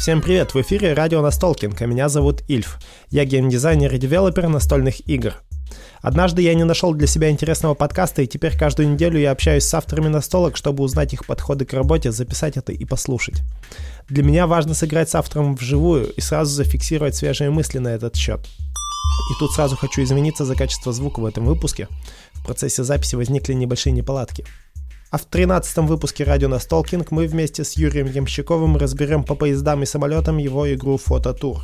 Всем 0.00 0.22
привет, 0.22 0.54
в 0.54 0.60
эфире 0.62 0.94
радио 0.94 1.20
Настолкинг, 1.20 1.82
а 1.82 1.84
меня 1.84 2.08
зовут 2.08 2.42
Ильф. 2.48 2.78
Я 3.10 3.26
геймдизайнер 3.26 3.94
и 3.94 3.98
девелопер 3.98 4.48
настольных 4.48 5.06
игр. 5.06 5.34
Однажды 6.00 6.40
я 6.40 6.54
не 6.54 6.64
нашел 6.64 6.94
для 6.94 7.06
себя 7.06 7.28
интересного 7.28 7.74
подкаста, 7.74 8.22
и 8.22 8.26
теперь 8.26 8.56
каждую 8.56 8.88
неделю 8.88 9.20
я 9.20 9.30
общаюсь 9.30 9.64
с 9.64 9.74
авторами 9.74 10.08
настолок, 10.08 10.56
чтобы 10.56 10.84
узнать 10.84 11.12
их 11.12 11.26
подходы 11.26 11.66
к 11.66 11.74
работе, 11.74 12.12
записать 12.12 12.56
это 12.56 12.72
и 12.72 12.82
послушать. 12.86 13.42
Для 14.08 14.22
меня 14.22 14.46
важно 14.46 14.72
сыграть 14.72 15.10
с 15.10 15.14
автором 15.14 15.54
вживую 15.54 16.10
и 16.10 16.20
сразу 16.22 16.50
зафиксировать 16.50 17.14
свежие 17.14 17.50
мысли 17.50 17.76
на 17.76 17.88
этот 17.88 18.16
счет. 18.16 18.40
И 18.40 19.38
тут 19.38 19.52
сразу 19.52 19.76
хочу 19.76 20.02
извиниться 20.02 20.46
за 20.46 20.54
качество 20.54 20.94
звука 20.94 21.20
в 21.20 21.26
этом 21.26 21.44
выпуске. 21.44 21.88
В 22.32 22.42
процессе 22.42 22.84
записи 22.84 23.16
возникли 23.16 23.52
небольшие 23.52 23.92
неполадки. 23.92 24.46
А 25.10 25.18
в 25.18 25.24
13 25.24 25.78
выпуске 25.88 26.22
радио 26.22 26.46
Настолкинг 26.46 27.10
мы 27.10 27.26
вместе 27.26 27.64
с 27.64 27.72
Юрием 27.72 28.06
Ямщиковым 28.06 28.76
разберем 28.76 29.24
по 29.24 29.34
поездам 29.34 29.82
и 29.82 29.86
самолетам 29.86 30.38
его 30.38 30.72
игру 30.72 30.98
«Фототур». 30.98 31.62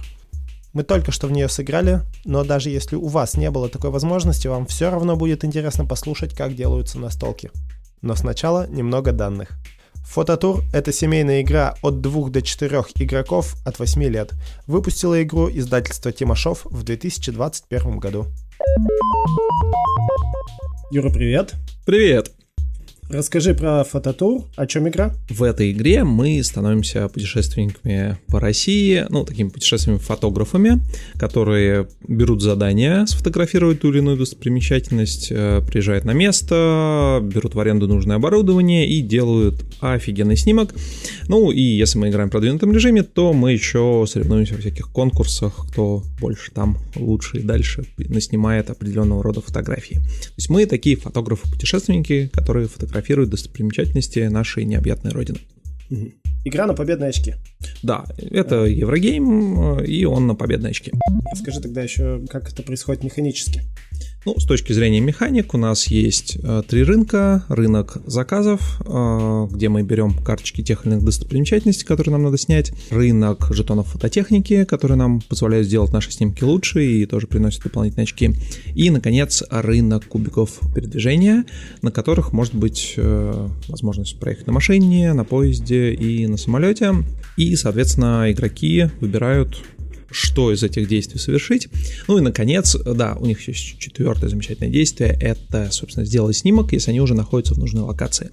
Мы 0.72 0.82
только 0.82 1.12
что 1.12 1.28
в 1.28 1.32
нее 1.32 1.48
сыграли, 1.48 2.00
но 2.24 2.42
даже 2.42 2.70
если 2.70 2.96
у 2.96 3.06
вас 3.06 3.36
не 3.36 3.48
было 3.52 3.68
такой 3.68 3.90
возможности, 3.90 4.48
вам 4.48 4.66
все 4.66 4.90
равно 4.90 5.14
будет 5.14 5.44
интересно 5.44 5.84
послушать, 5.86 6.34
как 6.34 6.56
делаются 6.56 6.98
настолки. 6.98 7.52
Но 8.02 8.16
сначала 8.16 8.66
немного 8.66 9.12
данных. 9.12 9.50
Фототур— 10.06 10.64
это 10.72 10.92
семейная 10.92 11.42
игра 11.42 11.76
от 11.82 12.00
2 12.00 12.30
до 12.30 12.42
4 12.42 12.82
игроков 12.96 13.54
от 13.64 13.78
8 13.78 14.02
лет. 14.02 14.32
Выпустила 14.66 15.22
игру 15.22 15.48
издательство 15.48 16.10
Тимошов 16.10 16.64
в 16.64 16.82
2021 16.82 17.98
году. 18.00 18.26
Юра, 20.90 21.10
привет. 21.10 21.54
Привет. 21.84 22.35
Расскажи 23.08 23.54
про 23.54 23.84
фототур, 23.84 24.42
о 24.56 24.66
чем 24.66 24.88
игра? 24.88 25.14
В 25.28 25.44
этой 25.44 25.70
игре 25.70 26.02
мы 26.02 26.42
становимся 26.42 27.06
путешественниками 27.08 28.18
по 28.26 28.40
России, 28.40 29.06
ну, 29.10 29.24
такими 29.24 29.48
путешественниками-фотографами, 29.48 30.80
которые 31.16 31.88
берут 32.08 32.42
задание 32.42 33.06
сфотографировать 33.06 33.80
ту 33.80 33.90
или 33.90 33.98
иную 33.98 34.16
достопримечательность, 34.16 35.28
э, 35.30 35.62
приезжают 35.64 36.04
на 36.04 36.14
место, 36.14 37.20
берут 37.22 37.54
в 37.54 37.60
аренду 37.60 37.86
нужное 37.86 38.16
оборудование 38.16 38.88
и 38.88 39.00
делают 39.02 39.64
офигенный 39.80 40.36
снимок. 40.36 40.74
Ну, 41.28 41.52
и 41.52 41.60
если 41.60 41.98
мы 41.98 42.08
играем 42.08 42.28
в 42.28 42.32
продвинутом 42.32 42.72
режиме, 42.72 43.04
то 43.04 43.32
мы 43.32 43.52
еще 43.52 44.04
соревнуемся 44.08 44.54
в 44.54 44.60
всяких 44.60 44.88
конкурсах, 44.90 45.68
кто 45.70 46.02
больше 46.20 46.50
там 46.50 46.78
лучше 46.96 47.38
и 47.38 47.42
дальше 47.42 47.84
наснимает 47.98 48.68
определенного 48.68 49.22
рода 49.22 49.40
фотографии. 49.40 49.94
То 49.94 50.34
есть 50.38 50.50
мы 50.50 50.66
такие 50.66 50.96
фотографы-путешественники, 50.96 52.30
которые 52.32 52.66
фотографируют 52.66 52.95
фотографирует 52.96 53.30
достопримечательности 53.30 54.20
нашей 54.20 54.64
необъятной 54.64 55.12
родины. 55.12 55.38
Игра 56.44 56.66
на 56.66 56.74
победные 56.74 57.10
очки. 57.10 57.34
Да, 57.82 58.04
это 58.18 58.64
Еврогейм, 58.64 59.80
и 59.80 60.04
он 60.04 60.26
на 60.26 60.34
победные 60.34 60.70
очки. 60.70 60.92
Скажи 61.34 61.60
тогда 61.60 61.82
еще, 61.82 62.24
как 62.28 62.50
это 62.50 62.62
происходит 62.62 63.04
механически. 63.04 63.62
Ну, 64.26 64.34
с 64.40 64.44
точки 64.44 64.72
зрения 64.72 64.98
механик 64.98 65.54
у 65.54 65.56
нас 65.56 65.86
есть 65.86 66.36
э, 66.42 66.62
три 66.66 66.82
рынка. 66.82 67.44
Рынок 67.48 67.98
заказов, 68.06 68.82
э, 68.84 69.46
где 69.52 69.68
мы 69.68 69.84
берем 69.84 70.18
карточки 70.18 70.64
тех 70.64 70.84
или 70.84 70.94
иных 70.94 71.04
достопримечательностей, 71.04 71.86
которые 71.86 72.10
нам 72.10 72.24
надо 72.24 72.36
снять. 72.36 72.72
Рынок 72.90 73.46
жетонов 73.54 73.86
фототехники, 73.86 74.64
которые 74.64 74.98
нам 74.98 75.20
позволяют 75.20 75.68
сделать 75.68 75.92
наши 75.92 76.10
снимки 76.10 76.42
лучше 76.42 76.84
и 76.84 77.06
тоже 77.06 77.28
приносят 77.28 77.62
дополнительные 77.62 78.02
очки. 78.02 78.32
И, 78.74 78.90
наконец, 78.90 79.44
рынок 79.48 80.06
кубиков 80.06 80.58
передвижения, 80.74 81.44
на 81.82 81.92
которых 81.92 82.32
может 82.32 82.54
быть 82.56 82.94
э, 82.96 83.48
возможность 83.68 84.18
проехать 84.18 84.48
на 84.48 84.52
машине, 84.52 85.12
на 85.12 85.22
поезде 85.22 85.92
и 85.92 86.26
на 86.26 86.36
самолете. 86.36 86.94
И, 87.36 87.54
соответственно, 87.54 88.32
игроки 88.32 88.90
выбирают 89.00 89.62
что 90.16 90.52
из 90.52 90.62
этих 90.62 90.88
действий 90.88 91.20
совершить. 91.20 91.68
Ну 92.08 92.18
и, 92.18 92.22
наконец, 92.22 92.74
да, 92.74 93.16
у 93.20 93.26
них 93.26 93.46
есть 93.46 93.78
четвертое 93.78 94.28
замечательное 94.28 94.70
действие, 94.70 95.16
это, 95.20 95.68
собственно, 95.70 96.06
сделать 96.06 96.36
снимок, 96.36 96.72
если 96.72 96.90
они 96.90 97.00
уже 97.00 97.14
находятся 97.14 97.54
в 97.54 97.58
нужной 97.58 97.82
локации. 97.82 98.30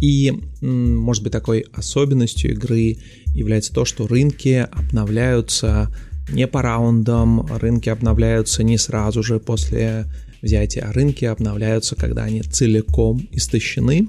И, 0.00 0.32
может 0.60 1.22
быть, 1.22 1.32
такой 1.32 1.64
особенностью 1.72 2.52
игры 2.52 2.98
является 3.28 3.72
то, 3.72 3.86
что 3.86 4.06
рынки 4.06 4.66
обновляются 4.70 5.90
не 6.28 6.46
по 6.46 6.60
раундам, 6.60 7.46
рынки 7.46 7.88
обновляются 7.88 8.62
не 8.62 8.76
сразу 8.76 9.22
же 9.22 9.38
после 9.38 10.06
взятия, 10.42 10.86
а 10.86 10.92
рынки 10.92 11.24
обновляются, 11.24 11.96
когда 11.96 12.24
они 12.24 12.42
целиком 12.42 13.26
истощены. 13.32 14.08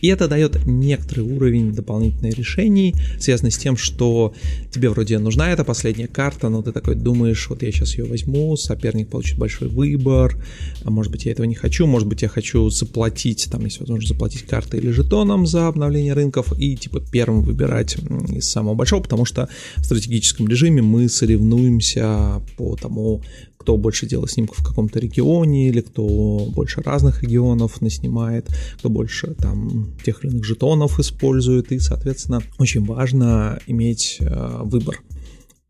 И 0.00 0.08
это 0.08 0.28
дает 0.28 0.66
некоторый 0.66 1.20
уровень 1.20 1.72
дополнительных 1.72 2.36
решений, 2.36 2.94
связанный 3.18 3.50
с 3.50 3.58
тем, 3.58 3.76
что 3.76 4.34
тебе 4.70 4.90
вроде 4.90 5.18
нужна 5.18 5.50
эта 5.50 5.64
последняя 5.64 6.06
карта, 6.06 6.48
но 6.48 6.62
ты 6.62 6.72
такой 6.72 6.94
думаешь, 6.94 7.48
вот 7.48 7.62
я 7.62 7.70
сейчас 7.72 7.96
ее 7.96 8.04
возьму, 8.04 8.56
соперник 8.56 9.08
получит 9.08 9.38
большой 9.38 9.68
выбор, 9.68 10.36
а 10.84 10.90
может 10.90 11.12
быть 11.12 11.24
я 11.24 11.32
этого 11.32 11.46
не 11.46 11.54
хочу, 11.54 11.86
может 11.86 12.08
быть 12.08 12.22
я 12.22 12.28
хочу 12.28 12.70
заплатить, 12.70 13.48
там 13.50 13.64
есть 13.64 13.80
возможность 13.80 14.12
заплатить 14.12 14.42
картой 14.42 14.80
или 14.80 14.90
жетоном 14.90 15.46
за 15.46 15.68
обновление 15.68 16.14
рынков 16.14 16.52
и 16.58 16.76
типа 16.76 17.00
первым 17.12 17.42
выбирать 17.42 17.96
из 18.28 18.48
самого 18.48 18.74
большого, 18.74 19.02
потому 19.02 19.24
что 19.24 19.48
в 19.76 19.84
стратегическом 19.84 20.48
режиме 20.48 20.82
мы 20.82 21.08
соревнуемся 21.08 22.42
по 22.56 22.76
тому, 22.76 23.22
кто 23.60 23.76
больше 23.76 24.06
делает 24.06 24.30
снимков 24.30 24.58
в 24.58 24.64
каком-то 24.64 24.98
регионе, 24.98 25.68
или 25.68 25.82
кто 25.82 26.48
больше 26.54 26.80
разных 26.80 27.22
регионов 27.22 27.82
наснимает, 27.82 28.48
кто 28.78 28.88
больше 28.88 29.34
там 29.34 29.89
тех 30.04 30.24
или 30.24 30.32
иных 30.32 30.44
жетонов 30.44 30.98
использует, 30.98 31.72
и, 31.72 31.78
соответственно, 31.78 32.42
очень 32.58 32.84
важно 32.84 33.58
иметь 33.66 34.18
э, 34.20 34.60
выбор. 34.62 35.00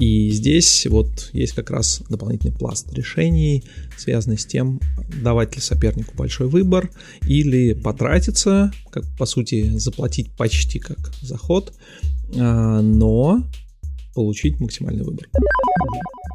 И 0.01 0.31
здесь 0.31 0.87
вот 0.89 1.29
есть 1.35 1.53
как 1.53 1.71
раз 1.71 2.03
дополнительный 2.09 2.57
пласт 2.57 2.91
решений, 2.95 3.65
связанный 3.99 4.39
с 4.39 4.47
тем, 4.47 4.81
давать 5.23 5.55
ли 5.57 5.61
сопернику 5.61 6.17
большой 6.17 6.49
выбор 6.49 6.91
или 7.29 7.75
потратиться, 7.75 8.73
как 8.91 9.05
по 9.19 9.27
сути 9.27 9.77
заплатить 9.77 10.33
почти 10.37 10.79
как 10.79 11.13
заход, 11.21 11.75
э, 12.35 12.81
но 12.81 13.45
получить 14.15 14.59
максимальный 14.59 15.05
выбор. 15.05 15.29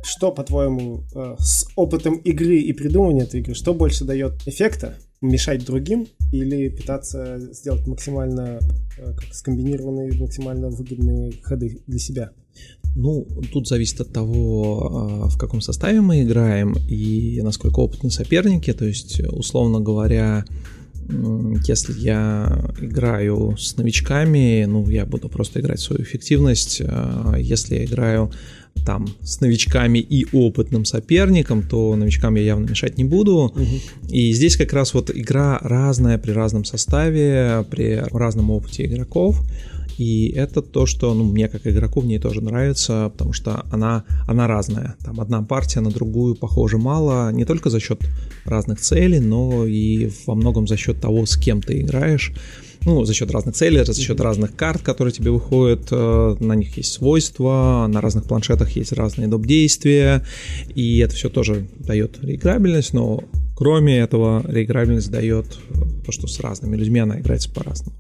Что, 0.04 0.32
по-твоему, 0.32 1.04
э, 1.16 1.36
с 1.40 1.68
опытом 1.76 2.18
игры 2.18 2.60
и 2.60 2.72
придумывания 2.72 3.24
этой 3.24 3.40
игры, 3.40 3.56
что 3.56 3.74
больше 3.74 4.06
дает 4.06 4.48
эффекта? 4.48 5.00
Мешать 5.26 5.66
другим 5.66 6.08
или 6.32 6.70
пытаться 6.70 7.40
сделать 7.52 7.88
максимально 7.88 8.60
э, 8.98 9.14
как 9.14 9.34
скомбинированные, 9.34 10.14
максимально 10.20 10.70
выгодные 10.70 11.34
ходы 11.44 11.82
для 11.88 12.00
себя? 12.00 12.32
Ну, 12.96 13.28
тут 13.52 13.68
зависит 13.68 14.00
от 14.00 14.14
того, 14.14 15.26
а, 15.26 15.28
в 15.28 15.38
каком 15.38 15.60
составе 15.60 16.00
мы 16.00 16.24
играем 16.24 16.76
и 16.88 17.42
насколько 17.42 17.80
опытны 17.80 18.10
соперники. 18.10 18.72
То 18.72 18.86
есть, 18.86 19.20
условно 19.20 19.82
говоря, 19.82 20.46
если 21.68 21.94
я 22.00 22.74
играю 22.80 23.56
с 23.58 23.76
новичками, 23.78 24.66
ну, 24.66 24.90
я 24.90 25.06
буду 25.06 25.30
просто 25.30 25.60
играть 25.60 25.80
свою 25.80 26.04
эффективность. 26.04 26.82
А 26.86 27.36
если 27.38 27.76
я 27.76 27.86
играю 27.86 28.32
там 28.86 29.08
с 29.22 29.42
новичками 29.42 30.00
и 30.00 30.26
опытным 30.32 30.86
соперником, 30.86 31.64
то 31.64 31.96
новичкам 31.96 32.36
я 32.36 32.44
явно 32.44 32.70
мешать 32.70 32.98
не 32.98 33.04
буду. 33.04 33.52
Угу. 33.56 34.10
И 34.10 34.32
здесь 34.34 34.58
как 34.58 34.74
раз 34.74 34.94
вот 34.94 35.10
игра 35.10 35.60
разная 35.62 36.18
при 36.18 36.32
разном 36.32 36.66
составе, 36.66 37.66
при 37.70 38.04
разном 38.12 38.52
опыте 38.52 38.86
игроков. 38.86 39.42
И 39.98 40.30
это 40.30 40.62
то, 40.62 40.86
что 40.86 41.14
ну, 41.14 41.24
мне 41.24 41.48
как 41.48 41.66
игроку 41.68 42.02
в 42.02 42.06
ней 42.06 42.20
тоже 42.20 42.42
нравится, 42.42 43.10
потому 43.12 43.34
что 43.34 43.66
она, 43.72 44.04
она 44.28 44.48
разная. 44.48 44.96
Там 45.04 45.20
одна 45.20 45.42
партия 45.42 45.82
на 45.82 45.92
другую 45.92 46.36
похожа 46.36 46.78
мало, 46.78 47.32
не 47.32 47.46
только 47.46 47.70
за 47.70 47.80
счет 47.80 48.02
разных 48.44 48.80
целей, 48.80 49.20
но 49.20 49.66
и 49.66 50.12
во 50.26 50.36
многом 50.36 50.68
за 50.68 50.78
счет 50.78 51.00
того, 51.00 51.26
с 51.26 51.38
кем 51.38 51.62
ты 51.62 51.82
играешь. 51.82 52.34
Ну, 52.86 53.04
за 53.04 53.16
счет 53.16 53.32
разных 53.32 53.56
целей, 53.56 53.84
за 53.84 54.00
счет 54.00 54.22
разных 54.22 54.56
карт, 54.56 54.84
которые 54.84 55.12
тебе 55.12 55.32
выходят, 55.32 55.88
э, 55.90 56.36
на 56.40 56.54
них 56.54 56.78
есть 56.78 56.94
свойства, 56.94 57.88
на 57.90 58.00
разных 58.00 58.26
планшетах 58.26 58.70
есть 58.72 58.92
разные 58.92 59.28
доп. 59.28 59.46
действия, 59.48 60.24
и 60.76 61.00
это 61.00 61.16
все 61.16 61.30
тоже 61.30 61.68
дает 61.80 62.24
реиграбельность, 62.24 62.94
но 62.94 63.24
кроме 63.56 63.98
этого 63.98 64.44
реиграбельность 64.48 65.12
дает 65.12 65.58
то, 66.06 66.12
что 66.12 66.28
с 66.28 66.40
разными 66.40 66.76
людьми 66.76 67.00
она 67.00 67.20
играется 67.20 67.50
по-разному. 67.52 67.98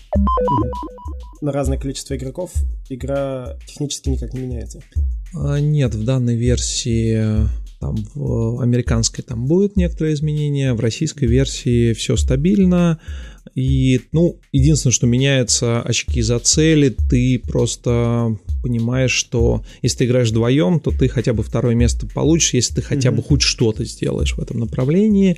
На 1.42 1.52
разное 1.52 1.78
количество 1.78 2.16
игроков 2.16 2.52
игра 2.90 3.58
технически 3.66 4.10
никак 4.10 4.34
не 4.34 4.42
меняется? 4.42 4.82
А, 5.34 5.60
нет, 5.60 5.94
в 5.94 6.04
данной 6.04 6.36
версии 6.36 7.48
там 7.80 7.96
в 8.16 8.62
американской 8.62 9.24
там 9.24 9.46
будет 9.46 9.76
некоторые 9.76 10.14
изменения, 10.16 10.74
в 10.74 10.80
российской 10.80 11.26
версии 11.26 11.94
все 11.94 12.16
стабильно, 12.16 13.00
И, 13.56 14.02
ну, 14.12 14.38
единственное, 14.52 14.92
что 14.92 15.08
меняется 15.08 15.82
очки 15.82 16.22
за 16.22 16.40
цели, 16.40 16.90
ты 17.10 17.40
просто 17.40 18.38
понимаешь, 18.62 19.12
что 19.12 19.64
если 19.82 20.00
ты 20.00 20.06
играешь 20.06 20.30
вдвоем, 20.30 20.82
то 20.82 20.92
ты 20.92 21.08
хотя 21.08 21.34
бы 21.34 21.42
второе 21.42 21.74
место 21.74 22.06
получишь, 22.06 22.54
если 22.54 22.76
ты 22.76 22.82
хотя 22.82 23.12
бы 23.12 23.24
хоть 23.24 23.42
что-то 23.42 23.86
сделаешь 23.86 24.34
в 24.34 24.40
этом 24.40 24.60
направлении. 24.60 25.38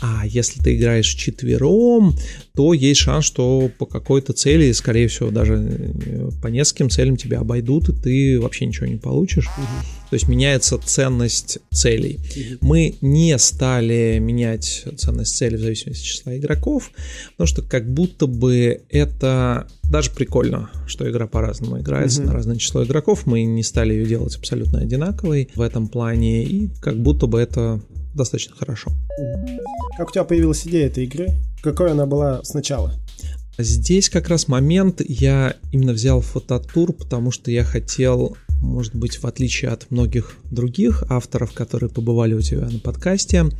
А 0.00 0.26
если 0.26 0.60
ты 0.60 0.74
играешь 0.74 1.06
четвером, 1.06 2.16
то 2.56 2.74
есть 2.74 3.00
шанс, 3.00 3.24
что 3.24 3.70
по 3.78 3.86
какой-то 3.86 4.32
цели, 4.32 4.72
скорее 4.72 5.06
всего, 5.06 5.30
даже 5.30 5.54
э, 5.54 6.30
по 6.42 6.48
нескольким 6.48 6.90
целям 6.90 7.16
тебя 7.16 7.38
обойдут, 7.38 7.88
и 7.88 7.92
ты 7.92 8.40
вообще 8.40 8.66
ничего 8.66 8.86
не 8.86 8.96
получишь. 8.96 9.48
То 10.14 10.16
есть 10.16 10.28
меняется 10.28 10.78
ценность 10.78 11.58
целей. 11.72 12.20
Мы 12.60 12.94
не 13.00 13.36
стали 13.36 14.20
менять 14.20 14.84
ценность 14.96 15.34
целей 15.34 15.56
в 15.56 15.60
зависимости 15.60 16.02
от 16.02 16.06
числа 16.06 16.38
игроков, 16.38 16.92
потому 17.32 17.48
что 17.48 17.62
как 17.62 17.92
будто 17.92 18.28
бы 18.28 18.82
это 18.90 19.66
даже 19.82 20.12
прикольно, 20.12 20.70
что 20.86 21.10
игра 21.10 21.26
по-разному 21.26 21.80
играется 21.80 22.22
mm-hmm. 22.22 22.26
на 22.26 22.32
разное 22.32 22.56
число 22.58 22.84
игроков. 22.84 23.26
Мы 23.26 23.42
не 23.42 23.64
стали 23.64 23.92
ее 23.92 24.06
делать 24.06 24.36
абсолютно 24.36 24.78
одинаковой 24.78 25.50
в 25.52 25.60
этом 25.60 25.88
плане, 25.88 26.44
и 26.44 26.70
как 26.80 26.96
будто 26.96 27.26
бы 27.26 27.40
это 27.40 27.80
достаточно 28.14 28.54
хорошо. 28.54 28.92
Как 29.98 30.10
у 30.10 30.12
тебя 30.12 30.22
появилась 30.22 30.64
идея 30.64 30.86
этой 30.86 31.06
игры? 31.06 31.26
Какой 31.60 31.90
она 31.90 32.06
была 32.06 32.40
сначала? 32.44 32.94
Здесь 33.58 34.10
как 34.10 34.28
раз 34.28 34.48
момент 34.48 35.00
я 35.06 35.54
именно 35.70 35.92
взял 35.92 36.20
фототур, 36.20 36.92
потому 36.92 37.30
что 37.30 37.52
я 37.52 37.62
хотел 37.62 38.36
может 38.60 38.94
быть, 38.94 39.22
в 39.22 39.26
отличие 39.26 39.70
от 39.70 39.90
многих 39.90 40.36
других 40.54 41.04
авторов, 41.08 41.52
которые 41.52 41.90
побывали 41.90 42.34
у 42.34 42.40
тебя 42.40 42.68
на 42.68 42.78
подкасте, 42.78 43.42
угу. 43.42 43.52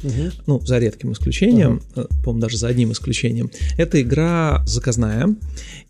ну, 0.46 0.61
за 0.61 0.79
редким 0.79 1.12
исключением, 1.12 1.82
угу. 1.94 2.06
по-моему, 2.23 2.41
даже 2.41 2.56
за 2.56 2.69
одним 2.69 2.93
исключением, 2.93 3.50
эта 3.76 4.00
игра 4.00 4.62
заказная, 4.67 5.35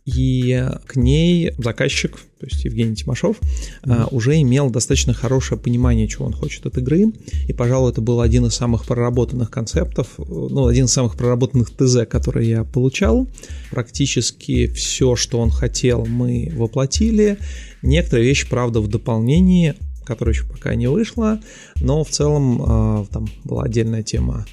и 0.04 0.62
к 0.86 0.96
ней 0.96 1.52
заказчик, 1.56 2.18
то 2.38 2.46
есть 2.46 2.64
Евгений 2.64 2.94
Тимошов, 2.94 3.38
mm-hmm. 3.82 4.08
уже 4.10 4.40
имел 4.42 4.68
достаточно 4.68 5.14
хорошее 5.14 5.58
понимание, 5.58 6.06
чего 6.08 6.26
он 6.26 6.34
хочет 6.34 6.66
от 6.66 6.76
игры, 6.76 7.06
и, 7.48 7.52
пожалуй, 7.54 7.90
это 7.90 8.02
был 8.02 8.20
один 8.20 8.44
из 8.44 8.54
самых 8.54 8.84
проработанных 8.84 9.50
концептов, 9.50 10.08
ну, 10.18 10.66
один 10.66 10.84
из 10.84 10.92
самых 10.92 11.16
проработанных 11.16 11.70
ТЗ, 11.70 12.06
которые 12.08 12.50
я 12.50 12.64
получал. 12.64 13.26
Практически 13.70 14.66
все, 14.66 15.16
что 15.16 15.40
он 15.40 15.50
хотел, 15.50 16.04
мы 16.04 16.52
воплотили. 16.54 17.38
Некоторые 17.82 18.28
вещи, 18.28 18.46
правда, 18.48 18.80
в 18.80 18.88
дополнении 18.88 19.74
которая 20.04 20.34
еще 20.34 20.44
пока 20.44 20.74
не 20.74 20.88
вышла, 20.88 21.40
но 21.80 22.04
в 22.04 22.10
целом 22.10 22.62
э, 22.62 23.06
там 23.12 23.28
была 23.44 23.64
отдельная 23.64 24.02
тема 24.02 24.44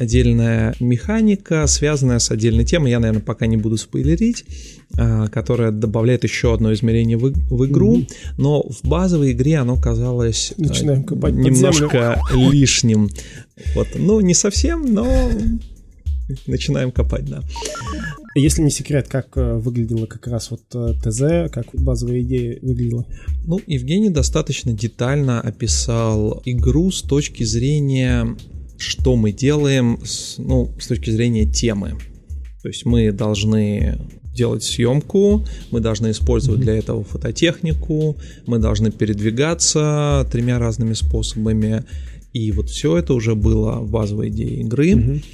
отдельная 0.00 0.74
механика, 0.80 1.66
связанная 1.66 2.20
с 2.20 2.30
отдельной 2.30 2.64
темой, 2.64 2.90
я, 2.90 3.00
наверное, 3.00 3.22
пока 3.22 3.46
не 3.46 3.58
буду 3.58 3.76
спойлерить, 3.76 4.46
а, 4.98 5.28
которая 5.28 5.72
добавляет 5.72 6.24
еще 6.24 6.54
одно 6.54 6.72
измерение 6.72 7.18
в, 7.18 7.30
в 7.50 7.66
игру, 7.66 7.98
mm-hmm. 7.98 8.34
но 8.38 8.62
в 8.62 8.82
базовой 8.82 9.32
игре 9.32 9.58
оно 9.58 9.76
казалось 9.76 10.54
а, 10.56 10.62
Начинаем 10.62 11.04
копать 11.04 11.34
немножко 11.34 12.18
лишним. 12.34 13.10
Вот, 13.74 13.88
ну, 13.94 14.20
не 14.20 14.32
совсем, 14.32 14.86
но 14.90 15.06
начинаем 16.46 16.92
копать, 16.92 17.24
да. 17.24 17.42
Если 18.36 18.62
не 18.62 18.70
секрет, 18.70 19.08
как 19.08 19.36
э, 19.36 19.54
выглядела 19.54 20.06
как 20.06 20.26
раз 20.28 20.50
вот 20.50 20.62
э, 20.74 20.94
ТЗ, 21.02 21.52
как 21.52 21.66
базовая 21.72 22.20
идея 22.20 22.58
выглядела? 22.62 23.04
Ну, 23.44 23.60
Евгений 23.66 24.10
достаточно 24.10 24.72
детально 24.72 25.40
описал 25.40 26.40
игру 26.44 26.90
с 26.92 27.02
точки 27.02 27.42
зрения 27.42 28.36
что 28.80 29.14
мы 29.14 29.32
делаем 29.32 30.00
с, 30.04 30.38
ну, 30.38 30.70
с 30.80 30.86
точки 30.86 31.10
зрения 31.10 31.44
темы. 31.44 31.98
То 32.62 32.68
есть 32.68 32.84
мы 32.84 33.12
должны 33.12 33.98
делать 34.34 34.62
съемку, 34.62 35.44
мы 35.70 35.80
должны 35.80 36.10
использовать 36.10 36.60
для 36.60 36.76
этого 36.76 37.04
фототехнику, 37.04 38.16
мы 38.46 38.58
должны 38.58 38.90
передвигаться 38.90 40.26
тремя 40.30 40.58
разными 40.58 40.94
способами. 40.94 41.84
И 42.32 42.52
вот 42.52 42.70
все 42.70 42.96
это 42.96 43.12
уже 43.14 43.34
было 43.34 43.80
в 43.80 43.90
базовой 43.90 44.28
идее 44.28 44.60
игры. 44.60 44.92
Mm-hmm. 44.92 45.24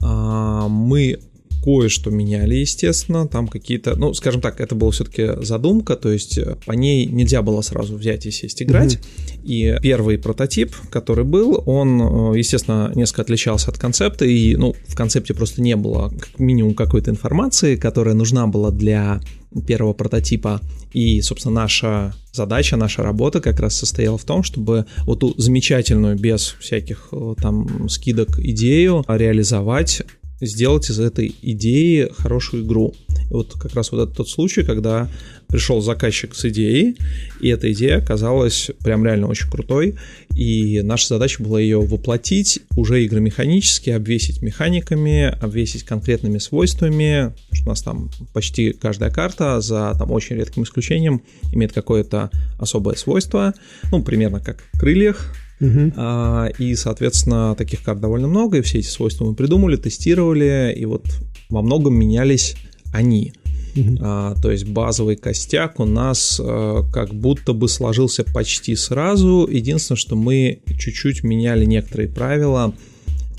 А, 0.00 0.68
мы 0.68 1.18
кое-что 1.62 2.10
меняли, 2.10 2.56
естественно, 2.56 3.26
там 3.26 3.48
какие-то, 3.48 3.96
ну, 3.96 4.14
скажем 4.14 4.40
так, 4.40 4.60
это 4.60 4.74
была 4.74 4.90
все-таки 4.90 5.30
задумка, 5.42 5.96
то 5.96 6.10
есть 6.10 6.38
э, 6.38 6.56
по 6.66 6.72
ней 6.72 7.06
нельзя 7.06 7.42
было 7.42 7.60
сразу 7.62 7.96
взять 7.96 8.26
и 8.26 8.30
сесть 8.30 8.62
играть, 8.62 8.94
mm-hmm. 8.94 9.44
и 9.44 9.78
первый 9.82 10.18
прототип, 10.18 10.74
который 10.90 11.24
был, 11.24 11.62
он, 11.66 12.00
э, 12.34 12.38
естественно, 12.38 12.92
несколько 12.94 13.22
отличался 13.22 13.70
от 13.70 13.78
концепта, 13.78 14.24
и, 14.24 14.56
ну, 14.56 14.74
в 14.86 14.94
концепте 14.94 15.34
просто 15.34 15.62
не 15.62 15.76
было 15.76 16.08
как 16.08 16.38
минимум 16.38 16.74
какой-то 16.74 17.10
информации, 17.10 17.76
которая 17.76 18.14
нужна 18.14 18.46
была 18.46 18.70
для 18.70 19.20
первого 19.66 19.92
прототипа. 19.92 20.60
И, 20.92 21.20
собственно, 21.20 21.62
наша 21.62 22.14
задача, 22.32 22.76
наша 22.76 23.02
работа 23.02 23.40
как 23.40 23.60
раз 23.60 23.76
состояла 23.76 24.18
в 24.18 24.24
том, 24.24 24.42
чтобы 24.42 24.86
вот 25.04 25.20
ту 25.20 25.34
замечательную, 25.36 26.18
без 26.18 26.56
всяких 26.60 27.08
э, 27.12 27.34
там 27.40 27.88
скидок 27.88 28.38
идею 28.38 29.04
реализовать 29.08 30.02
сделать 30.40 30.88
из 30.90 31.00
этой 31.00 31.34
идеи 31.42 32.10
хорошую 32.16 32.64
игру. 32.64 32.94
И 33.30 33.32
вот 33.32 33.54
как 33.54 33.74
раз 33.74 33.92
вот 33.92 34.02
этот 34.02 34.16
тот 34.16 34.28
случай, 34.28 34.62
когда 34.62 35.08
пришел 35.48 35.80
заказчик 35.80 36.34
с 36.34 36.44
идеей, 36.46 36.96
и 37.40 37.48
эта 37.48 37.72
идея 37.72 37.98
оказалась 37.98 38.70
прям 38.84 39.04
реально 39.04 39.28
очень 39.28 39.50
крутой, 39.50 39.96
и 40.34 40.82
наша 40.82 41.08
задача 41.08 41.42
была 41.42 41.60
ее 41.60 41.80
воплотить 41.80 42.60
уже 42.76 43.04
игромеханически, 43.04 43.90
обвесить 43.90 44.42
механиками, 44.42 45.24
обвесить 45.40 45.84
конкретными 45.84 46.38
свойствами, 46.38 47.32
что 47.52 47.66
у 47.66 47.68
нас 47.70 47.82
там 47.82 48.10
почти 48.32 48.72
каждая 48.72 49.10
карта, 49.10 49.60
за 49.60 49.94
там 49.98 50.10
очень 50.12 50.36
редким 50.36 50.62
исключением, 50.64 51.22
имеет 51.52 51.72
какое-то 51.72 52.30
особое 52.58 52.96
свойство, 52.96 53.54
ну, 53.90 54.02
примерно 54.02 54.40
как 54.40 54.62
в 54.72 54.78
крыльях, 54.78 55.34
Uh-huh. 55.60 55.92
А, 55.96 56.48
и, 56.58 56.74
соответственно, 56.74 57.54
таких 57.56 57.82
карт 57.82 58.00
довольно 58.00 58.28
много, 58.28 58.58
и 58.58 58.62
все 58.62 58.78
эти 58.78 58.86
свойства 58.86 59.24
мы 59.24 59.34
придумали, 59.34 59.76
тестировали, 59.76 60.74
и 60.76 60.84
вот 60.84 61.06
во 61.48 61.62
многом 61.62 61.94
менялись 61.94 62.56
они. 62.92 63.32
Uh-huh. 63.74 63.98
А, 64.00 64.34
то 64.40 64.50
есть 64.50 64.66
базовый 64.66 65.16
костяк 65.16 65.80
у 65.80 65.84
нас 65.84 66.40
а, 66.42 66.82
как 66.92 67.14
будто 67.14 67.52
бы 67.52 67.68
сложился 67.68 68.24
почти 68.24 68.76
сразу. 68.76 69.48
Единственное, 69.50 69.98
что 69.98 70.16
мы 70.16 70.60
чуть-чуть 70.78 71.24
меняли 71.24 71.64
некоторые 71.64 72.08
правила. 72.08 72.74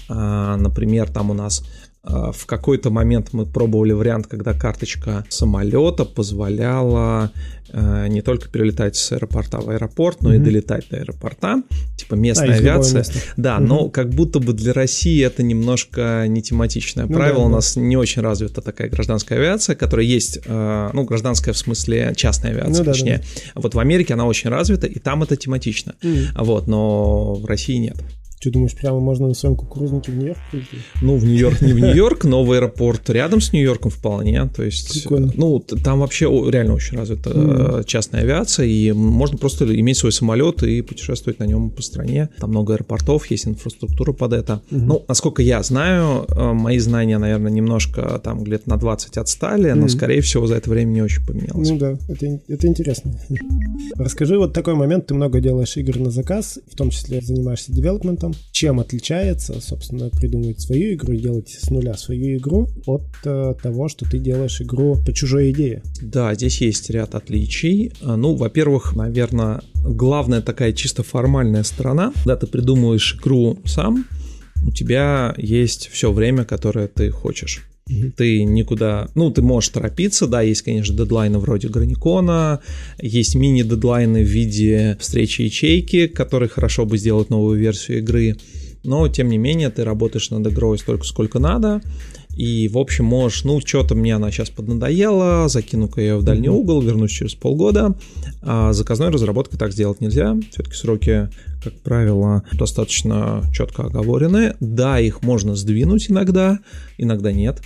А, 0.08 0.58
например, 0.58 1.10
там 1.10 1.32
у 1.32 1.34
нас 1.34 1.64
в 2.04 2.46
какой-то 2.46 2.90
момент 2.92 3.30
мы 3.34 3.46
пробовали 3.46 3.92
вариант, 3.92 4.28
когда 4.28 4.54
карточка 4.54 5.26
самолета 5.30 6.06
позволяла 6.06 7.32
э, 7.72 8.08
не 8.08 8.22
только 8.22 8.48
перелетать 8.50 8.96
с 8.96 9.12
аэропорта 9.12 9.60
в 9.60 9.70
аэропорт, 9.70 10.22
но 10.22 10.34
mm-hmm. 10.34 10.38
и 10.38 10.40
долетать 10.40 10.90
до 10.90 10.98
аэропорта, 10.98 11.62
типа 11.98 12.16
местная 12.16 12.54
а, 12.54 12.58
авиация. 12.58 13.06
Да, 13.36 13.58
mm-hmm. 13.58 13.66
но 13.66 13.90
как 13.90 14.12
будто 14.12 14.40
бы 14.40 14.54
для 14.54 14.72
России 14.72 15.22
это 15.24 15.44
немножко 15.44 16.26
не 16.28 16.42
тематичное 16.42 17.06
ну, 17.06 17.16
правило. 17.16 17.40
Да, 17.40 17.46
У 17.46 17.50
нас 17.50 17.76
да. 17.76 17.82
не 17.82 17.98
очень 17.98 18.22
развита 18.22 18.62
такая 18.62 18.90
гражданская 18.90 19.38
авиация, 19.38 19.76
которая 19.76 20.06
есть, 20.06 20.40
э, 20.46 20.90
ну, 20.94 21.04
гражданская 21.04 21.54
в 21.54 21.58
смысле 21.58 22.14
частная 22.16 22.52
авиация, 22.52 22.86
ну, 22.86 22.92
точнее. 22.92 23.18
Да, 23.18 23.24
да. 23.24 23.62
Вот 23.62 23.76
в 23.76 23.80
Америке 23.80 24.14
она 24.14 24.26
очень 24.26 24.50
развита, 24.50 24.88
и 24.88 25.00
там 25.00 25.24
это 25.24 25.36
тематично. 25.36 25.96
Mm-hmm. 26.02 26.44
Вот, 26.44 26.68
но 26.68 27.34
в 27.34 27.46
России 27.46 27.76
нет. 27.76 27.98
Ты 28.42 28.52
думаешь, 28.52 28.74
прямо 28.74 29.02
можно 29.02 29.28
на 29.28 29.34
своем 29.34 29.58
кукурузнике 29.58 30.14
в 30.14 30.16
Нью-Йорк 30.16 30.40
прийти? 30.50 30.78
Ну, 31.02 31.18
в 31.18 31.26
Нью-Йорк 31.26 31.62
не 31.62 31.74
в 31.74 31.80
Нью-Йорк, 31.80 32.24
но 32.24 32.46
в 32.46 32.52
аэропорт 32.54 33.10
рядом 33.10 33.42
с 33.42 33.52
Нью-Йорком 33.52 33.92
вполне. 33.92 34.48
То 34.56 34.64
есть, 34.64 34.94
Прикольно. 34.94 35.34
ну, 35.36 35.60
там 35.60 36.00
вообще 36.00 36.26
реально 36.26 36.76
очень 36.76 36.98
развита 36.98 37.32
mm. 37.32 37.84
частная 37.84 38.22
авиация, 38.22 38.66
и 38.66 38.94
можно 38.94 39.38
просто 39.38 39.66
иметь 39.78 39.98
свой 39.98 40.14
самолет 40.14 40.64
и 40.64 40.82
путешествовать 40.82 41.40
на 41.40 41.44
нем 41.44 41.70
по 41.70 41.82
стране. 41.82 42.30
Там 42.40 42.52
много 42.52 42.76
аэропортов, 42.76 43.30
есть 43.30 43.46
инфраструктура 43.46 44.14
под 44.14 44.32
это. 44.32 44.62
Mm-hmm. 44.72 44.80
Ну, 44.86 45.06
насколько 45.10 45.42
я 45.42 45.62
знаю, 45.62 46.26
э, 46.30 46.54
мои 46.54 46.80
знания, 46.80 47.18
наверное, 47.18 47.52
немножко 47.52 48.22
там 48.24 48.46
где-то 48.46 48.70
на 48.70 48.78
20 48.78 49.18
отстали, 49.18 49.72
но, 49.72 49.86
mm-hmm. 49.86 49.90
скорее 49.90 50.22
всего, 50.22 50.48
за 50.48 50.56
это 50.56 50.70
время 50.70 50.92
не 50.92 51.02
очень 51.02 51.26
поменялось. 51.26 51.70
Ну 51.70 51.78
да, 51.78 51.98
это, 52.08 52.40
это 52.48 52.68
интересно. 52.68 53.20
Расскажи 53.96 54.38
вот 54.38 54.54
такой 54.54 54.76
момент. 54.76 55.08
Ты 55.08 55.14
много 55.14 55.42
делаешь 55.42 55.76
игр 55.76 55.98
на 55.98 56.10
заказ, 56.10 56.60
в 56.72 56.76
том 56.78 56.90
числе 56.90 57.20
занимаешься 57.20 57.74
девелопментом 57.74 58.29
этом, 58.30 58.36
чем 58.52 58.80
отличается, 58.80 59.60
собственно, 59.62 60.10
придумывать 60.10 60.62
свою 60.62 60.94
игру 60.94 61.16
делать 61.16 61.50
с 61.50 61.70
нуля 61.70 61.96
свою 61.96 62.38
игру 62.38 62.68
от 62.86 63.04
э, 63.26 63.56
того, 63.62 63.88
что 63.90 64.10
ты 64.10 64.20
делаешь 64.20 64.62
игру 64.62 64.98
по 65.06 65.14
чужой 65.14 65.52
идее. 65.52 65.82
Да, 66.02 66.34
здесь 66.36 66.62
есть 66.62 66.90
ряд 66.90 67.16
отличий. 67.16 67.92
А, 68.02 68.16
ну, 68.16 68.36
во-первых, 68.36 68.96
наверное, 68.96 69.62
главная 69.84 70.42
такая 70.42 70.74
чисто 70.74 71.04
формальная 71.04 71.64
сторона, 71.64 72.12
когда 72.16 72.36
ты 72.36 72.48
придумываешь 72.48 73.16
игру 73.16 73.58
сам, 73.66 74.06
у 74.66 74.72
тебя 74.72 75.34
есть 75.38 75.88
все 75.88 76.12
время, 76.12 76.46
которое 76.46 76.88
ты 76.88 77.10
хочешь. 77.12 77.69
Ты 78.16 78.44
никуда... 78.44 79.10
Ну, 79.16 79.32
ты 79.32 79.42
можешь 79.42 79.70
торопиться, 79.70 80.28
да, 80.28 80.42
есть, 80.42 80.62
конечно, 80.62 80.96
дедлайны 80.96 81.40
вроде 81.40 81.70
Граникона, 81.70 82.60
есть 83.02 83.36
мини-дедлайны 83.36 84.24
в 84.24 84.28
виде 84.28 84.98
встречи 85.00 85.42
ячейки, 85.42 86.08
которые 86.08 86.50
хорошо 86.50 86.86
бы 86.86 86.98
сделать 86.98 87.30
новую 87.30 87.60
версию 87.60 88.00
игры, 88.00 88.38
но, 88.84 89.08
тем 89.10 89.30
не 89.30 89.38
менее, 89.38 89.70
ты 89.70 89.84
работаешь 89.84 90.30
над 90.30 90.48
игрой 90.48 90.78
столько, 90.78 91.06
сколько 91.06 91.40
надо, 91.40 91.82
и, 92.40 92.70
в 92.70 92.78
общем, 92.78 93.04
можешь, 93.04 93.44
ну, 93.44 93.60
что-то 93.60 93.96
мне 93.96 94.16
она 94.16 94.32
сейчас 94.32 94.50
поднадоела, 94.50 95.50
закину-ка 95.50 96.00
ее 96.00 96.16
в 96.16 96.24
дальний 96.24 96.48
угол, 96.48 96.82
вернусь 96.82 97.12
через 97.12 97.36
полгода. 97.36 97.96
А 98.42 98.72
заказной 98.72 99.10
разработкой 99.10 99.60
так 99.60 99.74
сделать 99.74 100.00
нельзя. 100.00 100.38
Все-таки 100.52 100.76
сроки, 100.76 101.30
как 101.64 101.80
правило, 101.82 102.44
достаточно 102.54 103.44
четко 103.54 103.84
оговорены. 103.84 104.56
Да, 104.60 105.00
их 105.00 105.22
можно 105.22 105.56
сдвинуть 105.56 106.10
иногда, 106.10 106.60
иногда 106.98 107.32
нет. 107.32 107.62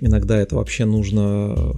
Иногда 0.00 0.40
это 0.40 0.56
вообще 0.56 0.84
нужно 0.84 1.74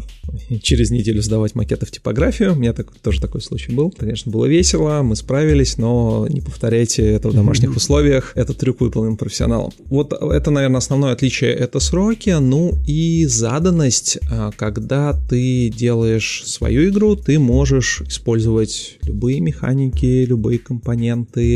э, 0.50 0.58
через 0.62 0.90
неделю 0.90 1.22
сдавать 1.22 1.54
макеты 1.54 1.86
в 1.86 1.90
типографию. 1.90 2.52
У 2.52 2.56
меня 2.56 2.72
так, 2.72 2.92
тоже 2.98 3.20
такой 3.20 3.40
случай 3.40 3.72
был. 3.72 3.90
Конечно, 3.90 4.30
было 4.30 4.46
весело, 4.46 5.02
мы 5.02 5.16
справились, 5.16 5.78
но 5.78 6.26
не 6.28 6.40
повторяйте 6.40 7.02
это 7.02 7.28
в 7.28 7.34
домашних 7.34 7.76
условиях. 7.76 8.32
Этот 8.34 8.58
трюк 8.58 8.80
выполнен 8.80 9.16
профессионалом. 9.16 9.72
Вот 9.86 10.12
это, 10.12 10.50
наверное, 10.50 10.78
основное 10.78 11.12
отличие— 11.12 11.52
это 11.54 11.80
сроки. 11.80 12.30
Ну 12.40 12.74
и 12.86 13.26
заданность. 13.26 14.18
А, 14.30 14.50
когда 14.52 15.18
ты 15.28 15.70
делаешь 15.70 16.44
свою 16.46 16.88
игру, 16.90 17.16
ты 17.16 17.38
можешь 17.38 18.02
использовать 18.08 18.98
любые 19.02 19.40
механики, 19.40 20.24
любые 20.24 20.58
компоненты, 20.58 21.53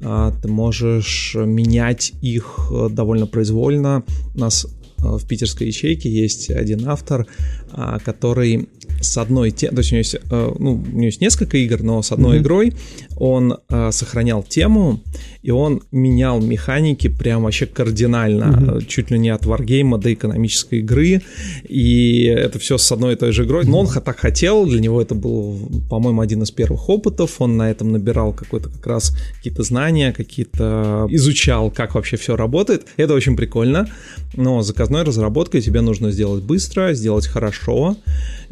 а, 0.00 0.32
ты 0.42 0.48
можешь 0.48 1.34
менять 1.34 2.12
их 2.22 2.70
э, 2.70 2.88
довольно 2.90 3.26
произвольно. 3.26 4.04
У 4.34 4.38
нас 4.38 4.66
в 4.98 5.26
питерской 5.26 5.68
ячейке 5.68 6.10
есть 6.10 6.50
один 6.50 6.88
автор, 6.88 7.26
а, 7.72 7.98
который 7.98 8.68
с 9.00 9.16
одной 9.16 9.50
темой, 9.50 9.74
то 9.74 9.80
есть 9.80 9.92
у 9.92 9.94
него 9.94 9.98
есть, 9.98 10.14
э, 10.14 10.54
ну, 10.58 10.72
у 10.72 10.96
него 10.96 11.04
есть 11.04 11.20
несколько 11.20 11.56
игр, 11.58 11.82
но 11.82 12.02
с 12.02 12.12
одной 12.12 12.38
mm-hmm. 12.38 12.42
игрой 12.42 12.72
он 13.16 13.56
э, 13.68 13.90
сохранял 13.92 14.42
тему, 14.42 15.00
и 15.42 15.50
он 15.50 15.82
менял 15.92 16.40
механики 16.40 17.08
прям 17.08 17.44
вообще 17.44 17.66
кардинально, 17.66 18.44
mm-hmm. 18.44 18.86
чуть 18.86 19.10
ли 19.10 19.18
не 19.18 19.28
от 19.30 19.46
варгейма 19.46 19.98
до 19.98 20.12
экономической 20.12 20.80
игры, 20.80 21.22
и 21.68 22.24
это 22.24 22.58
все 22.58 22.76
с 22.76 22.90
одной 22.90 23.14
и 23.14 23.16
той 23.16 23.32
же 23.32 23.44
игрой. 23.44 23.64
Но 23.66 23.80
он 23.80 23.86
так 23.86 24.18
хотел, 24.18 24.66
для 24.66 24.80
него 24.80 25.00
это 25.00 25.14
был, 25.14 25.70
по-моему, 25.88 26.20
один 26.20 26.42
из 26.42 26.50
первых 26.50 26.88
опытов, 26.88 27.40
он 27.40 27.56
на 27.56 27.70
этом 27.70 27.92
набирал 27.92 28.32
какой-то 28.32 28.68
как 28.68 28.86
раз 28.86 29.16
какие-то 29.36 29.62
знания, 29.62 30.12
какие-то 30.12 31.06
изучал, 31.10 31.70
как 31.70 31.94
вообще 31.94 32.16
все 32.16 32.36
работает. 32.36 32.86
Это 32.96 33.14
очень 33.14 33.36
прикольно, 33.36 33.88
но 34.34 34.62
заказной 34.88 35.02
разработкой. 35.02 35.60
Тебе 35.60 35.80
нужно 35.80 36.10
сделать 36.10 36.42
быстро, 36.42 36.94
сделать 36.94 37.26
хорошо, 37.26 37.96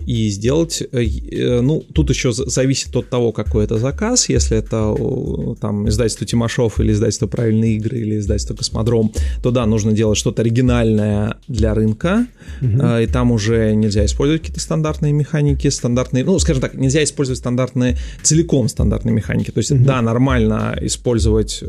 и 0.07 0.31
сделать, 0.31 0.83
э, 0.93 1.05
э, 1.05 1.61
ну, 1.61 1.85
тут 1.93 2.11
еще 2.11 2.33
зависит 2.33 2.95
от 2.95 3.11
того, 3.11 3.33
какой 3.33 3.65
это 3.65 3.77
заказ, 3.77 4.29
если 4.29 4.57
это 4.57 4.95
там 5.61 5.89
издательство 5.89 6.27
Тимашов 6.27 6.81
или 6.81 6.93
издательство 6.93 7.27
Правильные 7.27 7.77
игры 7.77 7.99
или 7.99 8.19
издательство 8.19 8.55
Космодром, 8.55 9.13
то 9.43 9.51
да, 9.51 9.67
нужно 9.67 9.93
делать 9.93 10.17
что-то 10.17 10.43
оригинальное 10.43 11.37
для 11.49 11.75
рынка, 11.75 12.27
угу. 12.63 12.99
и 13.03 13.07
там 13.07 13.33
уже 13.33 13.75
нельзя 13.75 14.05
использовать 14.05 14.43
какие-то 14.43 14.61
стандартные 14.61 15.13
механики, 15.13 15.69
стандартные, 15.69 16.25
ну, 16.25 16.39
скажем 16.39 16.63
так, 16.63 16.75
нельзя 16.75 17.03
использовать 17.03 17.39
стандартные, 17.39 17.99
целиком 18.23 18.69
стандартные 18.69 19.13
механики, 19.13 19.51
то 19.51 19.59
есть, 19.59 19.73
угу. 19.73 19.85
да, 19.85 20.01
нормально 20.03 20.79
использовать 20.83 21.65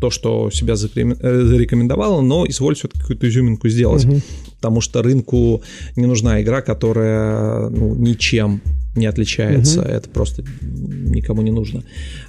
то, 0.00 0.10
что 0.10 0.50
себя 0.50 0.76
зарекомендовало, 0.76 2.20
но 2.20 2.46
изволь 2.46 2.76
все-таки 2.76 3.00
какую-то 3.00 3.28
изюминку 3.28 3.68
сделать. 3.68 4.04
Угу 4.04 4.20
потому 4.60 4.82
что 4.82 5.02
рынку 5.02 5.62
не 5.96 6.04
нужна 6.04 6.42
игра, 6.42 6.60
которая 6.60 7.70
ну, 7.70 7.94
ничем 7.94 8.60
не 8.94 9.06
отличается, 9.06 9.80
угу. 9.80 9.88
это 9.88 10.10
просто 10.10 10.44
никому 10.60 11.40
не 11.40 11.50
нужно. 11.50 11.82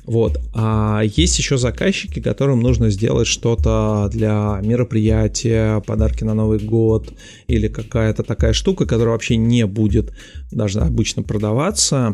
Вот. 0.06 0.40
А 0.54 1.02
есть 1.04 1.38
еще 1.38 1.58
заказчики, 1.58 2.22
которым 2.22 2.62
нужно 2.62 2.90
сделать 2.90 3.28
что-то 3.28 4.10
для 4.14 4.62
мероприятия, 4.64 5.82
подарки 5.82 6.24
на 6.24 6.34
Новый 6.34 6.60
год 6.60 7.14
или 7.48 7.68
какая-то 7.68 8.24
такая 8.24 8.54
штука, 8.54 8.86
которая 8.86 9.14
вообще 9.14 9.36
не 9.36 9.66
будет 9.66 10.14
даже 10.52 10.80
обычно 10.80 11.24
продаваться. 11.24 12.14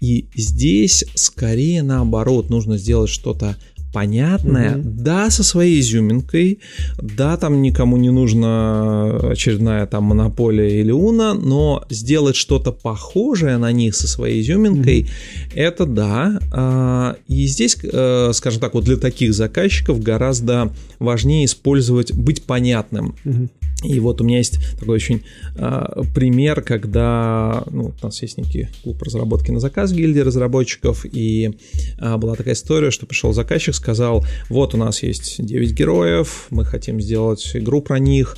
И 0.00 0.28
здесь 0.36 1.04
скорее 1.14 1.82
наоборот 1.82 2.50
нужно 2.50 2.78
сделать 2.78 3.10
что-то 3.10 3.56
понятная, 3.92 4.76
угу. 4.76 4.82
да, 4.84 5.30
со 5.30 5.42
своей 5.42 5.80
изюминкой, 5.80 6.60
да, 7.00 7.36
там 7.36 7.62
никому 7.62 7.96
не 7.96 8.10
нужна 8.10 9.30
очередная 9.30 9.86
там 9.86 10.04
монополия 10.04 10.80
или 10.80 10.90
уна, 10.90 11.34
но 11.34 11.84
сделать 11.90 12.36
что-то 12.36 12.72
похожее 12.72 13.56
на 13.58 13.72
них 13.72 13.94
со 13.94 14.06
своей 14.06 14.40
изюминкой, 14.42 15.02
угу. 15.02 15.08
это 15.54 15.86
да. 15.86 16.38
А, 16.52 17.16
и 17.26 17.46
здесь, 17.46 17.76
э, 17.82 18.30
скажем 18.34 18.60
так, 18.60 18.74
вот 18.74 18.84
для 18.84 18.96
таких 18.96 19.34
заказчиков 19.34 20.00
гораздо 20.00 20.72
важнее 20.98 21.44
использовать, 21.44 22.12
быть 22.14 22.42
понятным. 22.44 23.14
Угу. 23.24 23.48
И 23.84 24.00
вот 24.00 24.20
у 24.20 24.24
меня 24.24 24.38
есть 24.38 24.58
такой 24.78 24.96
очень 24.96 25.22
э, 25.54 26.02
пример, 26.12 26.62
когда 26.62 27.62
ну, 27.70 27.92
у 28.00 28.04
нас 28.04 28.20
есть 28.22 28.36
некий 28.36 28.68
клуб 28.82 29.00
разработки 29.02 29.52
на 29.52 29.60
заказ 29.60 29.92
гильдии 29.92 30.18
разработчиков, 30.18 31.06
и 31.10 31.56
э, 31.98 32.16
была 32.16 32.34
такая 32.34 32.54
история, 32.54 32.90
что 32.90 33.06
пришел 33.06 33.32
заказчик, 33.32 33.74
сказал, 33.74 34.26
вот 34.48 34.74
у 34.74 34.78
нас 34.78 35.04
есть 35.04 35.44
9 35.44 35.72
героев, 35.72 36.48
мы 36.50 36.64
хотим 36.64 37.00
сделать 37.00 37.48
игру 37.54 37.80
про 37.80 38.00
них, 38.00 38.36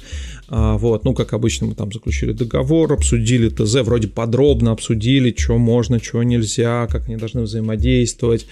а, 0.53 0.77
вот, 0.77 1.05
ну, 1.05 1.15
как 1.15 1.33
обычно, 1.33 1.69
мы 1.69 1.75
там 1.77 1.93
заключили 1.93 2.33
договор, 2.33 2.93
обсудили 2.93 3.49
ТЗ, 3.49 3.77
вроде 3.83 4.09
подробно 4.09 4.73
обсудили, 4.73 5.33
что 5.37 5.57
можно, 5.57 6.03
что 6.03 6.23
нельзя, 6.25 6.89
как 6.91 7.07
они 7.07 7.17
должны 7.17 7.43
взаимодействовать. 7.43 8.47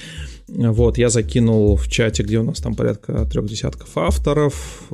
Вот, 0.48 0.96
я 0.96 1.10
закинул 1.10 1.76
в 1.76 1.88
чате, 1.88 2.22
где 2.22 2.38
у 2.38 2.42
нас 2.42 2.60
там 2.60 2.74
порядка 2.74 3.26
трех 3.26 3.46
десятков 3.46 3.96
авторов 3.96 4.88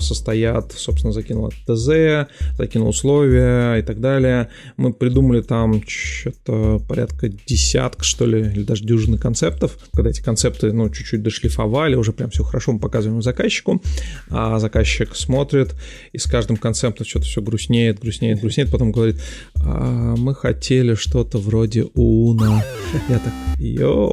состоят, 0.00 0.72
собственно, 0.72 1.12
закинул 1.12 1.50
ТЗ, 1.66 2.28
закинул 2.58 2.88
условия 2.88 3.76
и 3.76 3.82
так 3.82 4.00
далее. 4.00 4.48
Мы 4.76 4.92
придумали 4.92 5.42
там 5.42 5.80
что-то 5.86 6.80
порядка 6.88 7.28
десятка, 7.28 8.02
что 8.02 8.26
ли, 8.26 8.40
или 8.40 8.64
даже 8.64 8.84
дюжины 8.84 9.16
концептов. 9.16 9.78
Когда 9.92 10.10
эти 10.10 10.22
концепты, 10.22 10.72
ну, 10.72 10.90
чуть-чуть 10.90 11.22
дошлифовали, 11.22 11.94
уже 11.94 12.12
прям 12.12 12.30
все 12.30 12.42
хорошо, 12.42 12.72
мы 12.72 12.80
показываем 12.80 13.22
заказчику, 13.22 13.80
а 14.28 14.58
заказчик 14.58 15.14
смотрит 15.14 15.74
и 16.12 16.18
с 16.18 16.26
каждым 16.26 16.56
концептом 16.56 17.06
что-то 17.06 17.26
все 17.26 17.40
грустнеет, 17.40 18.00
грустнеет, 18.00 18.40
грустнеет, 18.40 18.72
потом 18.72 18.90
говорит, 18.90 19.20
а, 19.62 20.16
мы 20.16 20.34
хотели 20.34 20.94
что-то 20.94 21.38
вроде 21.38 21.86
Уна. 21.94 22.64
Я 23.08 23.20
так, 23.20 23.32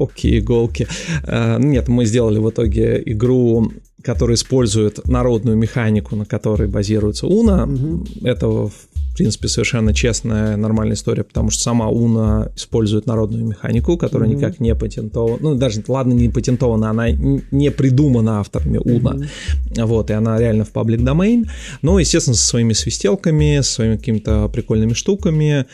окей, 0.01 0.39
гол 0.41 0.66
елки. 0.67 0.87
Э, 1.23 1.57
нет, 1.59 1.87
мы 1.87 2.05
сделали 2.05 2.39
в 2.39 2.49
итоге 2.49 3.01
игру, 3.05 3.71
которая 4.03 4.35
использует 4.35 5.05
народную 5.07 5.57
механику, 5.57 6.15
на 6.15 6.25
которой 6.25 6.67
базируется 6.67 7.27
Уна. 7.27 7.65
Угу. 7.65 8.05
Это 8.23 8.69
принципе, 9.17 9.47
совершенно 9.47 9.93
честная, 9.93 10.57
нормальная 10.57 10.95
история, 10.95 11.23
потому 11.23 11.49
что 11.49 11.63
сама 11.63 11.89
Уна 11.89 12.51
использует 12.55 13.07
народную 13.07 13.45
механику, 13.45 13.97
которая 13.97 14.29
mm-hmm. 14.29 14.35
никак 14.35 14.59
не 14.59 14.75
патентована. 14.75 15.37
Ну, 15.41 15.55
даже, 15.55 15.83
ладно, 15.87 16.13
не 16.13 16.29
патентована, 16.29 16.91
она 16.91 17.09
не 17.09 17.71
придумана 17.71 18.39
авторами 18.39 18.77
Уна. 18.77 19.27
Mm-hmm. 19.75 19.85
Вот, 19.85 20.09
и 20.11 20.13
она 20.13 20.39
реально 20.39 20.65
в 20.65 20.71
паблик 20.71 21.03
домен. 21.03 21.49
Но, 21.81 21.99
естественно, 21.99 22.35
со 22.35 22.45
своими 22.45 22.73
свистелками, 22.73 23.59
со 23.61 23.71
своими 23.71 23.97
какими-то 23.97 24.49
прикольными 24.49 24.93
штуками. 24.93 25.65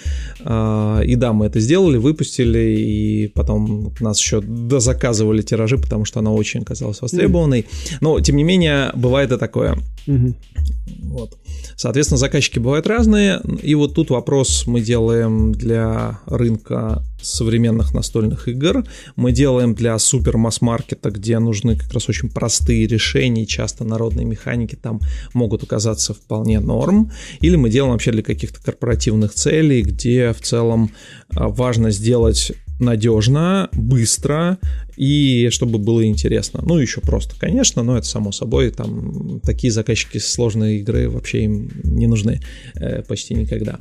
А, 0.46 1.02
и 1.02 1.16
да, 1.16 1.34
мы 1.34 1.48
это 1.48 1.60
сделали, 1.60 1.98
выпустили, 1.98 2.78
и 2.80 3.28
потом 3.28 3.94
нас 4.00 4.20
еще 4.20 4.42
дозаказывали 4.42 5.42
тиражи, 5.42 5.78
потому 5.78 6.06
что 6.06 6.20
она 6.20 6.32
очень 6.32 6.62
оказалась 6.62 7.02
востребованной. 7.02 7.62
Mm-hmm. 7.62 7.98
Но, 8.02 8.20
тем 8.22 8.38
не 8.38 8.44
менее, 8.44 8.92
бывает 8.96 9.32
и 9.32 9.38
такое. 9.38 9.78
Mm-hmm. 10.08 10.34
Вот. 11.04 11.38
Соответственно, 11.84 12.18
заказчики 12.18 12.60
бывают 12.60 12.88
разные, 12.88 13.42
и 13.62 13.76
вот 13.76 13.94
тут 13.94 14.10
вопрос 14.10 14.68
мы 14.68 14.80
делаем 14.80 15.52
для 15.52 16.22
рынка 16.28 17.04
современных 17.22 17.94
настольных 17.94 18.48
игр, 18.48 18.86
мы 19.18 19.34
делаем 19.34 19.76
для 19.76 20.00
супер 20.00 20.38
масс-маркета, 20.38 21.12
где 21.12 21.40
нужны 21.40 21.78
как 21.78 21.92
раз 21.92 22.08
очень 22.08 22.30
простые 22.30 22.88
решения, 22.88 23.46
часто 23.46 23.84
народные 23.84 24.26
механики 24.26 24.76
там 24.76 25.02
могут 25.34 25.64
оказаться 25.64 26.14
вполне 26.14 26.62
норм, 26.62 27.12
или 27.42 27.58
мы 27.58 27.70
делаем 27.70 27.92
вообще 27.92 28.14
для 28.14 28.24
каких-то 28.24 28.64
корпоративных 28.64 29.34
целей, 29.34 29.82
где 29.82 30.32
в 30.32 30.40
целом 30.40 30.90
а, 31.36 31.50
важно 31.50 31.92
сделать 31.92 32.54
надежно, 32.80 33.70
быстро 33.74 34.58
и 34.96 35.50
чтобы 35.50 35.80
было 35.80 36.06
интересно. 36.06 36.62
Ну, 36.64 36.78
еще 36.78 37.02
просто, 37.02 37.36
конечно, 37.40 37.84
но 37.84 37.98
это 37.98 38.06
само 38.06 38.32
собой, 38.32 38.72
там 38.72 39.40
такие 39.42 39.72
заказчики 39.72 40.18
сложные 40.18 40.80
игры 40.80 41.10
вообще 41.10 41.46
им 41.46 41.72
не 41.84 42.08
нужны 42.08 42.42
э, 42.76 43.02
почти 43.04 43.34
никогда. 43.34 43.80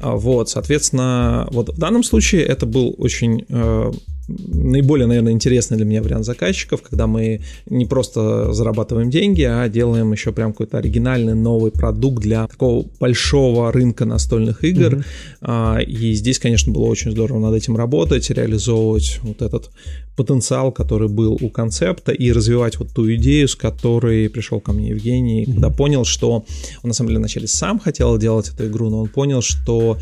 А, 0.00 0.16
вот, 0.16 0.48
соответственно, 0.48 1.48
вот 1.50 1.70
в 1.70 1.78
данном 1.78 2.02
случае 2.02 2.42
это 2.42 2.66
был 2.66 2.94
очень 2.98 3.44
э, 3.48 3.92
наиболее, 4.48 5.06
наверное, 5.06 5.32
интересный 5.32 5.76
для 5.76 5.86
меня 5.86 6.02
вариант 6.02 6.24
заказчиков, 6.24 6.82
когда 6.82 7.06
мы 7.06 7.40
не 7.66 7.86
просто 7.86 8.52
зарабатываем 8.52 9.10
деньги, 9.10 9.42
а 9.42 9.68
делаем 9.68 10.12
еще 10.12 10.32
прям 10.32 10.52
какой-то 10.52 10.78
оригинальный 10.78 11.34
новый 11.34 11.70
продукт 11.70 12.22
для 12.22 12.46
такого 12.46 12.86
большого 12.98 13.72
рынка 13.72 14.04
настольных 14.04 14.64
игр. 14.64 15.04
Mm-hmm. 15.42 15.84
И 15.84 16.14
здесь, 16.14 16.38
конечно, 16.38 16.72
было 16.72 16.84
очень 16.84 17.10
здорово 17.10 17.38
над 17.38 17.54
этим 17.54 17.76
работать, 17.76 18.30
реализовывать 18.30 19.20
вот 19.22 19.42
этот 19.42 19.70
потенциал, 20.16 20.72
который 20.72 21.08
был 21.08 21.38
у 21.40 21.48
концепта, 21.48 22.12
и 22.12 22.32
развивать 22.32 22.78
вот 22.78 22.92
ту 22.92 23.12
идею, 23.14 23.48
с 23.48 23.54
которой 23.54 24.28
пришел 24.28 24.60
ко 24.60 24.72
мне 24.72 24.90
Евгений, 24.90 25.44
mm-hmm. 25.44 25.52
когда 25.52 25.70
понял, 25.70 26.04
что 26.04 26.44
он 26.82 26.88
на 26.88 26.92
самом 26.92 27.08
деле 27.08 27.18
вначале 27.20 27.46
сам 27.46 27.78
хотел 27.78 28.18
делать 28.18 28.48
эту 28.48 28.66
игру, 28.66 28.90
но 28.90 29.00
он 29.00 29.08
понял, 29.08 29.42
что 29.42 29.98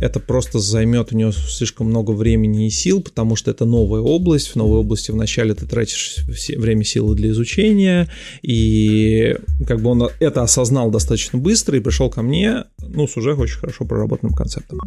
это 0.00 0.20
просто 0.20 0.58
займет 0.58 1.12
у 1.12 1.16
него 1.16 1.32
слишком 1.32 1.88
много 1.88 2.12
времени 2.12 2.66
и 2.66 2.70
сил, 2.70 3.02
потому 3.02 3.36
что 3.36 3.50
это 3.50 3.64
новая 3.64 4.00
область. 4.00 4.48
В 4.48 4.56
новой 4.56 4.80
области 4.80 5.10
вначале 5.10 5.54
ты 5.54 5.66
тратишь 5.66 6.18
время, 6.56 6.84
силы 6.84 7.16
для 7.16 7.30
изучения, 7.30 8.08
и 8.42 9.36
как 9.66 9.80
бы 9.80 9.90
он 9.90 10.08
это 10.20 10.42
осознал 10.42 10.90
достаточно 10.90 11.38
быстро 11.38 11.76
и 11.76 11.80
пришел 11.80 12.10
ко 12.10 12.22
мне, 12.22 12.64
ну, 12.80 13.08
с 13.08 13.16
уже 13.16 13.34
очень 13.34 13.58
хорошо 13.58 13.84
проработанным 13.84 14.34
концептом. 14.34 14.78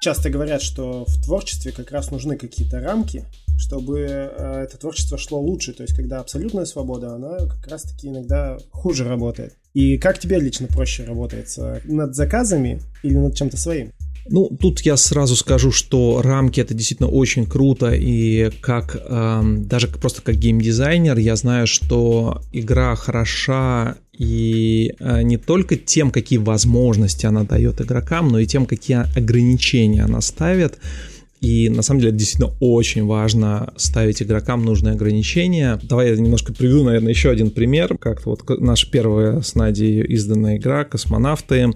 Часто 0.00 0.30
говорят, 0.30 0.62
что 0.62 1.04
в 1.06 1.24
творчестве 1.24 1.72
как 1.72 1.90
раз 1.92 2.10
нужны 2.10 2.36
какие-то 2.36 2.80
рамки, 2.80 3.24
чтобы 3.58 4.00
э, 4.00 4.64
это 4.64 4.78
творчество 4.78 5.18
шло 5.18 5.40
лучше. 5.40 5.72
То 5.72 5.82
есть, 5.82 5.94
когда 5.94 6.20
абсолютная 6.20 6.64
свобода, 6.64 7.14
она 7.14 7.38
как 7.38 7.66
раз-таки 7.68 8.08
иногда 8.08 8.58
хуже 8.70 9.04
работает. 9.04 9.54
И 9.74 9.98
как 9.98 10.18
тебе 10.18 10.38
лично 10.38 10.66
проще 10.68 11.04
работается? 11.04 11.80
Над 11.84 12.14
заказами 12.14 12.80
или 13.02 13.16
над 13.16 13.34
чем-то 13.34 13.56
своим? 13.56 13.92
Ну, 14.26 14.48
тут 14.48 14.80
я 14.80 14.96
сразу 14.96 15.36
скажу, 15.36 15.70
что 15.70 16.22
рамки 16.22 16.58
это 16.58 16.72
действительно 16.72 17.10
очень 17.10 17.44
круто, 17.44 17.92
и 17.92 18.50
как 18.60 18.96
э, 18.98 19.42
даже 19.58 19.88
просто 19.88 20.22
как 20.22 20.36
геймдизайнер 20.36 21.18
я 21.18 21.36
знаю, 21.36 21.66
что 21.66 22.40
игра 22.50 22.94
хороша 22.96 23.96
и 24.16 24.94
э, 24.98 25.22
не 25.22 25.36
только 25.36 25.76
тем, 25.76 26.10
какие 26.10 26.38
возможности 26.38 27.26
она 27.26 27.44
дает 27.44 27.82
игрокам, 27.82 28.28
но 28.28 28.38
и 28.38 28.46
тем, 28.46 28.64
какие 28.64 29.06
ограничения 29.16 30.04
она 30.04 30.22
ставит. 30.22 30.78
И 31.44 31.68
на 31.68 31.82
самом 31.82 32.00
деле 32.00 32.10
это 32.10 32.18
действительно 32.18 32.56
очень 32.58 33.04
важно 33.04 33.74
ставить 33.76 34.22
игрокам 34.22 34.64
нужные 34.64 34.94
ограничения. 34.94 35.78
Давай 35.82 36.08
я 36.08 36.16
немножко 36.16 36.54
приведу, 36.54 36.84
наверное, 36.84 37.10
еще 37.10 37.28
один 37.28 37.50
пример. 37.50 37.98
Как-то 37.98 38.30
вот 38.30 38.60
наша 38.60 38.90
первая 38.90 39.42
с 39.42 39.54
Надей 39.54 40.02
изданная 40.04 40.56
игра 40.56 40.84
«Космонавты», 40.84 41.72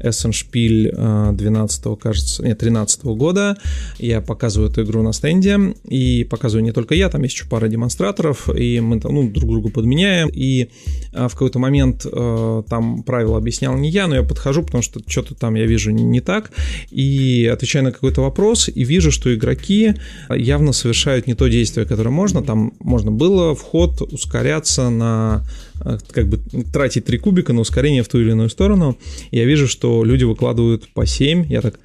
Эссеншпиль 0.00 0.90
12 0.92 2.00
кажется, 2.00 2.42
нет, 2.42 2.58
13 2.58 3.04
года. 3.04 3.56
Я 4.00 4.20
показываю 4.22 4.70
эту 4.70 4.82
игру 4.82 5.02
на 5.02 5.12
стенде, 5.12 5.56
и 5.88 6.24
показываю 6.24 6.64
не 6.64 6.72
только 6.72 6.96
я, 6.96 7.08
там 7.08 7.22
есть 7.22 7.36
еще 7.36 7.46
пара 7.48 7.68
демонстраторов, 7.68 8.48
и 8.52 8.80
мы 8.80 8.98
там, 8.98 9.14
ну, 9.14 9.30
друг 9.30 9.48
другу 9.48 9.70
подменяем, 9.70 10.30
и 10.32 10.70
а, 11.12 11.28
в 11.28 11.34
какой-то 11.34 11.60
момент 11.60 12.06
э, 12.10 12.62
там 12.68 13.04
правила 13.04 13.38
объяснял 13.38 13.76
не 13.76 13.88
я, 13.88 14.08
но 14.08 14.16
я 14.16 14.22
подхожу, 14.24 14.64
потому 14.64 14.82
что 14.82 15.00
что-то 15.06 15.36
там 15.36 15.54
я 15.54 15.66
вижу 15.66 15.92
не 15.92 16.20
так, 16.20 16.50
и 16.90 17.48
отвечаю 17.52 17.84
на 17.84 17.92
какой-то 17.92 18.22
вопрос, 18.22 18.68
и 18.68 18.82
вижу, 18.82 19.11
что 19.12 19.32
игроки 19.34 19.94
явно 20.34 20.72
совершают 20.72 21.26
не 21.26 21.34
то 21.34 21.48
действие, 21.48 21.86
которое 21.86 22.10
можно. 22.10 22.42
Там 22.42 22.72
можно 22.80 23.10
было 23.10 23.54
вход 23.54 24.00
ускоряться 24.02 24.90
на 24.90 25.44
э, 25.84 25.98
как 26.10 26.28
бы 26.28 26.38
тратить 26.72 27.04
три 27.04 27.18
кубика 27.18 27.52
на 27.52 27.60
ускорение 27.60 28.02
в 28.02 28.08
ту 28.08 28.20
или 28.20 28.30
иную 28.32 28.48
сторону. 28.48 28.98
Я 29.30 29.44
вижу, 29.44 29.68
что 29.68 30.04
люди 30.04 30.24
выкладывают 30.24 30.88
по 30.94 31.06
7. 31.06 31.46
Я 31.48 31.60
так, 31.60 31.78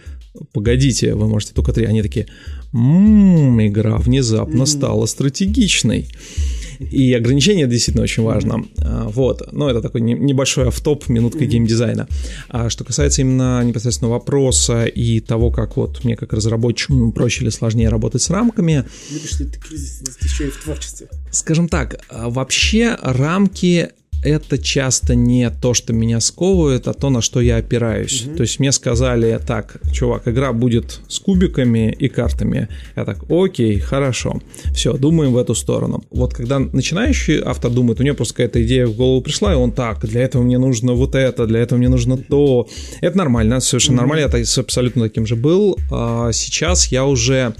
погодите, 0.53 1.13
вы 1.13 1.27
можете 1.27 1.53
только 1.53 1.73
3. 1.73 1.85
Они 1.85 2.01
такие, 2.01 2.27
м-м, 2.73 3.65
игра 3.65 3.97
внезапно 3.97 4.65
стала 4.65 5.05
стратегичной. 5.05 6.07
И 6.79 7.13
ограничение 7.13 7.67
действительно 7.67 8.03
очень 8.03 8.23
важно. 8.23 8.65
А, 8.79 9.07
вот. 9.09 9.51
Но 9.51 9.69
это 9.69 9.81
такой 9.81 10.01
небольшой 10.01 10.67
автоп, 10.67 11.09
минутка 11.09 11.45
геймдизайна. 11.45 12.07
А 12.49 12.69
что 12.69 12.83
касается 12.83 13.21
именно 13.21 13.63
непосредственно 13.63 14.09
вопроса 14.09 14.85
и 14.85 15.19
того, 15.19 15.51
как 15.51 15.77
вот 15.77 16.03
мне 16.03 16.15
как 16.15 16.33
разработчику 16.33 17.11
проще 17.11 17.43
или 17.43 17.49
сложнее 17.49 17.89
работать 17.89 18.21
с 18.21 18.29
рамками. 18.29 18.85
Любишь 19.11 19.39
ли 19.39 19.45
ты 19.45 19.59
кризис 19.59 20.17
еще 20.21 20.47
и 20.47 20.49
в 20.49 20.63
творчестве? 20.63 21.07
Скажем 21.31 21.67
так, 21.67 21.99
а, 22.09 22.29
вообще 22.29 22.97
рамки 23.01 23.89
это 24.23 24.57
часто 24.57 25.15
не 25.15 25.49
то, 25.49 25.73
что 25.73 25.93
меня 25.93 26.19
сковывает, 26.19 26.87
а 26.87 26.93
то, 26.93 27.09
на 27.09 27.21
что 27.21 27.41
я 27.41 27.57
опираюсь. 27.57 28.25
Угу. 28.25 28.35
То 28.37 28.41
есть 28.43 28.59
мне 28.59 28.71
сказали, 28.71 29.39
так, 29.45 29.77
чувак, 29.91 30.27
игра 30.27 30.53
будет 30.53 31.01
с 31.07 31.19
кубиками 31.19 31.91
и 31.91 32.07
картами. 32.07 32.67
Я 32.95 33.05
так, 33.05 33.29
окей, 33.29 33.79
хорошо. 33.79 34.41
Все, 34.73 34.93
думаем 34.93 35.33
в 35.33 35.37
эту 35.37 35.55
сторону. 35.55 36.03
Вот 36.11 36.33
когда 36.33 36.59
начинающий 36.59 37.41
автор 37.43 37.71
думает, 37.71 37.99
у 37.99 38.03
него 38.03 38.15
просто 38.15 38.35
какая-то 38.35 38.63
идея 38.63 38.87
в 38.87 38.95
голову 38.95 39.21
пришла, 39.21 39.53
и 39.53 39.55
он 39.55 39.71
так, 39.71 40.05
для 40.05 40.21
этого 40.21 40.41
мне 40.41 40.57
нужно 40.57 40.93
вот 40.93 41.15
это, 41.15 41.45
для 41.45 41.59
этого 41.59 41.77
мне 41.77 41.89
нужно 41.89 42.17
то. 42.17 42.67
Это 43.01 43.17
нормально, 43.17 43.59
совершенно 43.59 43.97
угу. 43.97 44.07
нормально, 44.07 44.37
я 44.37 44.61
абсолютно 44.61 45.03
таким 45.03 45.25
же 45.25 45.35
был. 45.35 45.77
А 45.91 46.31
сейчас 46.31 46.87
я 46.91 47.05
уже... 47.05 47.53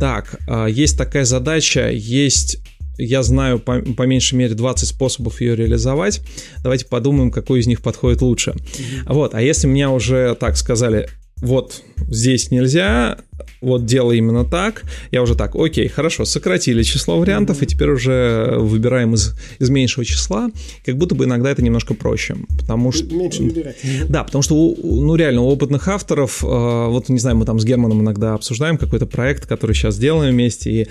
Так, 0.00 0.40
а, 0.48 0.66
есть 0.66 0.98
такая 0.98 1.24
задача, 1.24 1.88
есть 1.88 2.58
я 2.98 3.22
знаю 3.22 3.58
по, 3.58 3.80
по 3.80 4.02
меньшей 4.02 4.34
мере 4.36 4.54
20 4.54 4.88
способов 4.88 5.40
ее 5.40 5.56
реализовать. 5.56 6.20
Давайте 6.62 6.86
подумаем, 6.86 7.30
какой 7.30 7.60
из 7.60 7.66
них 7.66 7.82
подходит 7.82 8.22
лучше. 8.22 8.50
Mm-hmm. 8.52 9.12
Вот, 9.12 9.34
а 9.34 9.42
если 9.42 9.66
меня 9.66 9.90
уже 9.90 10.36
так 10.38 10.56
сказали, 10.56 11.08
вот 11.36 11.82
здесь 12.08 12.50
нельзя, 12.50 13.18
вот 13.60 13.86
делай 13.86 14.18
именно 14.18 14.44
так. 14.44 14.84
Я 15.10 15.22
уже 15.22 15.34
так, 15.34 15.56
окей, 15.56 15.88
хорошо, 15.88 16.24
сократили 16.24 16.82
число 16.82 17.18
вариантов, 17.18 17.62
и 17.62 17.66
теперь 17.66 17.90
уже 17.90 18.56
выбираем 18.58 19.14
из, 19.14 19.34
из 19.58 19.70
меньшего 19.70 20.04
числа. 20.04 20.50
Как 20.84 20.96
будто 20.96 21.14
бы 21.14 21.24
иногда 21.24 21.50
это 21.50 21.62
немножко 21.62 21.94
проще, 21.94 22.36
потому 22.58 22.92
что... 22.92 23.04
Меньше 23.14 23.42
выбирать. 23.42 23.76
Да, 24.08 24.24
потому 24.24 24.42
что, 24.42 24.76
ну 24.82 25.14
реально, 25.16 25.42
у 25.42 25.48
опытных 25.48 25.88
авторов, 25.88 26.44
э, 26.44 26.46
вот, 26.46 27.08
не 27.08 27.18
знаю, 27.18 27.36
мы 27.36 27.44
там 27.44 27.58
с 27.58 27.64
Германом 27.64 28.02
иногда 28.02 28.34
обсуждаем 28.34 28.76
какой-то 28.76 29.06
проект, 29.06 29.46
который 29.46 29.74
сейчас 29.74 29.98
делаем 29.98 30.34
вместе, 30.34 30.70
и, 30.70 30.88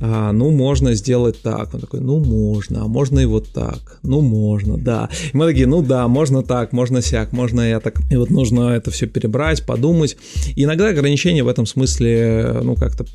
а, 0.00 0.32
ну, 0.32 0.50
можно 0.50 0.94
сделать 0.94 1.40
так. 1.42 1.74
Он 1.74 1.80
такой, 1.80 2.00
ну, 2.00 2.18
можно, 2.18 2.82
а 2.82 2.88
можно 2.88 3.20
и 3.20 3.24
вот 3.24 3.48
так. 3.52 3.98
Ну, 4.02 4.20
можно, 4.20 4.76
да. 4.76 5.08
И 5.32 5.36
мы 5.36 5.46
такие, 5.46 5.66
ну, 5.66 5.82
да, 5.82 6.08
можно 6.08 6.42
так, 6.42 6.72
можно 6.72 7.02
сяк, 7.02 7.32
можно 7.32 7.60
я 7.60 7.80
так. 7.80 8.00
И 8.10 8.16
вот 8.16 8.30
нужно 8.30 8.70
это 8.70 8.90
все 8.90 9.06
перебрать, 9.06 9.64
подумать. 9.64 10.16
И 10.54 10.64
иногда 10.64 10.88
ограничения 10.88 11.42
в 11.42 11.48
этом 11.48 11.66
смысле 11.66 11.85
ну, 12.62 12.74
как-то, 12.74 13.06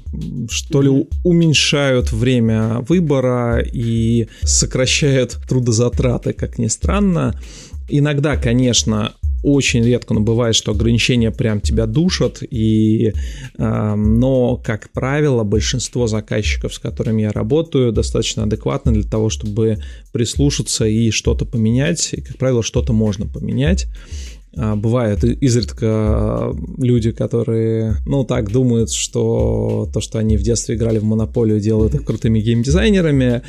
что 0.50 0.82
ли, 0.82 1.08
уменьшают 1.24 2.12
время 2.12 2.80
выбора 2.88 3.60
и 3.60 4.28
сокращают 4.42 5.38
трудозатраты, 5.48 6.34
как 6.34 6.58
ни 6.58 6.68
странно. 6.68 7.40
Иногда, 7.90 8.38
конечно, 8.38 9.14
очень 9.44 9.84
редко, 9.84 10.14
но 10.14 10.22
бывает, 10.22 10.56
что 10.56 10.72
ограничения 10.72 11.32
прям 11.32 11.62
тебя 11.62 11.88
душат, 11.88 12.44
и, 12.48 13.14
э, 13.58 13.96
но, 13.96 14.58
как 14.58 14.92
правило, 14.92 15.44
большинство 15.44 16.08
заказчиков, 16.08 16.74
с 16.74 16.80
которыми 16.80 17.24
я 17.24 17.32
работаю, 17.32 17.92
достаточно 17.92 18.44
адекватны 18.44 18.92
для 18.92 19.04
того, 19.04 19.30
чтобы 19.30 19.80
прислушаться 20.12 20.86
и 20.86 21.10
что-то 21.10 21.46
поменять, 21.46 22.14
и, 22.14 22.22
как 22.22 22.38
правило, 22.38 22.62
что-то 22.62 22.94
можно 22.94 23.26
поменять. 23.26 23.88
А, 24.58 24.76
бывают 24.76 25.24
изредка 25.24 25.88
а, 25.88 26.56
люди, 26.78 27.12
которые, 27.12 27.96
ну, 28.06 28.26
так 28.26 28.52
думают, 28.52 28.92
что 28.92 29.90
то, 29.94 30.02
что 30.02 30.20
они 30.20 30.36
в 30.36 30.44
детстве 30.44 30.76
играли 30.76 31.00
в 31.00 31.04
монополию, 31.04 31.60
делают 31.60 31.96
их 31.96 32.04
крутыми 32.04 32.40
геймдизайнерами, 32.40 33.44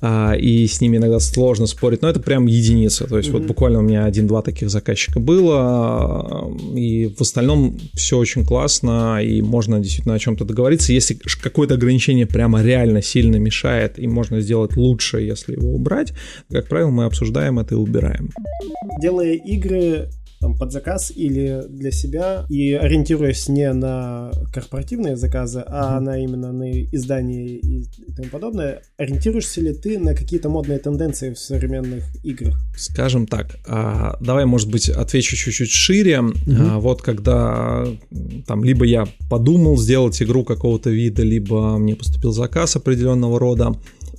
а, 0.00 0.32
и 0.32 0.66
с 0.66 0.80
ними 0.80 0.96
иногда 0.96 1.20
сложно 1.20 1.66
спорить, 1.66 2.02
но 2.02 2.08
это 2.08 2.20
прям 2.20 2.46
единица. 2.46 3.06
То 3.06 3.18
есть 3.18 3.28
mm-hmm. 3.28 3.32
вот 3.32 3.42
буквально 3.42 3.78
у 3.78 3.82
меня 3.82 4.04
один-два 4.04 4.42
таких 4.42 4.70
заказчика 4.70 5.20
было, 5.20 6.52
и 6.74 7.14
в 7.16 7.20
остальном 7.20 7.78
все 7.94 8.18
очень 8.18 8.44
классно, 8.44 9.22
и 9.22 9.40
можно 9.42 9.78
действительно 9.78 10.14
о 10.14 10.18
чем-то 10.18 10.44
договориться. 10.44 10.92
Если 10.92 11.18
какое-то 11.40 11.74
ограничение 11.74 12.26
прямо 12.26 12.62
реально 12.62 13.00
сильно 13.00 13.36
мешает, 13.36 13.98
и 13.98 14.08
можно 14.08 14.40
сделать 14.40 14.76
лучше, 14.76 15.20
если 15.20 15.52
его 15.52 15.72
убрать, 15.72 16.12
как 16.50 16.68
правило, 16.68 16.90
мы 16.90 17.04
обсуждаем 17.04 17.60
это 17.60 17.76
и 17.76 17.78
убираем. 17.78 18.30
Делая 19.00 19.34
игры, 19.34 20.08
там, 20.40 20.56
под 20.56 20.72
заказ 20.72 21.12
или 21.14 21.64
для 21.68 21.90
себя, 21.90 22.46
и 22.48 22.72
ориентируясь 22.72 23.48
не 23.48 23.72
на 23.72 24.30
корпоративные 24.52 25.16
заказы, 25.16 25.64
а 25.66 25.96
mm-hmm. 25.96 26.00
на 26.00 26.18
именно 26.18 26.52
на 26.52 26.70
издание 26.70 27.56
и 27.56 27.86
тому 28.16 28.28
подобное, 28.30 28.82
ориентируешься 28.96 29.60
ли 29.60 29.74
ты 29.74 29.98
на 29.98 30.14
какие-то 30.14 30.48
модные 30.48 30.78
тенденции 30.78 31.32
в 31.32 31.38
современных 31.38 32.04
играх? 32.24 32.58
Скажем 32.76 33.26
так, 33.26 33.58
а, 33.66 34.16
давай, 34.20 34.44
может 34.44 34.70
быть, 34.70 34.88
отвечу 34.88 35.36
чуть-чуть 35.36 35.70
шире. 35.70 36.20
Mm-hmm. 36.20 36.56
А, 36.70 36.78
вот 36.78 37.02
когда 37.02 37.86
там 38.46 38.64
либо 38.64 38.84
я 38.84 39.06
подумал 39.28 39.76
сделать 39.76 40.20
игру 40.22 40.44
какого-то 40.44 40.90
вида, 40.90 41.22
либо 41.22 41.78
мне 41.78 41.96
поступил 41.96 42.32
заказ 42.32 42.76
определенного 42.76 43.38
рода, 43.38 43.74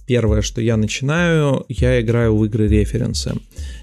первое, 0.10 0.42
что 0.42 0.60
я 0.60 0.76
начинаю, 0.76 1.66
я 1.70 2.02
играю 2.02 2.36
в 2.36 2.44
игры-референсы. 2.44 3.36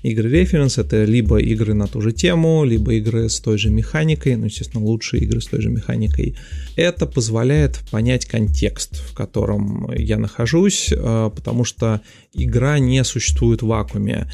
Игры-референс— 0.02 0.76
это 0.84 1.04
либо 1.04 1.38
игры 1.38 1.72
на 1.72 1.86
ту 1.86 2.00
же 2.00 2.10
тему, 2.10 2.64
либо 2.64 2.94
игры 2.94 3.28
с 3.28 3.38
той 3.38 3.58
же 3.58 3.70
механикой, 3.70 4.34
ну, 4.34 4.46
естественно, 4.46 4.84
лучшие 4.84 5.22
игры 5.22 5.40
с 5.40 5.46
той 5.46 5.60
же 5.60 5.68
механикой. 5.68 6.34
Это 6.74 7.06
позволяет 7.06 7.78
понять 7.92 8.26
контекст, 8.26 8.96
в 8.96 9.14
котором 9.14 9.88
я 9.92 10.18
нахожусь, 10.18 10.90
э, 10.90 11.30
потому 11.32 11.62
что 11.62 12.00
игра 12.34 12.80
не 12.80 13.04
существует 13.04 13.62
в 13.62 13.68
вакууме 13.68 14.26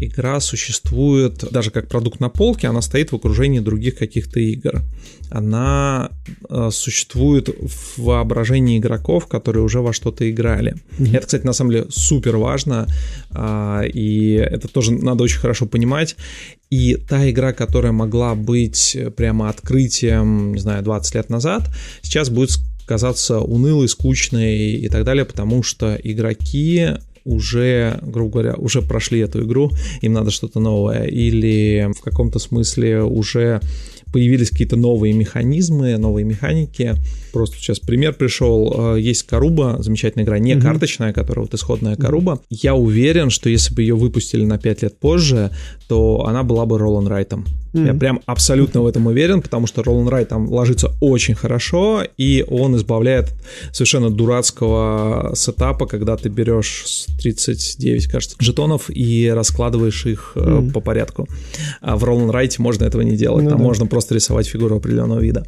игра 0.00 0.40
существует 0.40 1.44
даже 1.50 1.70
как 1.70 1.88
продукт 1.88 2.20
на 2.20 2.28
полке, 2.28 2.68
она 2.68 2.82
стоит 2.82 3.12
в 3.12 3.16
окружении 3.16 3.60
других 3.60 3.96
каких-то 3.96 4.40
игр. 4.40 4.82
Она 5.30 6.10
э, 6.48 6.70
существует 6.72 7.48
в 7.48 8.02
воображении 8.02 8.78
игроков, 8.78 9.26
которые 9.26 9.62
уже 9.64 9.80
во 9.80 9.92
что-то 9.92 10.30
играли. 10.30 10.74
Mm-hmm. 10.98 11.16
Это, 11.16 11.26
кстати, 11.26 11.46
на 11.46 11.52
самом 11.52 11.70
деле 11.70 11.86
супер 11.90 12.36
важно, 12.36 12.86
э, 13.30 13.88
и 13.92 14.32
это 14.34 14.68
тоже 14.68 14.92
надо 14.92 15.24
очень 15.24 15.38
хорошо 15.38 15.66
понимать. 15.66 16.16
И 16.70 16.96
та 16.96 17.30
игра, 17.30 17.52
которая 17.52 17.92
могла 17.92 18.34
быть 18.34 18.96
прямо 19.16 19.48
открытием, 19.48 20.54
не 20.54 20.60
знаю, 20.60 20.82
20 20.82 21.14
лет 21.14 21.30
назад, 21.30 21.68
сейчас 22.02 22.30
будет 22.30 22.50
казаться 22.86 23.40
унылой, 23.40 23.88
скучной 23.88 24.72
и 24.72 24.88
так 24.88 25.04
далее, 25.04 25.24
потому 25.24 25.62
что 25.62 25.94
игроки 26.02 26.88
уже, 27.24 27.98
грубо 28.02 28.32
говоря, 28.32 28.54
уже 28.54 28.82
прошли 28.82 29.20
эту 29.20 29.44
игру, 29.44 29.70
им 30.00 30.12
надо 30.12 30.30
что-то 30.30 30.60
новое, 30.60 31.04
или 31.04 31.88
в 31.96 32.00
каком-то 32.00 32.38
смысле 32.38 33.02
уже 33.02 33.60
появились 34.12 34.50
какие-то 34.50 34.76
новые 34.76 35.14
механизмы, 35.14 35.96
новые 35.96 36.24
механики. 36.24 36.94
Просто 37.32 37.56
сейчас 37.56 37.80
пример 37.80 38.12
пришел. 38.12 38.94
Э, 38.96 39.00
есть 39.00 39.24
Каруба, 39.24 39.78
замечательная 39.80 40.24
игра, 40.24 40.38
не 40.38 40.52
mm-hmm. 40.52 40.60
карточная, 40.60 41.12
которая 41.12 41.46
вот 41.46 41.54
исходная 41.54 41.96
Каруба. 41.96 42.40
Я 42.50 42.74
уверен, 42.74 43.30
что 43.30 43.48
если 43.48 43.74
бы 43.74 43.82
ее 43.82 43.94
выпустили 43.94 44.44
на 44.44 44.58
5 44.58 44.82
лет 44.82 44.98
позже, 44.98 45.50
то 45.88 46.26
она 46.26 46.42
была 46.42 46.66
бы 46.66 46.78
Ролан 46.78 47.06
Райтом. 47.06 47.46
Mm-hmm. 47.72 47.86
Я 47.86 47.94
прям 47.94 48.20
абсолютно 48.26 48.82
в 48.82 48.86
этом 48.86 49.06
уверен, 49.06 49.40
потому 49.40 49.66
что 49.66 49.82
Ролан 49.82 50.08
Райт 50.08 50.28
там 50.28 50.46
ложится 50.46 50.90
очень 51.00 51.34
хорошо, 51.34 52.02
и 52.18 52.44
он 52.48 52.76
избавляет 52.76 53.32
совершенно 53.72 54.10
дурацкого 54.10 55.32
сетапа, 55.34 55.86
когда 55.86 56.18
ты 56.18 56.28
берешь 56.28 56.84
39, 57.18 58.06
кажется, 58.06 58.36
жетонов 58.38 58.90
и 58.90 59.28
раскладываешь 59.28 60.06
их 60.06 60.32
mm-hmm. 60.34 60.72
по 60.72 60.80
порядку. 60.80 61.28
А 61.80 61.96
в 61.96 62.04
Ролан 62.04 62.30
Райте 62.30 62.62
можно 62.62 62.84
этого 62.84 63.02
не 63.02 63.16
делать, 63.16 63.44
ну, 63.44 63.50
там 63.50 63.58
да. 63.58 63.64
можно 63.64 63.86
просто 63.86 64.14
рисовать 64.14 64.46
фигуру 64.46 64.76
определенного 64.76 65.20
вида. 65.20 65.46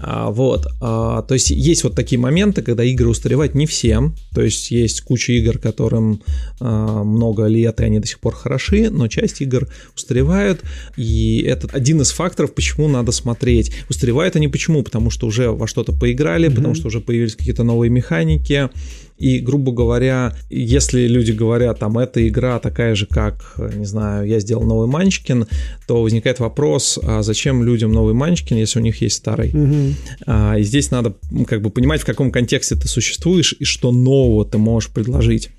А, 0.00 0.30
вот, 0.30 0.66
а, 0.80 1.22
то 1.22 1.34
есть 1.34 1.50
есть 1.50 1.84
вот 1.84 1.94
такие 1.94 2.18
моменты, 2.18 2.62
когда 2.62 2.84
игры 2.84 3.08
устаревают 3.08 3.54
не 3.54 3.66
всем, 3.66 4.14
то 4.34 4.42
есть 4.42 4.70
есть 4.70 5.00
куча 5.00 5.32
игр, 5.32 5.58
которым 5.58 6.22
а, 6.60 7.02
много 7.02 7.46
лет, 7.46 7.80
и 7.80 7.84
они 7.84 7.98
до 7.98 8.06
сих 8.06 8.20
пор 8.20 8.34
хороши, 8.34 8.90
но 8.90 9.08
часть 9.08 9.40
игр 9.40 9.68
устаревают, 9.96 10.62
и 10.96 11.42
это 11.42 11.68
один 11.72 12.00
из 12.00 12.10
факторов, 12.10 12.54
почему 12.54 12.88
надо 12.88 13.12
смотреть. 13.12 13.72
Устаревают 13.88 14.36
они 14.36 14.48
почему? 14.48 14.82
Потому 14.82 15.10
что 15.10 15.26
уже 15.26 15.50
во 15.50 15.66
что-то 15.66 15.92
поиграли, 15.92 16.48
mm-hmm. 16.48 16.54
потому 16.54 16.74
что 16.74 16.88
уже 16.88 17.00
появились 17.00 17.34
какие-то 17.34 17.64
новые 17.64 17.90
механики, 17.90 18.70
и, 19.18 19.40
грубо 19.40 19.72
говоря, 19.72 20.36
если 20.48 21.06
люди 21.06 21.32
говорят, 21.32 21.80
там, 21.80 21.98
эта 21.98 22.26
игра 22.26 22.58
такая 22.60 22.94
же, 22.94 23.06
как, 23.06 23.54
не 23.74 23.84
знаю, 23.84 24.26
я 24.26 24.38
сделал 24.38 24.64
новый 24.64 24.86
Манчкин, 24.86 25.46
то 25.86 26.02
возникает 26.02 26.38
вопрос, 26.38 26.98
а 27.02 27.22
зачем 27.22 27.64
людям 27.64 27.92
новый 27.92 28.14
Манчкин, 28.14 28.56
если 28.56 28.78
у 28.78 28.82
них 28.82 29.00
есть 29.02 29.16
старый? 29.16 29.50
Угу. 29.50 29.94
А, 30.26 30.58
и 30.58 30.62
здесь 30.62 30.90
надо 30.90 31.14
как 31.46 31.62
бы 31.62 31.70
понимать, 31.70 32.02
в 32.02 32.06
каком 32.06 32.30
контексте 32.30 32.76
ты 32.76 32.86
существуешь 32.86 33.54
и 33.58 33.64
что 33.64 33.90
нового 33.90 34.44
ты 34.44 34.58
можешь 34.58 34.90
предложить. 34.90 35.50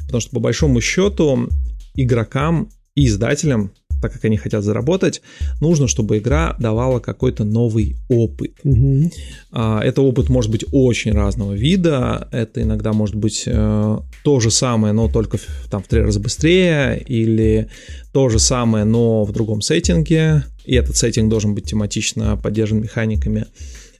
Потому 0.00 0.20
что, 0.20 0.30
по 0.30 0.40
большому 0.40 0.80
счету, 0.80 1.48
игрокам 1.94 2.68
и 2.94 3.06
издателям 3.06 3.70
так 4.04 4.12
как 4.12 4.26
они 4.26 4.36
хотят 4.36 4.62
заработать, 4.62 5.22
нужно, 5.62 5.88
чтобы 5.88 6.18
игра 6.18 6.54
давала 6.58 6.98
какой-то 6.98 7.44
новый 7.44 7.96
опыт. 8.10 8.52
Угу. 8.62 9.10
Это 9.50 10.02
опыт 10.02 10.28
может 10.28 10.50
быть 10.50 10.62
очень 10.72 11.12
разного 11.12 11.54
вида. 11.54 12.28
Это 12.30 12.60
иногда 12.60 12.92
может 12.92 13.14
быть 13.14 13.44
э, 13.46 13.98
то 14.22 14.40
же 14.40 14.50
самое, 14.50 14.92
но 14.92 15.08
только 15.08 15.38
там 15.70 15.82
в 15.82 15.88
три 15.88 16.02
раза 16.02 16.20
быстрее, 16.20 17.02
или 17.08 17.68
то 18.12 18.28
же 18.28 18.38
самое, 18.38 18.84
но 18.84 19.24
в 19.24 19.32
другом 19.32 19.62
сеттинге. 19.62 20.44
И 20.66 20.74
этот 20.74 20.98
сеттинг 20.98 21.30
должен 21.30 21.54
быть 21.54 21.64
тематично 21.64 22.36
поддержан 22.36 22.82
механиками. 22.82 23.46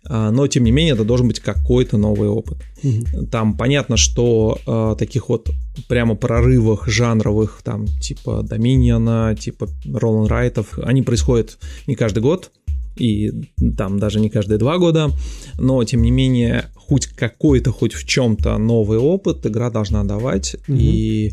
А, 0.09 0.31
но 0.31 0.47
тем 0.47 0.65
не 0.65 0.71
менее 0.71 0.95
это 0.95 1.05
должен 1.05 1.29
быть 1.29 1.41
какой-то 1.41 1.97
новый 1.97 2.29
опыт. 2.29 2.59
Угу. 2.83 3.27
Там 3.27 3.57
понятно, 3.57 3.97
что 3.97 4.59
э, 4.67 4.97
таких 4.99 5.29
вот 5.29 5.51
прямо 5.89 6.15
прорывах 6.15 6.89
жанровых, 6.89 7.63
там 7.65 7.87
типа 7.87 8.43
Доминиона, 8.43 9.35
типа 9.39 9.69
Ролан 9.87 10.27
Райтов, 10.27 10.79
они 10.83 11.03
происходят 11.03 11.59
не 11.87 11.95
каждый 11.95 12.23
год, 12.23 12.51
и 12.97 13.33
там 13.77 13.99
даже 13.99 14.21
не 14.21 14.31
каждые 14.31 14.59
два 14.59 14.79
года, 14.79 15.11
но 15.59 15.83
тем 15.85 16.03
не 16.03 16.11
менее 16.11 16.67
хоть 16.75 17.07
какой-то, 17.07 17.73
хоть 17.73 17.95
в 17.95 18.07
чем-то 18.07 18.57
новый 18.59 18.99
опыт 18.99 19.47
игра 19.47 19.71
должна 19.71 20.05
давать, 20.05 20.55
угу. 20.69 20.77
и, 20.79 21.33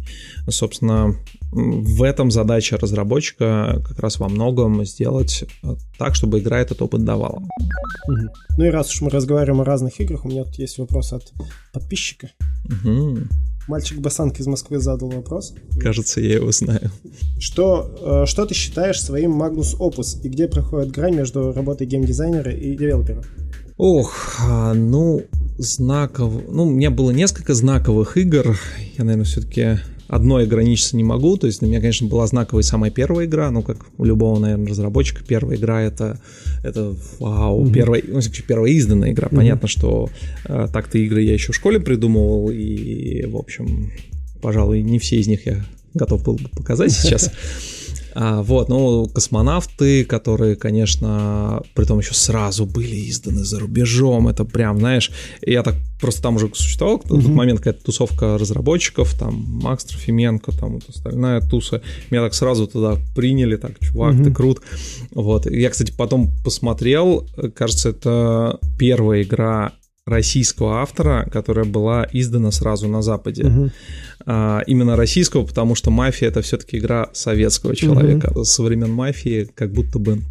собственно, 0.49 1.15
в 1.51 2.03
этом 2.03 2.31
задача 2.31 2.77
разработчика 2.77 3.81
как 3.85 3.99
раз 3.99 4.19
во 4.19 4.29
многом 4.29 4.85
сделать 4.85 5.43
э, 5.63 5.75
так, 5.97 6.15
чтобы 6.15 6.39
игра 6.39 6.59
этот 6.59 6.81
опыт 6.81 7.03
давала. 7.03 7.43
Угу. 8.07 8.33
Ну 8.57 8.65
и 8.65 8.69
раз 8.69 8.91
уж 8.91 9.01
мы 9.01 9.09
разговариваем 9.09 9.61
о 9.61 9.65
разных 9.65 9.99
играх, 9.99 10.25
у 10.25 10.29
меня 10.29 10.45
тут 10.45 10.55
есть 10.55 10.77
вопрос 10.77 11.13
от 11.13 11.33
подписчика. 11.73 12.31
Угу. 12.65 13.19
Мальчик 13.67 13.99
Басанк 13.99 14.39
из 14.39 14.47
Москвы 14.47 14.79
задал 14.79 15.09
вопрос. 15.09 15.53
Кажется, 15.79 16.19
я 16.21 16.35
его 16.35 16.51
знаю. 16.51 16.89
Что, 17.37 18.23
э, 18.23 18.25
что 18.25 18.45
ты 18.45 18.53
считаешь 18.53 19.01
своим 19.01 19.41
Magnus 19.41 19.77
Opus 19.77 20.21
и 20.23 20.29
где 20.29 20.47
проходит 20.47 20.91
грань 20.91 21.15
между 21.15 21.51
работой 21.51 21.85
геймдизайнера 21.85 22.51
и 22.51 22.75
девелопера? 22.75 23.23
Ох, 23.77 24.37
а, 24.39 24.73
ну, 24.73 25.23
знаков... 25.57 26.33
Ну, 26.47 26.63
у 26.63 26.69
меня 26.69 26.91
было 26.91 27.11
несколько 27.11 27.53
знаковых 27.53 28.17
игр. 28.17 28.57
Я, 28.97 29.03
наверное, 29.03 29.25
все-таки 29.25 29.79
одной 30.11 30.43
ограничиться 30.43 30.97
не 30.97 31.05
могу. 31.05 31.37
То 31.37 31.47
есть 31.47 31.61
для 31.61 31.69
меня, 31.69 31.79
конечно, 31.79 32.07
была 32.07 32.27
знаковая 32.27 32.63
самая 32.63 32.91
первая 32.91 33.25
игра, 33.25 33.49
ну, 33.49 33.63
как 33.63 33.77
у 33.97 34.03
любого, 34.03 34.37
наверное, 34.39 34.67
разработчика, 34.67 35.23
первая 35.25 35.57
игра 35.57 35.81
это, 35.81 36.19
это 36.63 36.93
вау, 37.19 37.65
mm-hmm. 37.65 37.73
первая, 37.73 38.03
ну, 38.05 38.19
первая 38.45 38.71
изданная 38.73 39.13
игра. 39.13 39.29
Mm-hmm. 39.29 39.35
Понятно, 39.35 39.67
что 39.69 40.09
э, 40.45 40.67
так-то 40.71 40.97
игры 40.97 41.21
я 41.21 41.33
еще 41.33 41.53
в 41.53 41.55
школе 41.55 41.79
придумывал, 41.79 42.51
и, 42.51 43.25
в 43.25 43.37
общем, 43.37 43.91
пожалуй, 44.41 44.83
не 44.83 44.99
все 44.99 45.15
из 45.15 45.27
них 45.27 45.45
я 45.45 45.63
готов 45.93 46.23
был 46.25 46.33
бы 46.35 46.49
показать 46.49 46.91
сейчас. 46.91 47.31
А, 48.13 48.41
вот, 48.41 48.69
ну, 48.69 49.07
космонавты, 49.07 50.05
которые, 50.05 50.55
конечно, 50.55 51.61
при 51.75 51.85
том 51.85 51.99
еще 51.99 52.13
сразу 52.13 52.65
были 52.65 53.09
изданы 53.09 53.43
за 53.43 53.59
рубежом, 53.59 54.27
это 54.27 54.45
прям, 54.45 54.79
знаешь, 54.79 55.11
я 55.41 55.63
так 55.63 55.75
просто 55.99 56.21
там 56.23 56.35
уже 56.35 56.49
существовал 56.53 56.99
в 56.99 57.07
тот 57.07 57.25
момент 57.27 57.59
какая-то 57.59 57.83
тусовка 57.83 58.37
разработчиков, 58.37 59.13
там 59.13 59.35
Макс 59.61 59.85
Трофименко, 59.85 60.51
там 60.51 60.73
вот 60.73 60.89
остальная 60.89 61.41
туса, 61.41 61.81
меня 62.09 62.23
так 62.23 62.33
сразу 62.33 62.67
туда 62.67 62.97
приняли, 63.15 63.55
так, 63.55 63.79
чувак, 63.79 64.15
ты 64.23 64.33
крут, 64.33 64.61
вот. 65.11 65.45
Я, 65.49 65.69
кстати, 65.69 65.93
потом 65.95 66.31
посмотрел, 66.43 67.27
кажется, 67.55 67.89
это 67.89 68.59
первая 68.77 69.21
игра 69.21 69.73
российского 70.05 70.81
автора, 70.81 71.27
которая 71.31 71.65
была 71.65 72.07
издана 72.11 72.51
сразу 72.51 72.87
на 72.87 73.01
Западе. 73.01 73.45
Угу. 73.45 73.71
А, 74.25 74.61
именно 74.65 74.95
российского, 74.95 75.45
потому 75.45 75.75
что 75.75 75.91
мафия 75.91 76.29
это 76.29 76.41
все-таки 76.41 76.77
игра 76.77 77.09
советского 77.13 77.75
человека. 77.75 78.31
Угу. 78.33 78.43
Со 78.43 78.63
времен 78.63 78.91
мафии 78.91 79.47
как 79.53 79.71
будто 79.71 79.99
бы 79.99 80.21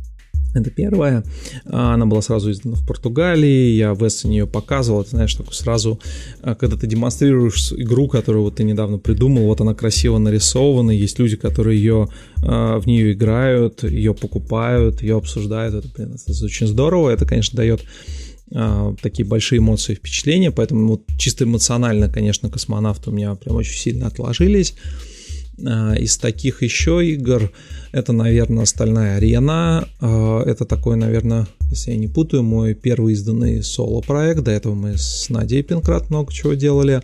это 0.53 0.69
первая. 0.71 1.23
А, 1.67 1.95
она 1.95 2.07
была 2.07 2.21
сразу 2.23 2.51
издана 2.51 2.75
в 2.75 2.85
Португалии. 2.85 3.71
Я 3.77 3.95
в 3.95 4.07
Эссене 4.07 4.39
ее 4.39 4.47
показывал. 4.49 5.05
Ты 5.05 5.11
знаешь, 5.11 5.35
такой 5.35 5.55
сразу, 5.55 6.01
а, 6.43 6.57
когда 6.57 6.77
ты 6.77 6.89
демонстрируешь 6.89 7.73
игру, 7.73 8.09
которую 8.09 8.43
вот 8.43 8.57
ты 8.57 8.65
недавно 8.65 8.99
придумал, 8.99 9.45
вот 9.45 9.61
она 9.61 9.75
красиво 9.75 10.19
нарисована. 10.19 10.91
Есть 10.91 11.21
люди, 11.21 11.37
которые 11.37 11.79
ее 11.79 12.09
в 12.43 12.83
нее 12.87 13.13
играют, 13.13 13.85
ее 13.85 14.15
покупают, 14.15 15.03
ее 15.03 15.19
обсуждают. 15.19 15.75
Это, 15.75 15.89
блин, 15.95 16.15
это 16.15 16.45
очень 16.45 16.67
здорово. 16.67 17.11
Это, 17.11 17.27
конечно, 17.27 17.57
дает 17.57 17.83
а, 17.83 17.85
такие 18.51 19.27
большие 19.27 19.59
эмоции 19.59 19.95
впечатления, 19.95 20.51
поэтому 20.51 20.89
вот 20.89 21.03
чисто 21.19 21.45
эмоционально, 21.45 22.09
конечно, 22.09 22.51
космонавты 22.51 23.11
у 23.11 23.13
меня 23.13 23.35
прям 23.35 23.57
очень 23.57 23.79
сильно 23.79 24.07
отложились. 24.07 24.75
А, 25.67 25.95
из 25.95 26.17
таких 26.17 26.63
еще 26.63 27.07
игр 27.07 27.53
это, 27.93 28.13
наверное, 28.13 28.65
«Стальная 28.65 29.17
арена». 29.17 29.89
А, 30.01 30.43
это 30.43 30.65
такой, 30.65 30.97
наверное, 30.97 31.47
если 31.71 31.93
я 31.93 31.97
не 31.97 32.09
путаю, 32.09 32.43
мой 32.43 32.75
первый 32.75 33.15
изданный 33.15 33.63
соло-проект. 33.63 34.43
До 34.43 34.51
этого 34.51 34.75
мы 34.75 34.97
с 34.97 35.29
Надей 35.29 35.63
Пинкрат 35.63 36.11
много 36.11 36.33
чего 36.33 36.55
делали. 36.55 37.03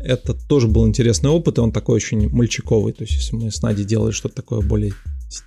Это 0.00 0.34
тоже 0.34 0.68
был 0.68 0.86
интересный 0.86 1.30
опыт, 1.30 1.58
и 1.58 1.60
он 1.60 1.72
такой 1.72 1.96
очень 1.96 2.28
мальчиковый. 2.28 2.92
То 2.92 3.04
есть, 3.04 3.14
если 3.14 3.36
мы 3.36 3.50
с 3.50 3.62
Надей 3.62 3.84
делали 3.84 4.12
что-то 4.12 4.36
такое 4.36 4.60
более 4.60 4.92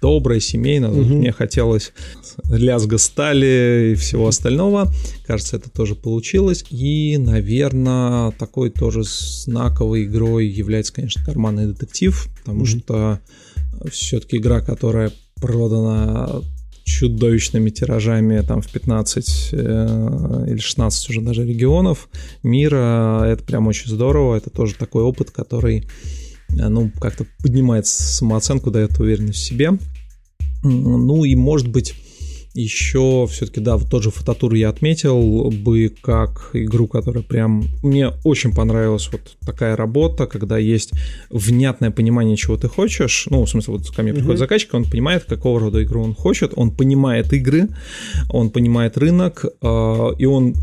добрая, 0.01 0.39
семейная. 0.39 0.89
Угу. 0.89 1.15
Мне 1.15 1.31
хотелось 1.31 1.93
лязга 2.49 2.97
стали 2.97 3.91
и 3.93 3.95
всего 3.95 4.27
остального. 4.27 4.91
Кажется, 5.25 5.57
это 5.57 5.69
тоже 5.69 5.95
получилось. 5.95 6.65
И, 6.69 7.17
наверное, 7.17 8.31
такой 8.31 8.69
тоже 8.69 9.03
знаковой 9.03 10.05
игрой 10.05 10.47
является, 10.47 10.93
конечно, 10.93 11.23
карманный 11.23 11.67
детектив, 11.67 12.27
потому 12.39 12.61
угу. 12.61 12.65
что 12.65 13.19
все-таки 13.91 14.37
игра, 14.37 14.61
которая 14.61 15.11
продана 15.35 16.41
чудовищными 16.83 17.69
тиражами 17.69 18.41
там 18.41 18.61
в 18.61 18.67
15 18.71 19.49
э, 19.51 20.45
или 20.47 20.57
16 20.57 21.09
уже 21.09 21.21
даже 21.21 21.45
регионов 21.45 22.09
мира. 22.43 23.23
Это 23.25 23.43
прям 23.43 23.67
очень 23.67 23.89
здорово. 23.89 24.35
Это 24.35 24.49
тоже 24.49 24.75
такой 24.75 25.03
опыт, 25.03 25.29
который 25.31 25.87
ну, 26.49 26.91
как-то 26.99 27.25
поднимает 27.41 27.87
самооценку, 27.87 28.71
дает 28.71 28.99
уверенность 28.99 29.39
в 29.39 29.45
себе. 29.45 29.71
Ну 30.63 31.23
и, 31.23 31.35
может 31.35 31.69
быть, 31.69 31.95
еще 32.53 33.27
все-таки, 33.29 33.61
да, 33.61 33.77
вот 33.77 33.89
тот 33.89 34.03
же 34.03 34.11
фототур 34.11 34.53
я 34.53 34.69
отметил 34.69 35.51
бы 35.51 35.93
как 36.01 36.49
игру, 36.53 36.87
которая 36.87 37.23
прям... 37.23 37.65
Мне 37.83 38.11
очень 38.23 38.53
понравилась 38.53 39.09
вот 39.11 39.21
такая 39.45 39.75
работа, 39.75 40.25
когда 40.25 40.57
есть 40.57 40.91
внятное 41.29 41.91
понимание, 41.91 42.35
чего 42.35 42.57
ты 42.57 42.67
хочешь. 42.67 43.27
Ну, 43.29 43.45
в 43.45 43.49
смысле, 43.49 43.75
вот 43.75 43.89
ко 43.89 44.01
мне 44.01 44.13
приходит 44.13 44.35
mm-hmm. 44.35 44.39
заказчик, 44.39 44.73
он 44.73 44.85
понимает, 44.85 45.25
какого 45.25 45.59
рода 45.59 45.83
игру 45.83 46.03
он 46.03 46.15
хочет, 46.15 46.53
он 46.55 46.71
понимает 46.71 47.31
игры, 47.33 47.69
он 48.29 48.49
понимает 48.49 48.97
рынок, 48.97 49.45
э, 49.45 50.07
и 50.17 50.25
он 50.25 50.55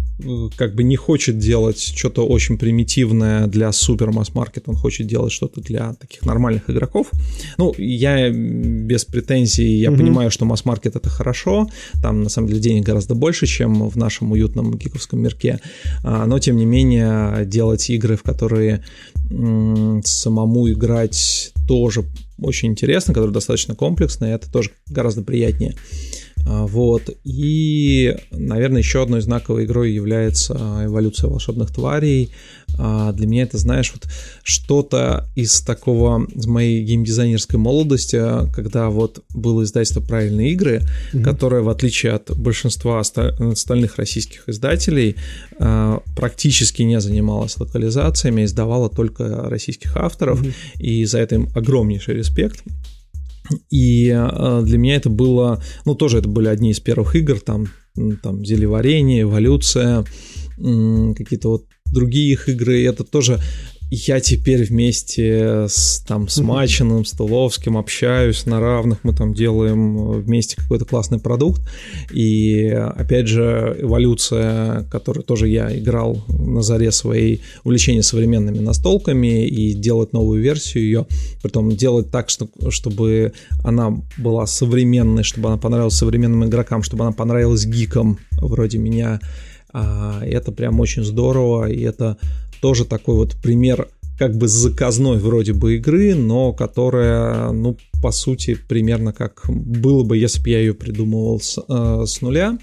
как 0.56 0.74
бы 0.74 0.82
не 0.82 0.96
хочет 0.96 1.38
делать 1.38 1.78
что-то 1.78 2.26
очень 2.26 2.58
примитивное 2.58 3.46
для 3.46 3.70
супер 3.72 4.12
масс-маркет, 4.12 4.64
он 4.66 4.74
хочет 4.74 5.06
делать 5.06 5.32
что-то 5.32 5.60
для 5.60 5.92
таких 5.94 6.22
нормальных 6.24 6.70
игроков. 6.70 7.10
Ну, 7.58 7.74
я 7.76 8.30
без 8.30 9.04
претензий, 9.04 9.78
я 9.78 9.90
mm-hmm. 9.90 9.96
понимаю, 9.96 10.30
что 10.30 10.44
масс-маркет 10.44 10.96
это 10.96 11.08
хорошо, 11.10 11.68
там, 12.02 12.22
на 12.22 12.28
самом 12.28 12.48
деле, 12.48 12.60
денег 12.60 12.84
гораздо 12.84 13.14
больше, 13.14 13.46
чем 13.46 13.88
в 13.88 13.96
нашем 13.96 14.32
уютном 14.32 14.76
гиковском 14.76 15.20
мирке. 15.20 15.60
А, 16.02 16.26
но, 16.26 16.38
тем 16.38 16.56
не 16.56 16.64
менее, 16.64 17.44
делать 17.44 17.88
игры, 17.90 18.16
в 18.16 18.22
которые 18.22 18.84
самому 20.04 20.70
играть 20.70 21.52
тоже 21.66 22.04
очень 22.38 22.70
интересно, 22.70 23.12
которые 23.12 23.32
достаточно 23.32 23.74
комплексные, 23.74 24.34
это 24.34 24.50
тоже 24.50 24.70
гораздо 24.88 25.22
приятнее. 25.22 25.74
Вот. 26.46 27.10
И, 27.24 28.16
наверное, 28.30 28.78
еще 28.78 29.02
одной 29.02 29.20
знаковой 29.20 29.64
игрой 29.64 29.92
является 29.92 30.54
эволюция 30.84 31.28
волшебных 31.28 31.72
тварей. 31.74 32.30
А, 32.78 33.12
для 33.12 33.26
меня 33.26 33.42
это, 33.42 33.58
знаешь, 33.58 33.92
вот 33.92 34.10
что-то 34.42 35.28
из 35.34 35.60
такого, 35.60 36.24
из 36.26 36.46
моей 36.46 36.84
геймдизайнерской 36.84 37.58
молодости, 37.58 38.20
когда 38.54 38.90
вот 38.90 39.24
было 39.34 39.64
издательство 39.64 40.00
«Правильные 40.00 40.52
игры», 40.52 40.82
mm-hmm. 41.12 41.22
которое, 41.22 41.62
в 41.62 41.68
отличие 41.68 42.12
от 42.12 42.36
большинства 42.36 43.00
остальных 43.00 43.96
российских 43.96 44.48
издателей, 44.48 45.16
а, 45.58 46.00
практически 46.16 46.82
не 46.82 47.00
занималось 47.00 47.56
локализациями, 47.58 48.44
издавала 48.44 48.88
только 48.88 49.48
российских 49.48 49.96
авторов, 49.96 50.42
mm-hmm. 50.42 50.80
и 50.80 51.04
за 51.06 51.18
это 51.18 51.36
им 51.36 51.48
огромнейший 51.54 52.14
респект. 52.14 52.62
И 53.70 54.08
э, 54.08 54.62
для 54.64 54.78
меня 54.78 54.96
это 54.96 55.10
было, 55.10 55.62
ну, 55.84 55.94
тоже 55.94 56.18
это 56.18 56.28
были 56.28 56.48
одни 56.48 56.70
из 56.70 56.80
первых 56.80 57.14
игр, 57.14 57.40
там, 57.40 57.66
там 58.22 58.44
зелеварение, 58.44 59.22
эволюция, 59.22 60.04
какие-то 60.56 61.50
вот 61.50 61.66
другие 61.92 62.32
их 62.32 62.48
игры, 62.48 62.84
это 62.84 63.04
тоже 63.04 63.40
я 63.90 64.18
теперь 64.18 64.64
вместе 64.64 65.66
с, 65.68 66.00
там, 66.00 66.28
с 66.28 66.38
Мачиным, 66.38 67.04
с 67.04 67.12
Туловским 67.12 67.76
общаюсь 67.76 68.44
на 68.44 68.58
равных, 68.58 68.98
мы 69.04 69.14
там 69.14 69.32
делаем 69.32 70.10
вместе 70.10 70.56
какой-то 70.56 70.84
классный 70.84 71.20
продукт. 71.20 71.62
И, 72.12 72.66
опять 72.68 73.28
же, 73.28 73.76
эволюция, 73.78 74.84
которую 74.90 75.22
тоже 75.22 75.48
я 75.48 75.76
играл 75.76 76.24
на 76.28 76.62
заре 76.62 76.90
своей 76.90 77.42
увлечения 77.62 78.02
современными 78.02 78.58
настолками 78.58 79.46
и 79.46 79.72
делать 79.72 80.12
новую 80.12 80.42
версию 80.42 80.84
ее, 80.84 81.06
притом 81.42 81.70
делать 81.70 82.10
так, 82.10 82.28
что, 82.28 82.48
чтобы 82.70 83.32
она 83.62 83.96
была 84.18 84.46
современной, 84.46 85.22
чтобы 85.22 85.48
она 85.48 85.58
понравилась 85.58 85.94
современным 85.94 86.44
игрокам, 86.44 86.82
чтобы 86.82 87.04
она 87.04 87.12
понравилась 87.12 87.66
гикам 87.66 88.18
вроде 88.32 88.78
меня. 88.78 89.20
А, 89.72 90.22
это 90.24 90.52
прям 90.52 90.80
очень 90.80 91.04
здорово, 91.04 91.70
и 91.70 91.82
это 91.82 92.16
тоже 92.66 92.84
такой 92.84 93.14
вот 93.14 93.36
пример 93.36 93.88
как 94.18 94.36
бы 94.36 94.48
заказной 94.48 95.18
вроде 95.18 95.52
бы 95.52 95.76
игры, 95.76 96.16
но 96.16 96.52
которая, 96.52 97.52
ну, 97.52 97.76
по 98.02 98.10
сути, 98.10 98.58
примерно 98.68 99.12
как 99.12 99.44
было 99.48 100.02
бы, 100.02 100.18
если 100.18 100.42
бы 100.42 100.50
я 100.50 100.58
ее 100.58 100.74
придумывал 100.74 101.38
с, 101.38 101.60
э, 101.68 102.04
с 102.04 102.20
нуля, 102.22 102.58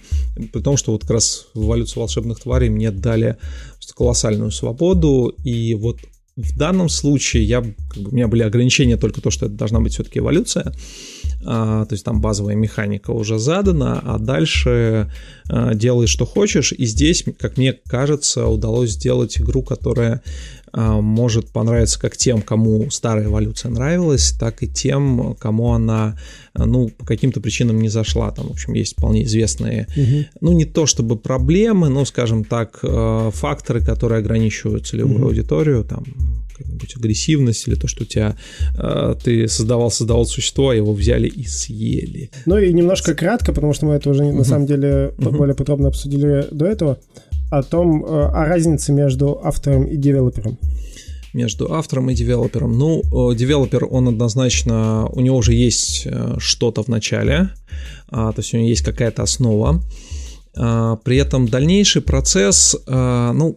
при 0.51 0.61
том, 0.61 0.75
что 0.75 0.91
вот 0.91 1.03
как 1.03 1.11
раз 1.11 1.47
в 1.53 1.63
«Эволюцию 1.63 2.01
волшебных 2.01 2.41
тварей» 2.41 2.69
мне 2.69 2.91
дали 2.91 3.37
колоссальную 3.95 4.51
свободу, 4.51 5.33
и 5.45 5.73
вот 5.75 5.99
в 6.35 6.57
данном 6.57 6.89
случае 6.89 7.43
я, 7.43 7.61
как 7.61 8.03
бы, 8.03 8.09
у 8.09 8.13
меня 8.13 8.27
были 8.27 8.41
ограничения 8.43 8.97
только 8.97 9.21
то, 9.21 9.29
что 9.29 9.45
это 9.45 9.55
должна 9.55 9.79
быть 9.79 9.93
все-таки 9.93 10.19
эволюция, 10.19 10.73
а, 11.45 11.85
то 11.85 11.93
есть 11.93 12.03
там 12.03 12.21
базовая 12.21 12.55
механика 12.55 13.11
уже 13.11 13.37
задана, 13.37 13.99
а 14.03 14.17
дальше 14.17 15.11
а, 15.49 15.73
делай, 15.75 16.07
что 16.07 16.25
хочешь. 16.25 16.71
И 16.71 16.85
здесь, 16.85 17.23
как 17.37 17.57
мне 17.57 17.73
кажется, 17.73 18.47
удалось 18.47 18.91
сделать 18.91 19.39
игру, 19.39 19.61
которая 19.61 20.23
может 20.73 21.49
понравиться 21.49 21.99
как 21.99 22.17
тем, 22.17 22.41
кому 22.41 22.89
старая 22.89 23.25
эволюция 23.25 23.69
нравилась, 23.69 24.31
так 24.39 24.63
и 24.63 24.67
тем, 24.67 25.35
кому 25.39 25.73
она, 25.73 26.17
ну, 26.55 26.89
по 26.89 27.05
каким-то 27.05 27.41
причинам 27.41 27.79
не 27.79 27.89
зашла. 27.89 28.31
Там, 28.31 28.47
в 28.47 28.51
общем, 28.51 28.73
есть 28.73 28.93
вполне 28.93 29.23
известные, 29.23 29.87
угу. 29.95 30.25
ну, 30.41 30.51
не 30.53 30.65
то 30.65 30.85
чтобы 30.85 31.15
проблемы, 31.15 31.89
но, 31.89 32.05
скажем 32.05 32.43
так, 32.43 32.79
факторы, 33.33 33.83
которые 33.83 34.19
ограничивают 34.19 34.87
целевую 34.87 35.19
угу. 35.19 35.27
аудиторию, 35.27 35.83
там, 35.83 36.03
какая-нибудь 36.53 36.95
агрессивность 36.97 37.67
или 37.67 37.75
то, 37.75 37.87
что 37.87 38.03
у 38.03 38.05
тебя 38.05 38.35
э, 38.77 39.15
ты 39.23 39.47
создавал, 39.47 39.91
создавал 39.91 40.25
существо, 40.25 40.69
а 40.69 40.75
его 40.75 40.93
взяли 40.93 41.27
и 41.27 41.45
съели. 41.45 42.29
Ну 42.45 42.57
и 42.57 42.73
немножко 42.73 43.13
кратко, 43.13 43.53
потому 43.53 43.73
что 43.73 43.85
мы 43.85 43.93
это 43.95 44.09
уже 44.09 44.23
uh-huh. 44.23 44.33
на 44.33 44.43
самом 44.43 44.65
деле 44.65 45.13
uh-huh. 45.17 45.35
более 45.35 45.55
подробно 45.55 45.87
обсудили 45.89 46.47
до 46.51 46.65
этого, 46.65 46.99
о 47.57 47.61
том, 47.61 48.03
э, 48.03 48.07
о 48.07 48.45
разнице 48.45 48.91
между 48.91 49.39
автором 49.43 49.85
и 49.85 49.97
девелопером 49.97 50.57
между 51.33 51.73
автором 51.73 52.11
и 52.11 52.13
девелопером. 52.13 52.77
Ну, 52.77 53.01
э, 53.01 53.35
девелопер, 53.35 53.87
он 53.89 54.07
однозначно, 54.07 55.07
у 55.07 55.19
него 55.19 55.37
уже 55.37 55.53
есть 55.53 56.03
э, 56.05 56.35
что-то 56.37 56.83
в 56.83 56.89
начале, 56.89 57.49
а, 58.09 58.31
то 58.31 58.41
есть 58.41 58.53
у 58.53 58.57
него 58.57 58.69
есть 58.69 58.85
какая-то 58.85 59.23
основа. 59.23 59.81
А, 60.55 60.97
при 60.97 61.17
этом 61.17 61.47
дальнейший 61.47 62.03
процесс, 62.03 62.75
ну, 62.85 63.55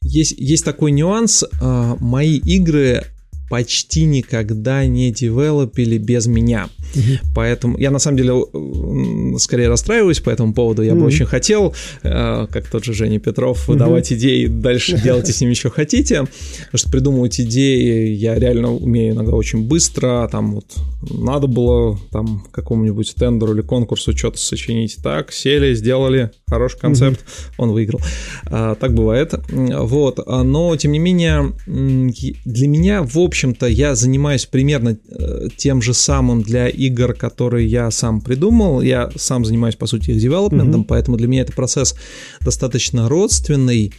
есть, 0.00 0.32
есть 0.38 0.64
такой 0.64 0.92
нюанс. 0.92 1.44
Мои 1.60 2.38
игры 2.38 3.04
почти 3.48 4.04
никогда 4.04 4.86
не 4.86 5.10
девелопили 5.10 5.98
без 5.98 6.26
меня. 6.26 6.68
Угу. 6.94 7.30
Поэтому 7.34 7.78
я 7.78 7.90
на 7.90 7.98
самом 7.98 8.16
деле 8.16 9.38
скорее 9.38 9.68
расстраиваюсь 9.68 10.20
по 10.20 10.30
этому 10.30 10.52
поводу. 10.52 10.82
Я 10.82 10.92
угу. 10.92 11.00
бы 11.00 11.06
очень 11.06 11.26
хотел, 11.26 11.74
э, 12.02 12.46
как 12.50 12.68
тот 12.68 12.84
же 12.84 12.94
Женя 12.94 13.18
Петров, 13.18 13.68
выдавать 13.68 14.10
угу. 14.10 14.18
идеи, 14.18 14.46
дальше 14.46 15.00
делайте 15.02 15.32
с 15.32 15.40
ними 15.40 15.54
что 15.54 15.70
хотите. 15.70 16.20
Потому 16.20 16.78
что 16.78 16.90
придумывать 16.90 17.40
идеи 17.40 18.14
я 18.14 18.34
реально 18.34 18.72
умею 18.72 19.14
иногда 19.14 19.32
очень 19.32 19.66
быстро. 19.66 20.28
Там 20.30 20.54
вот 20.54 20.76
надо 21.10 21.46
было 21.46 21.98
там 22.10 22.44
какому-нибудь 22.50 23.14
тендеру 23.14 23.54
или 23.54 23.62
конкурсу 23.62 24.16
что-то 24.16 24.38
сочинить. 24.38 24.98
Так, 25.02 25.32
сели, 25.32 25.74
сделали, 25.74 26.30
хороший 26.48 26.78
концепт, 26.78 27.20
угу. 27.20 27.64
он 27.64 27.70
выиграл. 27.72 28.00
А, 28.46 28.74
так 28.74 28.94
бывает. 28.94 29.34
Вот. 29.48 30.26
Но, 30.26 30.76
тем 30.76 30.92
не 30.92 30.98
менее, 30.98 31.52
для 31.66 32.68
меня, 32.68 33.02
в 33.02 33.18
общем-то, 33.38 33.66
я 33.66 33.94
занимаюсь 33.94 34.46
примерно 34.46 34.98
э, 35.08 35.48
тем 35.56 35.80
же 35.80 35.94
самым 35.94 36.42
для 36.42 36.66
игр, 36.68 37.14
которые 37.14 37.68
я 37.68 37.88
сам 37.92 38.20
придумал. 38.20 38.80
Я 38.80 39.10
сам 39.14 39.44
занимаюсь, 39.44 39.76
по 39.76 39.86
сути, 39.86 40.10
их 40.10 40.18
девелопментом, 40.18 40.80
mm-hmm. 40.80 40.86
поэтому 40.88 41.16
для 41.16 41.28
меня 41.28 41.42
это 41.42 41.52
процесс 41.52 41.94
достаточно 42.40 43.08
родственный. 43.08 43.92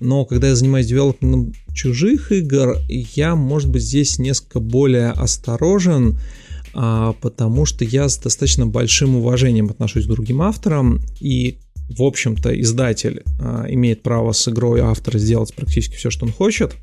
Но 0.00 0.24
когда 0.24 0.48
я 0.48 0.56
занимаюсь 0.56 0.88
девелопментом 0.88 1.52
чужих 1.72 2.32
игр, 2.32 2.78
я, 2.88 3.36
может 3.36 3.70
быть, 3.70 3.82
здесь 3.82 4.18
несколько 4.18 4.58
более 4.58 5.10
осторожен, 5.10 6.18
а, 6.74 7.12
потому 7.20 7.66
что 7.66 7.84
я 7.84 8.08
с 8.08 8.18
достаточно 8.18 8.66
большим 8.66 9.14
уважением 9.14 9.70
отношусь 9.70 10.06
к 10.06 10.08
другим 10.08 10.42
авторам, 10.42 11.00
и 11.20 11.58
в 11.96 12.02
общем-то, 12.02 12.58
издатель 12.60 13.22
а, 13.40 13.66
имеет 13.68 14.02
право 14.02 14.32
с 14.32 14.46
игрой 14.48 14.80
автора 14.80 15.18
сделать 15.18 15.54
практически 15.54 15.96
все, 15.96 16.10
что 16.10 16.24
он 16.24 16.32
хочет, 16.32 16.76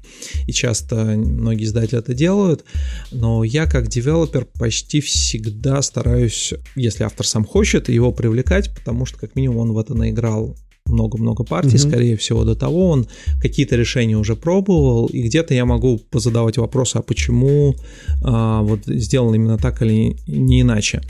и 0.47 0.51
часто 0.51 0.95
многие 0.95 1.65
издатели 1.65 1.99
это 1.99 2.13
делают, 2.13 2.65
но 3.11 3.43
я 3.43 3.65
как 3.65 3.87
девелопер 3.87 4.45
почти 4.45 4.99
всегда 4.99 5.81
стараюсь, 5.81 6.53
если 6.75 7.03
автор 7.03 7.25
сам 7.25 7.45
хочет, 7.45 7.89
его 7.89 8.11
привлекать, 8.11 8.73
потому 8.75 9.05
что 9.05 9.17
как 9.17 9.35
минимум 9.35 9.57
он 9.57 9.73
в 9.73 9.77
это 9.77 9.93
наиграл 9.93 10.57
много-много 10.87 11.43
партий, 11.43 11.75
mm-hmm. 11.75 11.89
скорее 11.89 12.17
всего, 12.17 12.43
до 12.43 12.55
того 12.55 12.89
он 12.89 13.07
какие-то 13.41 13.75
решения 13.75 14.17
уже 14.17 14.35
пробовал, 14.35 15.07
и 15.07 15.21
где-то 15.21 15.53
я 15.53 15.65
могу 15.65 15.97
позадавать 15.97 16.57
вопросы, 16.57 16.97
а 16.97 17.01
почему 17.01 17.75
а, 18.23 18.61
вот 18.61 18.81
сделано 18.85 19.35
именно 19.35 19.57
так 19.57 19.81
или 19.81 20.17
не 20.27 20.61
иначе. 20.61 21.01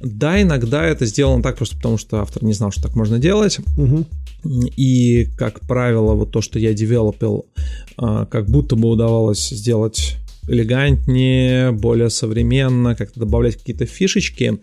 Да, 0.00 0.40
иногда 0.40 0.84
это 0.84 1.06
сделано 1.06 1.42
так 1.42 1.56
просто 1.56 1.76
потому, 1.76 1.98
что 1.98 2.20
автор 2.20 2.44
не 2.44 2.52
знал, 2.52 2.70
что 2.70 2.82
так 2.82 2.96
можно 2.96 3.18
делать. 3.18 3.58
Mm-hmm. 3.76 4.04
И, 4.76 5.26
как 5.36 5.60
правило, 5.60 6.12
вот 6.14 6.30
то, 6.30 6.42
что 6.42 6.58
я 6.58 6.74
девелопил, 6.74 7.46
а, 7.96 8.26
как 8.26 8.48
будто 8.48 8.76
бы 8.76 8.88
удавалось 8.88 9.48
сделать 9.48 10.16
элегантнее, 10.48 11.72
более 11.72 12.10
современно, 12.10 12.94
как-то 12.94 13.20
добавлять 13.20 13.56
какие-то 13.56 13.86
фишечки. 13.86 14.58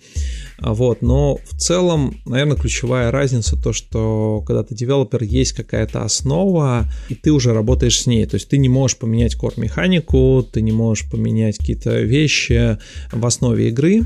Вот, 0.60 1.02
но 1.02 1.38
в 1.38 1.58
целом, 1.58 2.17
наверное, 2.26 2.56
ключевая 2.56 3.12
разница 3.12 3.62
то, 3.62 3.74
что 3.74 4.44
когда 4.46 4.63
ты 4.63 4.76
девелопер, 4.76 5.24
есть 5.24 5.54
какая-то 5.54 6.04
основа, 6.04 6.86
и 7.10 7.15
ты 7.15 7.32
уже 7.32 7.54
работаешь 7.54 8.00
с 8.00 8.06
ней. 8.06 8.26
То 8.26 8.36
есть 8.36 8.50
ты 8.50 8.58
не 8.58 8.70
можешь 8.70 8.98
поменять 8.98 9.36
core-механику, 9.36 10.48
ты 10.52 10.62
не 10.62 10.72
можешь 10.72 11.10
поменять 11.10 11.58
какие-то 11.58 12.02
вещи 12.02 12.78
в 13.12 13.26
основе 13.26 13.70
игры, 13.70 14.02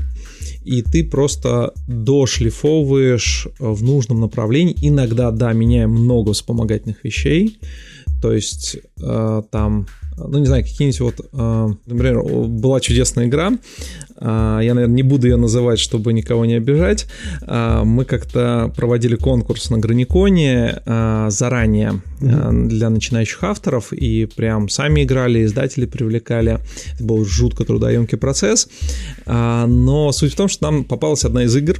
и 0.64 0.82
ты 0.82 1.04
просто 1.04 1.72
дошлифовываешь 1.86 3.48
в 3.58 3.82
нужном 3.82 4.20
направлении. 4.20 4.76
Иногда, 4.80 5.30
да, 5.30 5.52
меняя 5.52 5.86
много 5.86 6.32
вспомогательных 6.32 7.04
вещей, 7.04 7.58
то 8.22 8.32
есть 8.32 8.78
э, 9.00 9.42
там 9.50 9.86
ну, 10.16 10.38
не 10.38 10.46
знаю, 10.46 10.64
какие-нибудь 10.64 11.00
вот, 11.00 11.20
э, 11.32 11.68
например, 11.86 12.22
была 12.22 12.80
чудесная 12.80 13.26
игра, 13.26 13.52
а, 13.52 14.05
я, 14.20 14.72
наверное, 14.74 14.94
не 14.94 15.02
буду 15.02 15.26
ее 15.26 15.36
называть, 15.36 15.78
чтобы 15.78 16.12
никого 16.12 16.44
не 16.44 16.54
обижать. 16.54 17.06
А, 17.42 17.84
мы 17.84 18.04
как-то 18.04 18.72
проводили 18.76 19.16
конкурс 19.16 19.70
на 19.70 19.78
Граниконе 19.78 20.82
а, 20.86 21.30
заранее 21.30 22.00
для 22.18 22.88
начинающих 22.88 23.44
авторов, 23.44 23.92
и 23.92 24.24
прям 24.24 24.70
сами 24.70 25.04
играли, 25.04 25.44
издатели 25.44 25.84
привлекали. 25.84 26.58
Это 26.94 27.04
был 27.04 27.26
жутко 27.26 27.64
трудоемкий 27.64 28.16
процесс. 28.16 28.68
Но 29.26 30.12
суть 30.12 30.32
в 30.32 30.36
том, 30.36 30.48
что 30.48 30.70
нам 30.70 30.84
попалась 30.84 31.26
одна 31.26 31.44
из 31.44 31.54
игр 31.54 31.76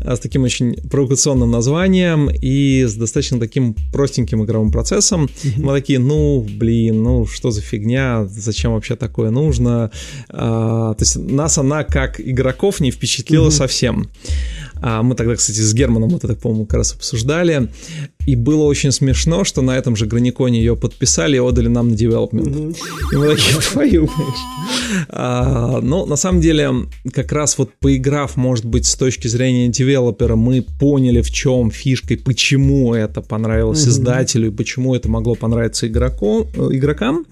с 0.00 0.20
таким 0.20 0.44
очень 0.44 0.74
провокационным 0.88 1.50
названием 1.50 2.30
и 2.30 2.84
с 2.86 2.94
достаточно 2.94 3.40
таким 3.40 3.74
простеньким 3.92 4.44
игровым 4.44 4.70
процессом. 4.70 5.28
Мы 5.56 5.74
такие, 5.74 5.98
ну, 5.98 6.46
блин, 6.48 7.02
ну, 7.02 7.26
что 7.26 7.50
за 7.50 7.60
фигня, 7.60 8.24
зачем 8.26 8.74
вообще 8.74 8.94
такое 8.94 9.30
нужно? 9.30 9.90
То 10.28 10.96
есть 11.00 11.16
нас 11.16 11.58
она 11.58 11.79
как 11.84 12.20
игроков 12.20 12.80
не 12.80 12.90
впечатлила 12.90 13.48
mm-hmm. 13.48 13.50
совсем. 13.50 14.10
А 14.82 15.02
мы 15.02 15.14
тогда, 15.14 15.34
кстати, 15.36 15.58
с 15.58 15.74
Германом 15.74 16.08
вот 16.08 16.24
это, 16.24 16.34
по-моему, 16.34 16.66
как 16.66 16.78
раз 16.78 16.94
обсуждали. 16.94 17.68
И 18.26 18.36
было 18.36 18.64
очень 18.64 18.92
смешно, 18.92 19.44
что 19.44 19.62
на 19.62 19.76
этом 19.76 19.96
же 19.96 20.06
Граниконе 20.06 20.58
ее 20.58 20.76
подписали 20.76 21.36
и 21.36 21.40
отдали 21.40 21.68
нам 21.68 21.90
на 21.90 21.96
девелопмент. 21.96 22.48
Mm-hmm. 22.48 22.76
И 23.12 23.16
мы 23.16 23.28
такие, 23.28 23.60
твою, 23.60 24.10
а, 25.08 25.80
Ну, 25.80 26.06
на 26.06 26.16
самом 26.16 26.40
деле, 26.40 26.70
как 27.12 27.32
раз 27.32 27.58
вот 27.58 27.70
поиграв, 27.80 28.36
может 28.36 28.64
быть, 28.64 28.86
с 28.86 28.94
точки 28.94 29.28
зрения 29.28 29.68
девелопера, 29.68 30.36
мы 30.36 30.62
поняли, 30.78 31.22
в 31.22 31.30
чем 31.30 31.70
фишка 31.70 32.14
и 32.14 32.16
почему 32.16 32.94
это 32.94 33.20
понравилось 33.20 33.84
mm-hmm. 33.84 33.90
издателю 33.90 34.48
и 34.48 34.50
почему 34.50 34.94
это 34.94 35.08
могло 35.08 35.34
понравиться 35.34 35.86
игроку, 35.86 36.46
игрокам. 36.70 37.26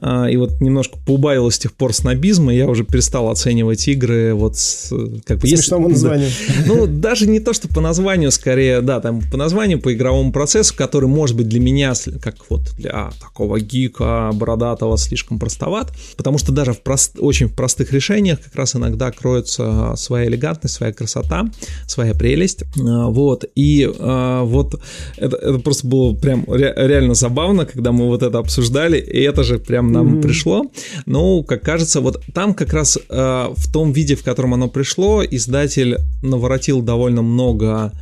А, 0.00 0.28
и 0.28 0.36
вот 0.36 0.60
немножко 0.60 0.98
поубавилось 1.06 1.54
с 1.54 1.58
тех 1.58 1.72
пор 1.72 1.92
снобизма, 1.92 2.54
я 2.54 2.68
уже 2.68 2.84
перестал 2.84 3.28
оценивать 3.28 3.86
игры 3.88 4.34
вот 4.34 4.56
с, 4.56 4.92
как 5.24 5.38
бы... 5.38 5.48
Смешному 5.48 5.88
названию. 5.88 6.30
Ну, 6.66 6.86
даже 6.86 7.26
не 7.26 7.40
то, 7.40 7.52
что 7.52 7.68
по 7.68 7.80
названию, 7.80 8.30
скорее, 8.30 8.80
да, 8.80 9.00
там 9.00 9.20
по 9.30 9.36
названию, 9.36 9.80
по 9.80 9.92
игровому 9.92 10.23
процессу, 10.32 10.74
который 10.76 11.08
может 11.08 11.36
быть 11.36 11.48
для 11.48 11.60
меня, 11.60 11.94
как 12.20 12.36
вот 12.50 12.62
для 12.76 13.10
такого 13.20 13.60
гика 13.60 14.30
бородатого, 14.34 14.96
слишком 14.98 15.38
простоват, 15.38 15.92
потому 16.16 16.38
что 16.38 16.52
даже 16.52 16.72
в 16.72 16.80
прост, 16.80 17.16
очень 17.18 17.48
в 17.48 17.54
простых 17.54 17.92
решениях 17.92 18.40
как 18.40 18.54
раз 18.54 18.76
иногда 18.76 19.10
кроется 19.10 19.94
своя 19.96 20.26
элегантность, 20.26 20.74
своя 20.74 20.92
красота, 20.92 21.46
своя 21.86 22.14
прелесть, 22.14 22.64
а, 22.78 23.08
вот, 23.08 23.44
и 23.54 23.90
а, 23.98 24.44
вот 24.44 24.80
это, 25.16 25.36
это 25.36 25.58
просто 25.58 25.86
было 25.86 26.14
прям 26.14 26.44
ре, 26.48 26.72
реально 26.76 27.14
забавно, 27.14 27.66
когда 27.66 27.92
мы 27.92 28.06
вот 28.06 28.22
это 28.22 28.38
обсуждали, 28.38 28.98
и 28.98 29.20
это 29.20 29.44
же 29.44 29.58
прям 29.58 29.92
нам 29.92 30.16
mm-hmm. 30.16 30.22
пришло, 30.22 30.64
ну, 31.06 31.42
как 31.42 31.62
кажется, 31.62 32.00
вот 32.00 32.22
там 32.32 32.54
как 32.54 32.72
раз 32.72 32.98
а, 33.08 33.52
в 33.56 33.72
том 33.72 33.92
виде, 33.92 34.16
в 34.16 34.24
котором 34.24 34.54
оно 34.54 34.68
пришло, 34.68 35.24
издатель 35.24 35.98
наворотил 36.22 36.82
довольно 36.82 37.22
много 37.22 37.66
а, 37.74 37.92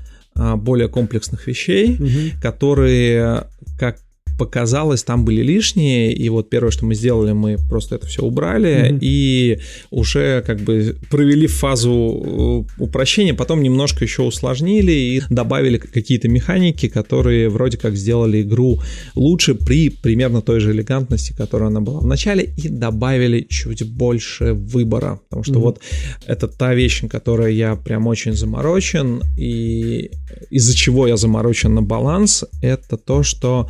более 0.56 0.88
комплексных 0.88 1.46
вещей, 1.46 1.94
угу. 1.94 2.40
которые, 2.40 3.46
как 3.78 3.98
показалось, 4.42 5.04
там 5.04 5.24
были 5.24 5.40
лишние, 5.42 6.12
и 6.12 6.28
вот 6.28 6.50
первое, 6.50 6.72
что 6.72 6.84
мы 6.84 6.96
сделали, 6.96 7.32
мы 7.32 7.58
просто 7.68 7.94
это 7.94 8.06
все 8.06 8.22
убрали, 8.22 8.90
mm-hmm. 8.90 8.98
и 9.00 9.58
уже 9.90 10.42
как 10.44 10.58
бы 10.60 10.96
провели 11.10 11.46
фазу 11.46 12.66
э, 12.78 12.82
упрощения, 12.82 13.34
потом 13.34 13.62
немножко 13.62 14.04
еще 14.04 14.22
усложнили 14.22 14.92
и 14.92 15.22
добавили 15.30 15.78
какие-то 15.78 16.28
механики, 16.28 16.88
которые 16.88 17.48
вроде 17.48 17.78
как 17.78 17.94
сделали 17.96 18.42
игру 18.42 18.80
лучше 19.14 19.54
при 19.54 19.90
примерно 19.90 20.42
той 20.42 20.58
же 20.58 20.72
элегантности, 20.72 21.32
которая 21.32 21.68
она 21.68 21.80
была 21.80 22.00
в 22.00 22.06
начале, 22.06 22.52
и 22.56 22.68
добавили 22.68 23.46
чуть 23.48 23.88
больше 23.88 24.54
выбора, 24.54 25.20
потому 25.28 25.44
что 25.44 25.54
mm-hmm. 25.54 25.58
вот 25.58 25.80
это 26.26 26.48
та 26.48 26.74
вещь, 26.74 27.02
которой 27.08 27.54
я 27.54 27.76
прям 27.76 28.06
очень 28.08 28.32
заморочен, 28.32 29.22
и 29.36 30.10
из-за 30.50 30.74
чего 30.74 31.06
я 31.06 31.16
заморочен 31.16 31.74
на 31.74 31.82
баланс, 31.82 32.44
это 32.60 32.96
то, 32.96 33.22
что 33.22 33.68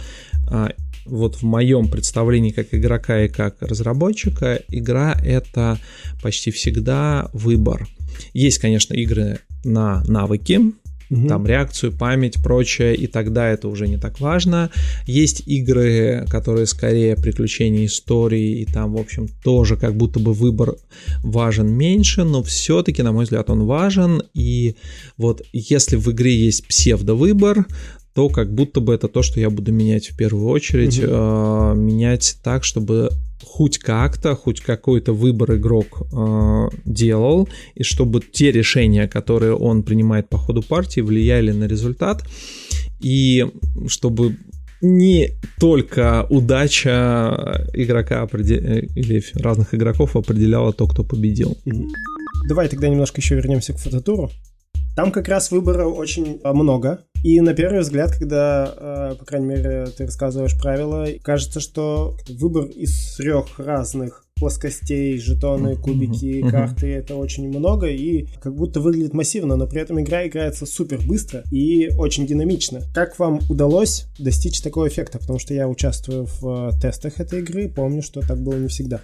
вот 1.04 1.36
в 1.36 1.42
моем 1.42 1.88
представлении 1.88 2.50
как 2.50 2.68
игрока 2.72 3.24
и 3.24 3.28
как 3.28 3.60
разработчика, 3.60 4.62
игра 4.68 5.16
это 5.24 5.78
почти 6.22 6.50
всегда 6.50 7.28
выбор. 7.32 7.88
Есть, 8.34 8.58
конечно, 8.58 8.94
игры 8.94 9.40
на 9.64 10.02
навыки, 10.04 10.60
угу. 11.12 11.28
там 11.28 11.46
реакцию, 11.46 11.92
память, 11.92 12.42
прочее, 12.42 12.94
и 12.94 13.06
тогда 13.06 13.48
это 13.48 13.68
уже 13.68 13.88
не 13.88 13.98
так 13.98 14.20
важно. 14.20 14.70
Есть 15.06 15.42
игры, 15.46 16.26
которые 16.28 16.66
скорее 16.66 17.16
приключения 17.16 17.86
истории, 17.86 18.60
и 18.60 18.64
там, 18.64 18.94
в 18.94 18.98
общем, 18.98 19.28
тоже 19.42 19.76
как 19.76 19.96
будто 19.96 20.20
бы 20.20 20.32
выбор 20.32 20.76
важен 21.22 21.68
меньше, 21.68 22.24
но 22.24 22.42
все-таки, 22.42 23.02
на 23.02 23.12
мой 23.12 23.24
взгляд, 23.24 23.50
он 23.50 23.64
важен. 23.64 24.22
И 24.34 24.76
вот 25.16 25.42
если 25.52 25.96
в 25.96 26.10
игре 26.10 26.34
есть 26.34 26.66
псевдовыбор, 26.66 27.66
то 28.14 28.28
как 28.28 28.52
будто 28.54 28.80
бы 28.80 28.94
это 28.94 29.08
то, 29.08 29.22
что 29.22 29.40
я 29.40 29.50
буду 29.50 29.72
менять 29.72 30.08
в 30.08 30.16
первую 30.16 30.48
очередь, 30.48 30.98
угу. 30.98 31.06
э, 31.08 31.74
менять 31.76 32.36
так, 32.42 32.64
чтобы 32.64 33.10
хоть 33.42 33.78
как-то, 33.78 34.34
хоть 34.34 34.60
какой-то 34.60 35.12
выбор 35.12 35.56
игрок 35.56 36.02
э, 36.12 36.68
делал, 36.84 37.48
и 37.74 37.82
чтобы 37.82 38.20
те 38.20 38.52
решения, 38.52 39.08
которые 39.08 39.54
он 39.54 39.82
принимает 39.82 40.28
по 40.28 40.38
ходу 40.38 40.62
партии, 40.62 41.00
влияли 41.00 41.52
на 41.52 41.64
результат, 41.64 42.24
и 43.00 43.46
чтобы 43.88 44.36
не 44.80 45.30
только 45.60 46.26
удача 46.28 47.68
игрока 47.72 48.22
определ... 48.22 48.58
или 48.58 49.22
разных 49.34 49.74
игроков 49.74 50.16
определяла 50.16 50.72
то, 50.72 50.86
кто 50.86 51.04
победил. 51.04 51.56
Давай 52.48 52.68
тогда 52.68 52.88
немножко 52.88 53.20
еще 53.20 53.36
вернемся 53.36 53.72
к 53.72 53.78
фототуру. 53.78 54.30
Там 54.94 55.10
как 55.10 55.28
раз 55.28 55.50
выбора 55.50 55.86
очень 55.86 56.40
а, 56.44 56.52
много. 56.52 57.04
И 57.24 57.40
на 57.40 57.54
первый 57.54 57.80
взгляд, 57.80 58.12
когда, 58.12 58.74
а, 58.76 59.14
по 59.14 59.24
крайней 59.24 59.46
мере, 59.46 59.86
ты 59.96 60.04
рассказываешь 60.06 60.58
правила, 60.60 61.06
кажется, 61.22 61.60
что 61.60 62.16
выбор 62.28 62.64
из 62.66 63.16
трех 63.16 63.58
разных 63.58 64.26
плоскостей, 64.36 65.18
жетоны, 65.18 65.76
кубики, 65.76 66.44
карты, 66.50 66.88
это 66.88 67.14
очень 67.14 67.48
много 67.48 67.86
и 67.86 68.26
как 68.42 68.56
будто 68.56 68.80
выглядит 68.80 69.14
массивно, 69.14 69.54
но 69.54 69.68
при 69.68 69.80
этом 69.80 70.00
игра 70.00 70.26
играется 70.26 70.66
супер 70.66 71.00
быстро 71.06 71.44
и 71.52 71.90
очень 71.96 72.26
динамично. 72.26 72.80
Как 72.92 73.18
вам 73.20 73.38
удалось 73.48 74.06
достичь 74.18 74.60
такого 74.60 74.88
эффекта? 74.88 75.20
Потому 75.20 75.38
что 75.38 75.54
я 75.54 75.68
участвую 75.68 76.26
в 76.26 76.44
а, 76.44 76.72
тестах 76.72 77.20
этой 77.20 77.38
игры, 77.38 77.68
помню, 77.68 78.02
что 78.02 78.20
так 78.20 78.42
было 78.42 78.56
не 78.56 78.68
всегда. 78.68 79.00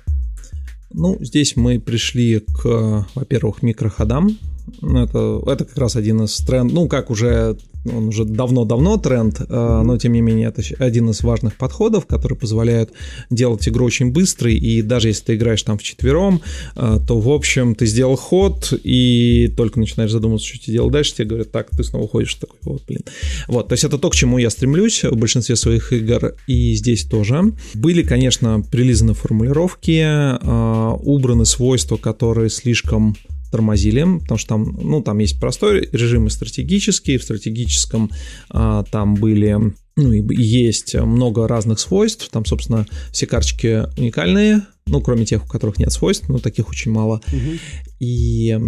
Ну, 0.90 1.18
здесь 1.20 1.55
мы 1.55 1.79
пришли 1.79 2.40
к, 2.40 3.07
во-первых, 3.14 3.62
микроходам, 3.62 4.38
это, 4.83 5.42
это 5.46 5.64
как 5.64 5.78
раз 5.78 5.96
один 5.96 6.22
из 6.22 6.37
трендов, 6.38 6.74
ну, 6.74 6.88
как 6.88 7.11
уже, 7.11 7.57
он 7.85 8.09
уже 8.09 8.24
давно-давно 8.24 8.96
тренд, 8.98 9.40
mm-hmm. 9.40 9.83
но 9.83 9.98
тем 9.98 10.12
не 10.12 10.20
менее 10.20 10.48
это 10.48 10.62
один 10.78 11.11
из 11.11 11.22
важных 11.22 11.57
подходов, 11.57 12.07
который 12.07 12.37
позволяет 12.37 12.92
делать 13.31 13.68
игру 13.68 13.85
очень 13.85 14.12
быстрой, 14.12 14.57
и 14.57 14.83
даже 14.83 15.09
если 15.09 15.24
ты 15.24 15.35
играешь 15.37 15.62
там 15.62 15.78
в 15.78 15.83
четвером, 15.83 16.42
э, 16.76 16.98
то, 17.07 17.18
в 17.18 17.31
общем, 17.31 17.74
ты 17.74 17.87
сделал 17.87 18.16
ход, 18.16 18.72
и 18.83 19.52
только 19.57 19.81
начинаешь 19.81 20.11
задумываться, 20.11 20.48
что 20.48 20.59
тебе 20.59 20.74
делать 20.74 20.92
дальше, 20.92 21.14
тебе 21.14 21.28
говорят, 21.28 21.52
так, 21.52 21.70
ты 21.70 21.85
снова 21.85 22.04
уходишь, 22.04 22.35
такой, 22.35 22.59
вот, 22.62 22.83
блин. 22.87 23.02
Вот, 23.46 23.68
то 23.68 23.72
есть 23.72 23.85
это 23.85 23.98
то, 23.98 24.11
к 24.11 24.14
чему 24.14 24.38
я 24.38 24.50
стремлюсь 24.50 25.04
в 25.04 25.16
большинстве 25.16 25.57
своих 25.57 25.92
игр, 25.92 26.35
и 26.46 26.74
здесь 26.74 27.04
тоже. 27.04 27.52
Были, 27.74 28.02
конечно, 28.02 28.62
прилизаны 28.70 29.14
формулировки, 29.14 30.00
э, 30.00 30.96
убраны 31.02 31.44
свойства, 31.44 31.96
которые 31.96 32.50
слишком 32.50 33.16
тормозили, 33.50 34.04
потому 34.20 34.38
что 34.38 34.48
там, 34.48 34.78
ну, 34.80 35.02
там 35.02 35.18
есть 35.18 35.40
простой 35.40 35.88
режим 35.92 36.26
и 36.26 36.30
стратегический. 36.30 37.18
В 37.18 37.22
стратегическом 37.22 38.11
а, 38.50 38.84
там 38.84 39.14
были 39.14 39.74
ну, 39.96 40.12
и 40.12 40.42
есть 40.42 40.94
много 40.94 41.48
разных 41.48 41.80
свойств. 41.80 42.28
Там, 42.30 42.44
собственно, 42.44 42.87
все 43.11 43.26
карточки 43.26 43.84
уникальные, 43.98 44.62
ну, 44.87 45.00
кроме 45.00 45.26
тех, 45.26 45.44
у 45.44 45.48
которых 45.48 45.78
нет 45.78 45.92
свойств, 45.92 46.28
но 46.28 46.38
таких 46.38 46.68
очень 46.68 46.92
мало. 46.92 47.20
Угу. 47.26 47.58
И 48.00 48.58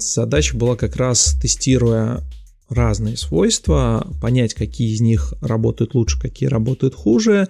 задача 0.00 0.56
была 0.56 0.76
как 0.76 0.96
раз, 0.96 1.36
тестируя 1.40 2.22
разные 2.68 3.16
свойства, 3.16 4.06
понять, 4.20 4.54
какие 4.54 4.92
из 4.92 5.00
них 5.00 5.34
работают 5.40 5.94
лучше, 5.94 6.20
какие 6.20 6.48
работают 6.48 6.94
хуже. 6.94 7.48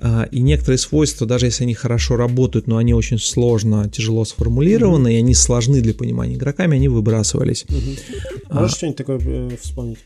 А, 0.00 0.24
и 0.30 0.40
некоторые 0.40 0.78
свойства, 0.78 1.26
даже 1.26 1.46
если 1.46 1.64
они 1.64 1.74
хорошо 1.74 2.16
работают, 2.16 2.66
но 2.66 2.76
они 2.76 2.92
очень 2.92 3.18
сложно, 3.18 3.88
тяжело 3.88 4.24
сформулированы, 4.24 5.08
mm-hmm. 5.08 5.14
и 5.14 5.18
они 5.18 5.34
сложны 5.34 5.80
для 5.80 5.94
понимания 5.94 6.34
игроками, 6.34 6.76
они 6.76 6.88
выбрасывались. 6.88 7.64
Mm-hmm. 7.68 7.98
Можешь 8.50 8.72
а, 8.72 8.76
что-нибудь 8.76 8.96
такое 8.96 9.20
э, 9.20 9.56
вспомнить? 9.62 9.98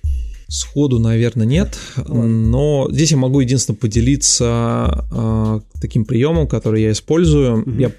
Сходу, 0.48 0.98
наверное, 0.98 1.46
нет, 1.46 1.78
но 2.08 2.88
здесь 2.90 3.12
я 3.12 3.16
могу 3.16 3.38
единственное 3.38 3.78
поделиться 3.78 5.06
э, 5.12 5.61
таким 5.80 6.04
приемом, 6.04 6.48
который 6.48 6.82
я 6.82 6.90
использую. 6.90 7.62
Mm-hmm. 7.62 7.80
Я 7.80 7.92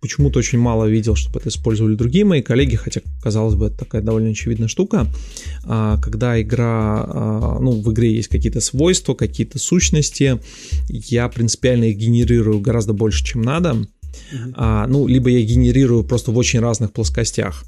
почему-то 0.00 0.38
очень 0.38 0.58
мало 0.58 0.86
видел, 0.86 1.14
чтобы 1.14 1.40
это 1.40 1.48
использовали 1.48 1.94
другие 1.94 2.24
мои 2.24 2.42
коллеги, 2.42 2.76
хотя, 2.76 3.00
казалось 3.22 3.54
бы, 3.54 3.66
это 3.66 3.78
такая 3.78 4.02
довольно 4.02 4.30
очевидная 4.30 4.68
штука. 4.68 5.06
А, 5.64 5.98
когда 5.98 6.40
игра, 6.40 7.04
а, 7.06 7.58
ну, 7.60 7.80
в 7.80 7.92
игре 7.92 8.14
есть 8.14 8.28
какие-то 8.28 8.60
свойства, 8.60 9.14
какие-то 9.14 9.58
сущности, 9.58 10.40
я 10.88 11.28
принципиально 11.28 11.84
их 11.84 11.96
генерирую 11.96 12.60
гораздо 12.60 12.92
больше, 12.92 13.24
чем 13.24 13.42
надо. 13.42 13.76
А, 14.54 14.86
ну, 14.86 15.06
либо 15.06 15.30
я 15.30 15.42
генерирую 15.42 16.04
просто 16.04 16.30
в 16.30 16.38
очень 16.38 16.60
разных 16.60 16.92
плоскостях. 16.92 17.64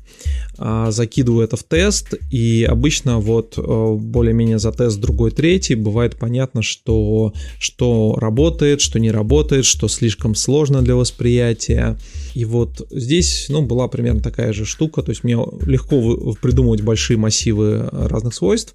А, 0.58 0.90
закидываю 0.90 1.44
это 1.44 1.56
в 1.56 1.62
тест, 1.62 2.14
и 2.30 2.66
обычно 2.68 3.18
вот 3.18 3.54
э, 3.58 3.96
более-менее 3.98 4.58
за 4.58 4.72
тест 4.72 4.98
другой, 4.98 5.30
третий 5.30 5.74
бывает 5.74 6.16
понятно, 6.16 6.62
что, 6.62 7.34
что 7.58 8.16
работает, 8.18 8.80
что 8.80 8.98
не 8.98 9.10
работает, 9.10 9.66
что 9.66 9.88
слишком 9.88 10.34
сложно 10.34 10.82
для 10.82 10.96
восприятия. 10.96 11.98
И 12.34 12.44
вот 12.44 12.86
здесь, 12.90 13.46
ну, 13.48 13.62
была 13.62 13.88
примерно 13.88 14.20
такая 14.20 14.52
же 14.52 14.64
штука, 14.64 15.02
то 15.02 15.10
есть 15.10 15.24
мне 15.24 15.36
легко 15.66 16.34
придумывать 16.40 16.80
большие 16.80 17.18
массивы 17.18 17.88
разных 17.92 18.34
свойств, 18.34 18.74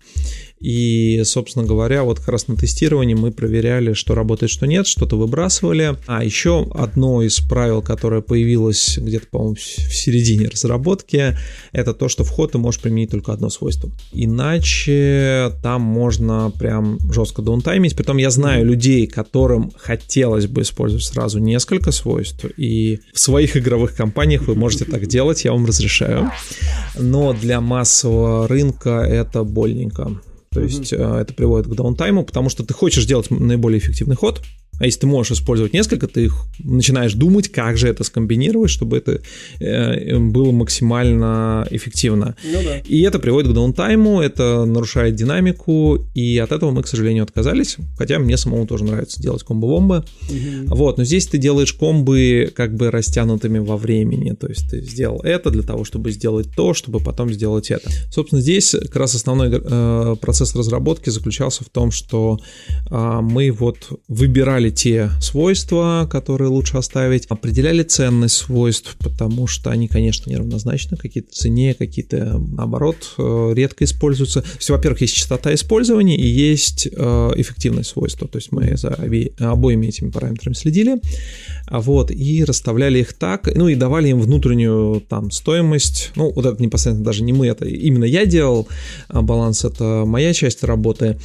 и, 0.62 1.24
собственно 1.24 1.66
говоря, 1.66 2.04
вот 2.04 2.20
как 2.20 2.30
раз 2.30 2.48
на 2.48 2.56
тестировании 2.56 3.16
мы 3.16 3.32
проверяли, 3.32 3.94
что 3.94 4.14
работает, 4.14 4.52
что 4.52 4.68
нет, 4.68 4.86
что-то 4.86 5.18
выбрасывали. 5.18 5.98
А 6.06 6.24
еще 6.24 6.68
одно 6.76 7.24
из 7.24 7.40
правил, 7.40 7.82
которое 7.82 8.22
появилось 8.22 9.00
где-то, 9.00 9.26
по-моему, 9.32 9.56
в 9.56 9.96
середине 9.96 10.48
разработки, 10.48 11.36
это 11.72 11.94
то, 11.94 12.08
что 12.10 12.24
в 12.24 12.30
ход 12.30 12.52
ты 12.52 12.60
можешь 12.60 12.80
применить 12.80 13.10
только 13.10 13.34
одно 13.34 13.50
свойство. 13.50 13.90
Иначе 14.14 15.52
там 15.64 15.82
можно 15.82 16.52
прям 16.60 17.00
жестко 17.12 17.42
даунтаймить. 17.42 17.96
Притом 17.96 18.18
я 18.18 18.30
знаю 18.30 18.66
людей, 18.66 19.08
которым 19.08 19.72
хотелось 19.76 20.46
бы 20.46 20.62
использовать 20.62 21.06
сразу 21.06 21.40
несколько 21.40 21.92
свойств, 21.92 22.46
и 22.58 23.00
в 23.14 23.20
своих 23.20 23.58
игровых 23.58 23.96
компаниях 23.96 24.44
вы 24.44 24.54
можете 24.54 24.86
так 24.86 25.08
делать, 25.08 25.44
я 25.44 25.54
вам 25.54 25.66
разрешаю. 25.66 26.30
Но 27.00 27.34
для 27.34 27.62
массового 27.62 28.48
рынка 28.48 29.00
это 29.10 29.44
больненько. 29.44 30.22
То 30.54 30.60
mm-hmm. 30.60 30.66
есть 30.66 30.94
э, 30.94 30.98
это 30.98 31.34
приводит 31.34 31.68
к 31.68 31.76
даунтайму, 31.76 32.26
потому 32.26 32.50
что 32.50 32.66
ты 32.66 32.74
хочешь 32.74 33.04
сделать 33.06 33.32
наиболее 33.32 33.80
эффективный 33.80 34.16
ход, 34.16 34.42
а 34.82 34.86
если 34.86 35.02
ты 35.02 35.08
можешь 35.08 35.34
использовать 35.34 35.74
несколько, 35.74 36.08
ты 36.08 36.26
их 36.26 36.34
начинаешь 36.58 37.14
думать, 37.14 37.50
как 37.50 37.78
же 37.78 37.88
это 37.88 38.04
скомбинировать, 38.04 38.72
чтобы 38.72 38.98
это 38.98 39.22
э, 39.60 40.18
было 40.18 40.52
максимально 40.52 41.68
эффективно. 41.70 42.36
Ну, 42.44 42.64
да. 42.64 42.80
И 42.80 43.02
это 43.02 43.20
приводит 43.20 43.52
к 43.52 43.54
даунтайму, 43.54 44.22
это 44.22 44.66
нарушает 44.66 45.14
динамику, 45.14 46.04
и 46.16 46.36
от 46.40 46.52
этого 46.52 46.72
мы, 46.72 46.82
к 46.82 46.88
сожалению, 46.88 47.26
отказались. 47.26 47.78
Хотя 47.96 48.18
мне 48.18 48.38
самому 48.38 48.66
тоже 48.66 48.84
нравится 48.86 49.22
делать 49.22 49.44
комбо-бомбы. 49.44 50.04
Угу. 50.30 50.76
Вот, 50.76 50.98
но 50.98 51.04
здесь 51.04 51.28
ты 51.28 51.38
делаешь 51.38 51.74
комбы 51.74 52.52
как 52.56 52.76
бы 52.76 52.90
растянутыми 52.90 53.60
во 53.60 53.78
времени. 53.78 54.32
То 54.32 54.48
есть 54.48 54.68
ты 54.72 54.82
сделал 54.82 55.22
это 55.22 55.52
для 55.52 55.62
того, 55.62 55.84
чтобы 55.84 56.10
сделать 56.10 56.48
то, 56.56 56.74
чтобы 56.74 57.02
потом 57.02 57.32
сделать 57.32 57.70
это. 57.70 57.88
Собственно, 58.12 58.42
здесь 58.42 58.72
как 58.72 58.96
раз 58.96 59.14
основной 59.14 59.52
э, 59.54 60.16
процесс 60.20 60.56
разработки 60.56 61.12
заключался 61.12 61.64
в 61.64 61.70
том, 61.70 61.92
что 61.92 62.40
э, 62.90 63.20
мы 63.22 63.52
вот 63.52 63.78
выбирали 64.08 64.71
те 64.72 65.12
свойства, 65.22 66.08
которые 66.10 66.50
лучше 66.50 66.78
оставить, 66.78 67.26
определяли 67.28 67.84
ценность 67.84 68.36
свойств, 68.36 68.96
потому 69.00 69.48
что 69.48 69.70
они, 69.70 69.88
конечно, 69.88 70.30
неравнозначны, 70.30 70.98
какие-то 70.98 71.32
цене, 71.34 71.74
какие-то, 71.74 72.40
наоборот, 72.40 73.14
э, 73.18 73.54
редко 73.56 73.84
используются. 73.84 74.44
Есть, 74.56 74.70
во-первых, 74.70 75.02
есть 75.02 75.16
частота 75.16 75.54
использования 75.54 76.18
и 76.18 76.26
есть 76.26 76.88
э, 76.92 77.32
эффективность 77.36 77.90
свойства, 77.92 78.28
то 78.28 78.38
есть 78.38 78.52
мы 78.52 78.76
за 78.78 78.98
обоими 79.40 79.88
этими 79.88 80.10
параметрами 80.10 80.54
следили, 80.54 80.98
вот, 81.70 82.12
и 82.12 82.44
расставляли 82.44 83.00
их 83.00 83.14
так, 83.14 83.50
ну 83.54 83.68
и 83.68 83.76
давали 83.76 84.10
им 84.10 84.20
внутреннюю 84.20 85.02
там 85.02 85.32
стоимость, 85.32 86.12
ну 86.16 86.32
вот 86.32 86.46
это 86.46 86.62
непосредственно 86.62 87.06
даже 87.06 87.24
не 87.24 87.34
мы, 87.34 87.48
это 87.48 87.66
именно 87.66 88.06
я 88.06 88.26
делал, 88.26 88.68
а 89.08 89.22
баланс 89.22 89.66
это 89.66 90.04
моя 90.06 90.34
часть 90.34 90.64
работы, 90.64 91.20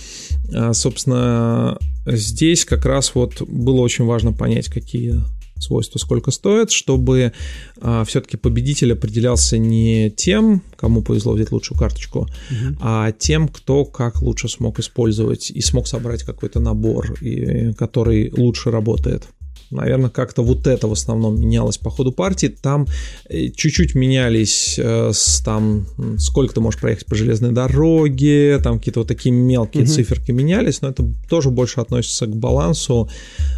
а, 0.53 0.73
собственно, 0.73 1.79
здесь 2.07 2.65
как 2.65 2.85
раз 2.85 3.15
вот 3.15 3.43
было 3.43 3.81
очень 3.81 4.05
важно 4.05 4.33
понять, 4.33 4.69
какие 4.69 5.21
свойства 5.59 5.99
сколько 5.99 6.31
стоят, 6.31 6.71
чтобы 6.71 7.33
а, 7.81 8.05
все-таки 8.05 8.37
победитель 8.37 8.93
определялся 8.93 9.59
не 9.59 10.11
тем, 10.11 10.63
кому 10.77 11.03
повезло 11.03 11.33
взять 11.33 11.51
лучшую 11.51 11.79
карточку, 11.79 12.21
угу. 12.21 12.77
а 12.81 13.13
тем, 13.13 13.49
кто 13.49 13.85
как 13.85 14.23
лучше 14.23 14.49
смог 14.49 14.79
использовать 14.79 15.51
и 15.51 15.61
смог 15.61 15.87
собрать 15.87 16.25
какой-то 16.25 16.61
набор, 16.61 17.15
и, 17.21 17.73
который 17.73 18.33
лучше 18.37 18.71
работает. 18.71 19.29
Наверное, 19.71 20.11
как-то 20.11 20.43
вот 20.43 20.67
это 20.67 20.87
в 20.87 20.93
основном 20.93 21.41
менялось 21.41 21.79
по 21.79 21.91
ходу 21.91 22.13
партии. 22.13 22.47
Там 22.47 22.87
э, 23.29 23.49
чуть-чуть 23.49 23.95
менялись 23.95 24.79
э, 24.79 25.11
с, 25.13 25.41
там, 25.41 25.87
сколько 26.19 26.55
ты 26.55 26.61
можешь 26.61 26.81
проехать 26.81 27.07
по 27.07 27.15
железной 27.15 27.53
дороге, 27.53 28.61
там 28.63 28.79
какие-то 28.79 29.01
вот 29.01 29.09
такие 29.09 29.35
мелкие 29.35 29.85
угу. 29.85 29.93
циферки 29.93 30.31
менялись, 30.31 30.83
но 30.83 30.89
это 30.89 31.05
тоже 31.29 31.51
больше 31.51 31.81
относится 31.81 32.27
к 32.27 32.37
балансу, 32.37 33.11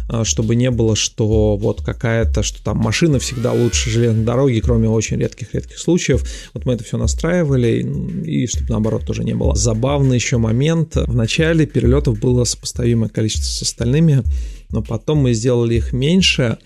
э, 0.09 0.23
чтобы 0.23 0.55
не 0.55 0.71
было, 0.71 0.95
что 0.95 1.57
вот 1.57 1.83
какая-то, 1.83 2.41
что 2.41 2.63
там 2.63 2.77
машина 2.77 3.19
всегда 3.19 3.51
лучше 3.51 3.89
железной 3.89 4.25
дороги, 4.25 4.59
кроме 4.59 4.89
очень 4.89 5.17
редких-редких 5.17 5.77
случаев. 5.77 6.23
Вот 6.53 6.65
мы 6.65 6.73
это 6.73 6.83
все 6.83 6.97
настраивали, 6.97 7.85
и 8.25 8.47
чтобы 8.47 8.69
наоборот 8.69 9.05
тоже 9.05 9.23
не 9.23 9.35
было. 9.35 9.55
Забавный 9.55 10.15
еще 10.15 10.37
момент. 10.37 10.95
В 10.95 11.15
начале 11.15 11.65
перелетов 11.65 12.19
было 12.19 12.43
сопоставимое 12.45 13.09
количество 13.09 13.45
с 13.45 13.61
остальными 13.61 14.23
но 14.71 14.81
потом 14.81 15.19
мы 15.19 15.33
сделали 15.33 15.75
их 15.75 15.93
меньше, 15.93 16.57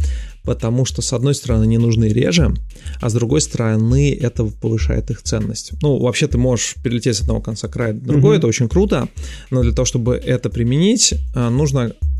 потому 0.43 0.85
что, 0.85 1.01
с 1.01 1.13
одной 1.13 1.35
стороны, 1.35 1.65
не 1.65 1.77
нужны 1.77 2.05
реже, 2.05 2.53
а 3.01 3.09
с 3.09 3.13
другой 3.13 3.41
стороны, 3.41 4.13
это 4.13 4.43
повышает 4.45 5.09
их 5.09 5.21
ценность. 5.21 5.71
Ну, 5.81 5.99
вообще, 5.99 6.27
ты 6.27 6.37
можешь 6.37 6.75
перелететь 6.83 7.15
с 7.15 7.21
одного 7.21 7.41
конца 7.41 7.67
края 7.67 7.93
до 7.93 8.07
другого, 8.07 8.33
mm-hmm. 8.33 8.37
это 8.37 8.47
очень 8.47 8.69
круто, 8.69 9.07
но 9.51 9.63
для 9.63 9.71
того, 9.71 9.85
чтобы 9.85 10.15
это 10.15 10.49
применить, 10.49 11.13
э, 11.35 11.49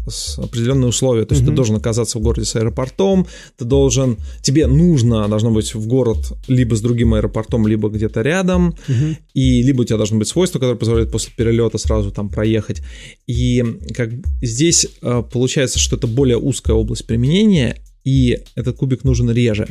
нужно 0.06 0.38
определенные 0.38 0.89
условия. 0.89 1.26
То 1.26 1.34
есть 1.34 1.45
mm-hmm. 1.45 1.49
ты 1.49 1.56
должен 1.56 1.76
оказаться 1.76 2.20
в 2.20 2.22
городе 2.22 2.45
с 2.45 2.56
аэропортом, 2.56 3.28
ты 3.58 3.66
должен, 3.66 4.18
тебе 4.41 4.68
нужно, 4.68 5.28
должно 5.28 5.51
быть 5.51 5.74
в 5.74 5.88
город 5.88 6.34
либо 6.47 6.76
с 6.76 6.82
другим 6.82 7.14
аэропортом, 7.14 7.68
либо 7.68 7.89
где-то 7.89 8.22
рядом, 8.22 8.76
mm-hmm. 8.88 9.18
и 9.34 9.64
либо 9.64 9.82
у 9.82 9.86
тебя 9.86 9.97
должно 9.97 10.18
быть 10.18 10.28
свойство, 10.28 10.60
которое 10.60 10.78
позволяет 10.78 11.12
после 11.12 11.34
перелета 11.36 11.78
сразу 11.78 12.12
там 12.12 12.30
проехать. 12.30 12.82
И 13.28 13.64
как 13.93 14.10
здесь 14.41 14.88
э, 15.01 15.24
получается, 15.32 15.80
что 15.80 15.95
это 15.95 16.08
более 16.08 16.38
узкая 16.38 16.76
область 16.76 17.06
применения, 17.06 17.78
и 18.04 18.39
этот 18.56 18.78
кубик 18.78 19.04
нужен 19.04 19.30
реже. 19.32 19.68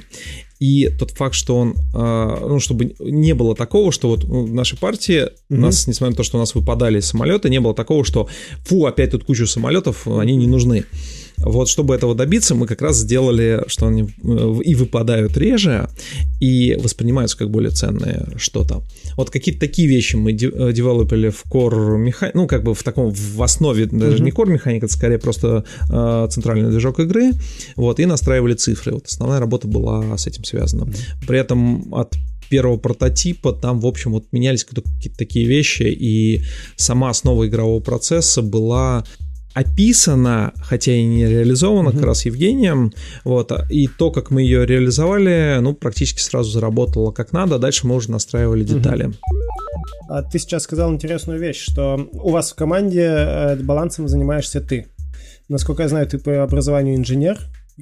И 0.59 0.89
тот 0.89 1.11
факт, 1.11 1.35
что 1.35 1.57
он, 1.57 1.75
э, 1.95 2.47
ну, 2.49 2.61
чтобы 2.61 2.95
не 3.01 3.35
было 3.35 3.55
такого, 3.55 3.93
что 3.93 4.09
вот 4.09 4.25
в 4.25 4.55
нашей 4.55 4.79
партии 4.79 5.25
mm-hmm. 5.25 5.57
нас, 5.57 5.87
несмотря 5.87 6.13
на 6.13 6.17
то, 6.17 6.23
что 6.23 6.39
у 6.39 6.41
нас 6.41 6.55
выпадали 6.55 7.01
самолеты, 7.01 7.51
не 7.51 7.61
было 7.61 7.75
такого, 7.75 8.05
что 8.05 8.29
фу, 8.65 8.87
опять 8.87 9.11
тут 9.11 9.25
кучу 9.25 9.47
самолетов, 9.47 10.07
они 10.07 10.37
не 10.37 10.47
нужны. 10.47 10.85
Вот, 11.45 11.69
чтобы 11.69 11.95
этого 11.95 12.15
добиться, 12.15 12.55
мы 12.55 12.67
как 12.67 12.83
раз 12.83 12.99
сделали, 12.99 13.65
что 13.67 13.87
они 13.87 14.03
э, 14.03 14.55
и 14.65 14.75
выпадают 14.75 15.37
реже, 15.37 15.89
и 16.41 16.77
воспринимаются 16.81 17.37
как 17.37 17.51
более 17.51 17.71
ценное 17.71 18.27
что-то. 18.37 18.83
Вот 19.17 19.31
какие-то 19.31 19.61
такие 19.61 19.89
вещи 19.89 20.17
мы 20.17 20.33
э, 20.33 20.35
девелопили 20.73 21.31
в 21.31 21.45
core 21.47 21.99
механике, 21.99 22.39
ну, 22.39 22.47
как 22.47 22.63
бы 22.63 22.75
в 22.75 22.83
таком, 22.83 23.11
в 23.11 23.43
основе, 23.43 23.87
даже 23.87 24.19
mm-hmm. 24.19 24.23
не 24.23 24.31
core 24.31 24.51
механика, 24.51 24.87
это 24.87 24.95
скорее 24.95 25.19
просто 25.19 25.65
э, 25.91 26.29
центральный 26.31 26.71
движок 26.71 27.01
игры, 27.01 27.33
вот, 27.77 28.01
и 28.01 28.07
настраивали 28.07 28.55
цифры. 28.55 28.93
Вот 28.93 29.07
основная 29.07 29.41
работа 29.41 29.69
была 29.69 30.17
с 30.17 30.27
этим 30.27 30.45
связана. 30.45 30.85
Mm-hmm. 30.85 31.27
При 31.27 31.39
этом 31.39 31.95
от 31.95 32.15
первого 32.53 32.77
прототипа 32.77 33.53
там, 33.53 33.81
в 33.81 33.87
общем, 33.87 34.13
вот 34.13 34.27
менялись 34.31 34.65
какие-то 34.65 35.17
такие 35.17 35.47
вещи, 35.47 35.85
и 35.85 36.43
сама 36.77 37.09
основа 37.09 37.47
игрового 37.47 37.81
процесса 37.81 38.43
была 38.43 39.05
описана, 39.55 40.53
хотя 40.63 40.93
и 40.93 41.05
не 41.05 41.27
реализована 41.27 41.89
mm-hmm. 41.89 41.97
как 41.97 42.05
раз 42.05 42.25
Евгением, 42.25 42.93
вот, 43.25 43.53
и 43.71 43.89
то, 43.89 44.11
как 44.11 44.31
мы 44.31 44.43
ее 44.43 44.67
реализовали, 44.67 45.59
ну, 45.61 45.75
практически 45.75 46.21
сразу 46.21 46.51
заработало 46.51 47.13
как 47.13 47.33
надо, 47.33 47.59
дальше 47.59 47.87
мы 47.87 47.95
уже 47.95 48.11
настраивали 48.11 48.65
детали. 48.65 49.07
Mm-hmm. 49.07 49.17
А 50.09 50.23
ты 50.23 50.39
сейчас 50.39 50.65
сказал 50.65 50.93
интересную 50.93 51.39
вещь, 51.39 51.63
что 51.63 52.09
у 52.13 52.31
вас 52.31 52.53
в 52.53 52.55
команде 52.55 53.03
э, 53.03 53.57
балансом 53.57 54.09
занимаешься 54.09 54.61
ты. 54.61 54.87
Насколько 55.49 55.85
я 55.85 55.89
знаю, 55.89 56.07
ты 56.07 56.19
по 56.19 56.43
образованию 56.43 56.97
инженер, 56.97 57.39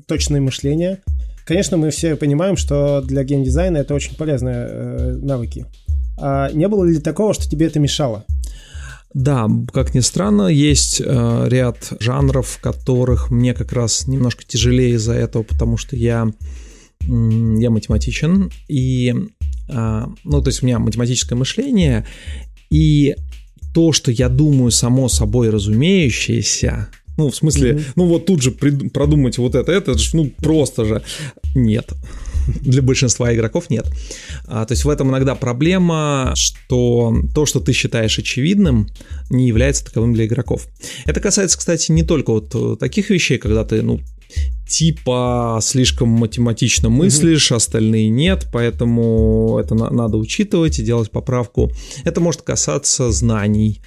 точное 0.07 0.41
мышление. 0.41 1.01
Конечно, 1.45 1.77
мы 1.77 1.91
все 1.91 2.17
понимаем, 2.17 2.57
что 2.57 3.01
для 3.01 3.25
геймдизайна 3.25 3.79
это 3.79 3.95
очень 3.95 4.17
полезные 4.17 4.67
э, 4.69 5.13
навыки. 5.21 5.67
А 6.21 6.51
не 6.53 6.69
было 6.69 6.85
ли 6.85 6.99
такого, 6.99 7.35
что 7.35 7.49
тебе 7.49 7.67
это 7.67 7.81
мешало? 7.81 8.25
Да, 9.13 9.49
как 9.73 9.95
ни 9.95 10.01
странно, 10.01 10.47
есть 10.47 11.03
э, 11.05 11.47
ряд 11.49 11.93
жанров, 11.99 12.47
в 12.47 12.61
которых 12.61 13.31
мне 13.31 13.55
как 13.55 13.73
раз 13.73 14.07
немножко 14.07 14.45
тяжелее 14.47 14.95
из-за 14.95 15.15
этого, 15.15 15.43
потому 15.43 15.77
что 15.77 15.97
я, 15.97 16.29
я 17.01 17.71
математичен, 17.71 18.53
и, 18.69 19.13
э, 19.69 20.07
ну, 20.25 20.43
то 20.43 20.49
есть 20.49 20.63
у 20.63 20.67
меня 20.67 20.79
математическое 20.79 21.35
мышление, 21.35 22.07
и 22.71 23.17
то, 23.75 23.93
что 23.93 24.13
я 24.13 24.29
думаю 24.29 24.71
само 24.71 25.09
собой 25.09 25.51
разумеющееся, 25.51 26.89
ну, 27.17 27.31
в 27.31 27.37
смысле, 27.37 27.73
mm-hmm. 27.73 27.93
ну 27.97 28.07
вот 28.07 28.27
тут 28.27 28.43
же 28.43 28.51
прид- 28.51 28.91
продумать 28.91 29.39
вот 29.39 29.57
это, 29.57 29.73
это 29.73 29.99
же, 29.99 30.17
ну, 30.17 30.31
просто 30.39 30.85
же 30.85 31.03
нет. 31.57 31.93
Для 32.61 32.83
большинства 32.83 33.35
игроков 33.35 33.71
нет. 33.71 33.87
А, 34.47 34.65
то 34.65 34.73
есть 34.73 34.85
в 34.85 34.89
этом 34.89 35.11
иногда 35.11 35.35
проблема, 35.35 36.33
что 36.37 37.15
то, 37.35 37.47
что 37.47 37.61
ты 37.61 37.73
считаешь 37.73 38.19
очевидным, 38.19 38.89
не 39.31 39.47
является 39.49 39.85
таковым 39.85 40.15
для 40.15 40.27
игроков. 40.27 40.67
Это 41.07 41.21
касается, 41.21 41.59
кстати, 41.59 41.93
не 41.93 42.03
только 42.03 42.31
вот 42.31 42.55
э, 42.55 42.77
таких 42.79 43.11
вещей, 43.11 43.39
когда 43.39 43.65
ты, 43.65 43.83
ну, 43.83 44.01
типа 44.71 45.59
слишком 45.61 46.09
математично 46.09 46.89
мыслишь, 46.89 47.51
mm-hmm. 47.51 47.57
остальные 47.57 48.09
нет, 48.09 48.47
поэтому 48.53 49.59
это 49.61 49.75
на- 49.75 49.91
надо 49.91 50.17
учитывать 50.17 50.79
и 50.79 50.85
делать 50.85 51.11
поправку. 51.11 51.73
Это 52.05 52.21
может 52.21 52.43
касаться 52.43 53.11
знаний. 53.11 53.83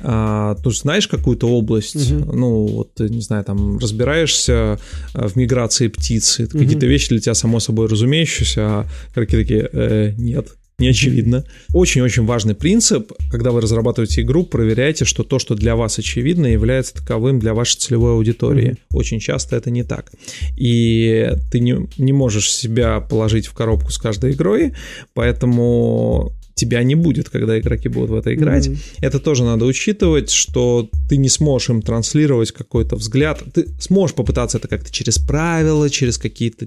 А, 0.00 0.54
ты 0.54 0.70
знаешь 0.70 1.08
какую-то 1.08 1.48
область, 1.48 1.96
mm-hmm. 1.96 2.32
ну 2.32 2.66
вот, 2.66 3.00
не 3.00 3.20
знаю, 3.20 3.44
там 3.44 3.78
разбираешься 3.78 4.78
а, 5.12 5.28
в 5.28 5.34
миграции 5.34 5.88
птиц, 5.88 6.38
mm-hmm. 6.38 6.58
какие-то 6.58 6.86
вещи 6.86 7.08
для 7.08 7.18
тебя 7.18 7.34
само 7.34 7.58
собой 7.58 7.88
разумеющиеся, 7.88 8.60
а 8.62 8.86
какие 9.14 9.42
такие 9.42 9.68
э, 9.72 10.12
нет 10.16 10.57
не 10.78 10.88
очевидно. 10.88 11.44
Очень-очень 11.72 12.24
важный 12.24 12.54
принцип, 12.54 13.12
когда 13.30 13.50
вы 13.50 13.60
разрабатываете 13.60 14.22
игру, 14.22 14.44
проверяйте, 14.44 15.04
что 15.04 15.24
то, 15.24 15.40
что 15.40 15.56
для 15.56 15.74
вас 15.74 15.98
очевидно, 15.98 16.46
является 16.46 16.94
таковым 16.94 17.40
для 17.40 17.52
вашей 17.52 17.78
целевой 17.78 18.12
аудитории. 18.12 18.70
Mm-hmm. 18.70 18.96
Очень 18.96 19.18
часто 19.18 19.56
это 19.56 19.70
не 19.70 19.82
так. 19.82 20.12
И 20.56 21.30
ты 21.50 21.58
не, 21.58 21.88
не 21.98 22.12
можешь 22.12 22.52
себя 22.52 23.00
положить 23.00 23.48
в 23.48 23.54
коробку 23.54 23.90
с 23.90 23.98
каждой 23.98 24.32
игрой, 24.32 24.74
поэтому 25.14 26.32
тебя 26.54 26.82
не 26.84 26.94
будет, 26.94 27.28
когда 27.28 27.58
игроки 27.58 27.88
будут 27.88 28.10
в 28.10 28.14
это 28.14 28.32
играть. 28.32 28.68
Mm-hmm. 28.68 28.98
Это 29.00 29.18
тоже 29.18 29.42
надо 29.42 29.64
учитывать, 29.64 30.30
что 30.30 30.88
ты 31.08 31.16
не 31.16 31.28
сможешь 31.28 31.70
им 31.70 31.82
транслировать 31.82 32.52
какой-то 32.52 32.94
взгляд. 32.94 33.42
Ты 33.52 33.66
сможешь 33.80 34.14
попытаться 34.14 34.58
это 34.58 34.68
как-то 34.68 34.92
через 34.92 35.18
правила, 35.18 35.90
через 35.90 36.18
какие-то 36.18 36.66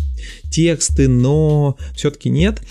тексты, 0.49 1.07
но 1.07 1.77
все-таки 1.95 2.29
нет. 2.29 2.61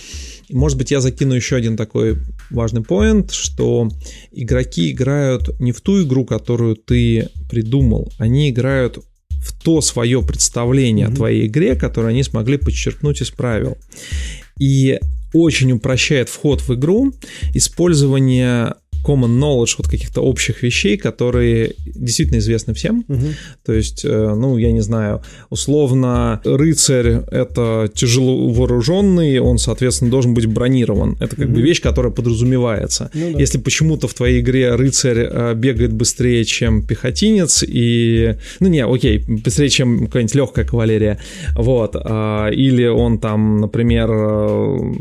Может 0.52 0.78
быть, 0.78 0.90
я 0.90 1.00
закину 1.00 1.34
еще 1.34 1.56
один 1.56 1.76
такой 1.76 2.18
важный 2.50 2.82
поинт, 2.82 3.32
что 3.32 3.88
игроки 4.32 4.90
играют 4.90 5.60
не 5.60 5.72
в 5.72 5.80
ту 5.80 6.02
игру, 6.02 6.24
которую 6.24 6.76
ты 6.76 7.28
придумал, 7.48 8.12
они 8.18 8.50
играют 8.50 8.98
в 9.40 9.58
то 9.62 9.80
свое 9.80 10.22
представление 10.22 11.06
mm-hmm. 11.06 11.12
о 11.12 11.16
твоей 11.16 11.46
игре, 11.46 11.74
которое 11.74 12.08
они 12.08 12.22
смогли 12.22 12.58
подчеркнуть 12.58 13.22
из 13.22 13.30
правил. 13.30 13.78
И 14.58 14.98
очень 15.32 15.72
упрощает 15.72 16.28
вход 16.28 16.60
в 16.60 16.74
игру 16.74 17.12
использование 17.54 18.74
common 19.04 19.38
knowledge, 19.38 19.74
вот 19.78 19.88
каких-то 19.88 20.20
общих 20.20 20.62
вещей, 20.62 20.96
которые 20.96 21.74
действительно 21.86 22.38
известны 22.38 22.74
всем. 22.74 23.04
Угу. 23.08 23.26
То 23.64 23.72
есть, 23.72 24.04
э, 24.04 24.34
ну, 24.34 24.56
я 24.58 24.72
не 24.72 24.80
знаю, 24.80 25.22
условно, 25.50 26.40
рыцарь— 26.44 27.22
это 27.30 27.90
тяжело 27.94 28.48
вооруженный, 28.48 29.38
он, 29.38 29.58
соответственно, 29.58 30.10
должен 30.10 30.34
быть 30.34 30.46
бронирован. 30.46 31.16
Это 31.20 31.36
как 31.36 31.46
угу. 31.46 31.56
бы 31.56 31.62
вещь, 31.62 31.80
которая 31.80 32.12
подразумевается. 32.12 33.10
Ну, 33.14 33.32
да. 33.32 33.38
Если 33.38 33.58
почему-то 33.58 34.08
в 34.08 34.14
твоей 34.14 34.40
игре 34.40 34.74
рыцарь 34.74 35.26
э, 35.30 35.54
бегает 35.54 35.92
быстрее, 35.92 36.44
чем 36.44 36.82
пехотинец, 36.86 37.64
и... 37.66 38.36
Ну, 38.60 38.68
не, 38.68 38.84
окей, 38.84 39.24
быстрее, 39.26 39.68
чем 39.68 40.06
какая-нибудь 40.06 40.34
легкая 40.34 40.64
кавалерия, 40.64 41.18
вот, 41.56 41.96
а, 41.96 42.48
или 42.48 42.86
он 42.86 43.18
там, 43.18 43.60
например, 43.60 44.10
э, 44.10 44.92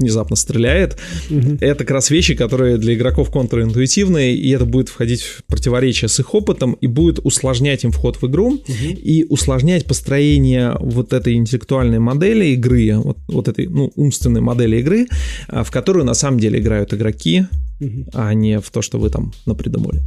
внезапно 0.00 0.36
стреляет. 0.36 0.96
Угу. 1.30 1.58
Это 1.60 1.84
как 1.84 1.90
раз 1.92 2.10
вещи, 2.10 2.34
которые 2.34 2.78
для 2.78 2.94
игроков 2.94 3.30
контринтуитивные, 3.30 4.34
и 4.34 4.50
это 4.50 4.64
будет 4.64 4.88
входить 4.88 5.22
в 5.22 5.44
противоречие 5.44 6.08
с 6.08 6.18
их 6.18 6.34
опытом 6.34 6.72
и 6.72 6.86
будет 6.86 7.20
усложнять 7.22 7.84
им 7.84 7.92
вход 7.92 8.20
в 8.20 8.26
игру 8.26 8.54
угу. 8.54 8.64
и 8.68 9.24
усложнять 9.24 9.84
построение 9.84 10.76
вот 10.80 11.12
этой 11.12 11.34
интеллектуальной 11.34 11.98
модели 11.98 12.46
игры, 12.46 12.96
вот, 12.96 13.18
вот 13.28 13.48
этой 13.48 13.66
ну, 13.66 13.92
умственной 13.94 14.40
модели 14.40 14.78
игры, 14.78 15.06
а, 15.48 15.62
в 15.62 15.70
которую 15.70 16.04
на 16.04 16.14
самом 16.14 16.40
деле 16.40 16.58
играют 16.58 16.92
игроки, 16.94 17.44
угу. 17.80 18.06
а 18.14 18.32
не 18.34 18.58
в 18.58 18.70
то, 18.70 18.82
что 18.82 18.98
вы 18.98 19.10
там 19.10 19.32
напридумали. 19.46 20.00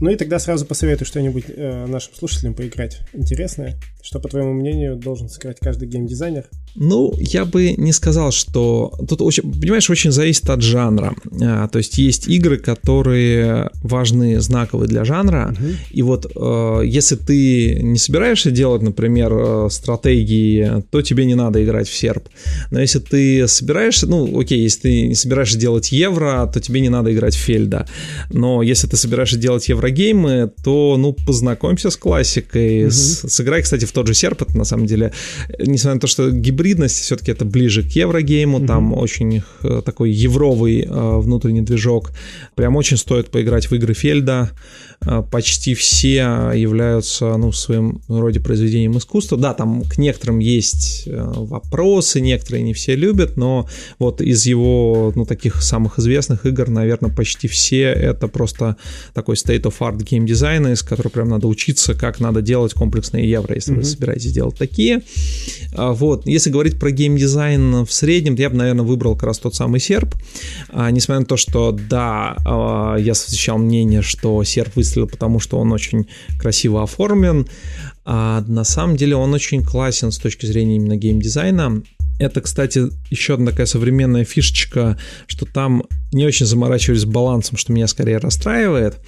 Ну 0.00 0.10
и 0.10 0.16
тогда 0.16 0.38
сразу 0.38 0.64
посоветую 0.64 1.06
что-нибудь 1.06 1.46
э, 1.48 1.86
нашим 1.86 2.14
слушателям 2.14 2.54
поиграть 2.54 3.00
интересное. 3.12 3.76
Что, 4.02 4.20
по 4.20 4.28
твоему 4.28 4.52
мнению, 4.52 4.96
должен 4.96 5.28
сыграть 5.28 5.58
каждый 5.60 5.88
геймдизайнер? 5.88 6.44
Ну, 6.76 7.12
я 7.18 7.44
бы 7.44 7.72
не 7.72 7.92
сказал, 7.92 8.30
что... 8.30 8.92
Тут, 9.08 9.20
очень, 9.22 9.50
понимаешь, 9.60 9.90
очень 9.90 10.12
зависит 10.12 10.48
от 10.50 10.62
жанра. 10.62 11.14
А, 11.42 11.66
то 11.68 11.78
есть 11.78 11.98
есть 11.98 12.28
игры, 12.28 12.58
которые 12.58 13.70
важны, 13.82 14.40
знаковые 14.40 14.88
для 14.88 15.04
жанра. 15.04 15.54
Угу. 15.58 15.68
И 15.90 16.02
вот 16.02 16.30
э, 16.34 16.82
если 16.84 17.16
ты 17.16 17.80
не 17.82 17.98
собираешься 17.98 18.50
делать, 18.50 18.82
например, 18.82 19.32
э, 19.32 19.68
стратегии, 19.70 20.84
то 20.90 21.02
тебе 21.02 21.24
не 21.24 21.34
надо 21.34 21.64
играть 21.64 21.88
в 21.88 21.96
серп. 21.96 22.28
Но 22.70 22.80
если 22.80 23.00
ты 23.00 23.48
собираешься... 23.48 24.06
Ну, 24.06 24.38
окей, 24.38 24.60
если 24.60 24.80
ты 24.80 25.06
не 25.08 25.14
собираешься 25.14 25.58
делать 25.58 25.90
евро, 25.90 26.48
то 26.52 26.60
тебе 26.60 26.80
не 26.80 26.88
надо 26.88 27.12
играть 27.12 27.34
в 27.34 27.40
фельда. 27.40 27.88
Но 28.30 28.62
если 28.62 28.86
ты 28.86 28.96
собираешься 28.96 29.38
делать 29.38 29.68
евро 29.68 29.78
еврогеймы, 29.88 30.52
то, 30.62 30.96
ну, 30.98 31.12
познакомься 31.12 31.90
с 31.90 31.96
классикой. 31.96 32.84
Угу. 32.84 32.90
С, 32.90 33.28
сыграй, 33.28 33.62
кстати, 33.62 33.84
в 33.84 33.92
тот 33.98 34.06
же 34.06 34.14
серп, 34.14 34.42
это 34.42 34.56
на 34.56 34.64
самом 34.64 34.86
деле, 34.86 35.12
несмотря 35.58 35.94
на 35.94 36.00
то, 36.00 36.06
что 36.06 36.30
гибридность 36.30 37.00
все-таки 37.00 37.32
это 37.32 37.44
ближе 37.44 37.82
к 37.82 37.90
еврогейму, 37.96 38.58
угу. 38.58 38.66
там 38.66 38.92
очень 38.92 39.42
э, 39.62 39.82
такой 39.84 40.12
евровый 40.12 40.82
э, 40.82 41.18
внутренний 41.18 41.62
движок. 41.62 42.12
Прям 42.54 42.76
очень 42.76 42.96
стоит 42.96 43.30
поиграть 43.30 43.66
в 43.66 43.74
игры 43.74 43.94
Фельда. 43.94 44.50
Э, 45.00 45.24
почти 45.28 45.74
все 45.74 46.52
являются, 46.54 47.36
ну, 47.36 47.50
в 47.50 47.56
своем 47.56 48.00
роде 48.08 48.38
произведением 48.38 48.96
искусства. 48.98 49.36
Да, 49.36 49.52
там 49.52 49.82
к 49.82 49.98
некоторым 49.98 50.38
есть 50.38 51.08
вопросы, 51.08 52.20
некоторые 52.20 52.62
не 52.62 52.74
все 52.74 52.94
любят, 52.94 53.36
но 53.36 53.68
вот 53.98 54.20
из 54.20 54.46
его, 54.46 55.12
ну, 55.16 55.24
таких 55.24 55.60
самых 55.60 55.98
известных 55.98 56.46
игр, 56.46 56.70
наверное, 56.70 57.10
почти 57.10 57.48
все 57.48 57.82
это 57.82 58.28
просто 58.28 58.76
такой 59.12 59.34
state 59.34 59.62
of 59.62 59.74
art 59.80 60.00
геймдизайна, 60.04 60.68
из 60.68 60.82
которого 60.82 61.10
прям 61.10 61.28
надо 61.30 61.48
учиться, 61.48 61.94
как 61.94 62.20
надо 62.20 62.42
делать 62.42 62.74
комплексные 62.74 63.28
евро, 63.28 63.56
если 63.56 63.74
mm-hmm. 63.74 63.77
Вы 63.78 63.84
собираетесь 63.84 64.32
делать 64.32 64.56
такие. 64.56 65.02
А, 65.74 65.92
вот, 65.92 66.26
если 66.26 66.50
говорить 66.50 66.78
про 66.78 66.90
геймдизайн 66.90 67.84
в 67.84 67.92
среднем, 67.92 68.36
то 68.36 68.42
я 68.42 68.50
бы, 68.50 68.56
наверное, 68.56 68.84
выбрал 68.84 69.14
как 69.14 69.24
раз 69.24 69.38
тот 69.38 69.54
самый 69.54 69.80
серп. 69.80 70.14
А, 70.70 70.90
несмотря 70.90 71.20
на 71.20 71.26
то, 71.26 71.36
что, 71.36 71.72
да, 71.72 72.36
а, 72.44 72.96
я 72.96 73.14
встречал 73.14 73.58
мнение, 73.58 74.02
что 74.02 74.42
серп 74.44 74.76
выстрелил, 74.76 75.08
потому 75.08 75.40
что 75.40 75.58
он 75.58 75.72
очень 75.72 76.06
красиво 76.38 76.82
оформлен, 76.82 77.46
а 78.04 78.42
на 78.46 78.64
самом 78.64 78.96
деле 78.96 79.16
он 79.16 79.34
очень 79.34 79.62
классен 79.62 80.10
с 80.12 80.18
точки 80.18 80.46
зрения 80.46 80.76
именно 80.76 80.96
геймдизайна. 80.96 81.82
Это, 82.18 82.40
кстати, 82.40 82.88
еще 83.10 83.34
одна 83.34 83.50
такая 83.52 83.66
современная 83.66 84.24
фишечка, 84.24 84.98
что 85.26 85.46
там 85.46 85.84
не 86.12 86.26
очень 86.26 86.46
заморачивались 86.46 87.04
балансом, 87.04 87.56
что 87.56 87.72
меня 87.72 87.86
скорее 87.86 88.18
расстраивает. 88.18 88.98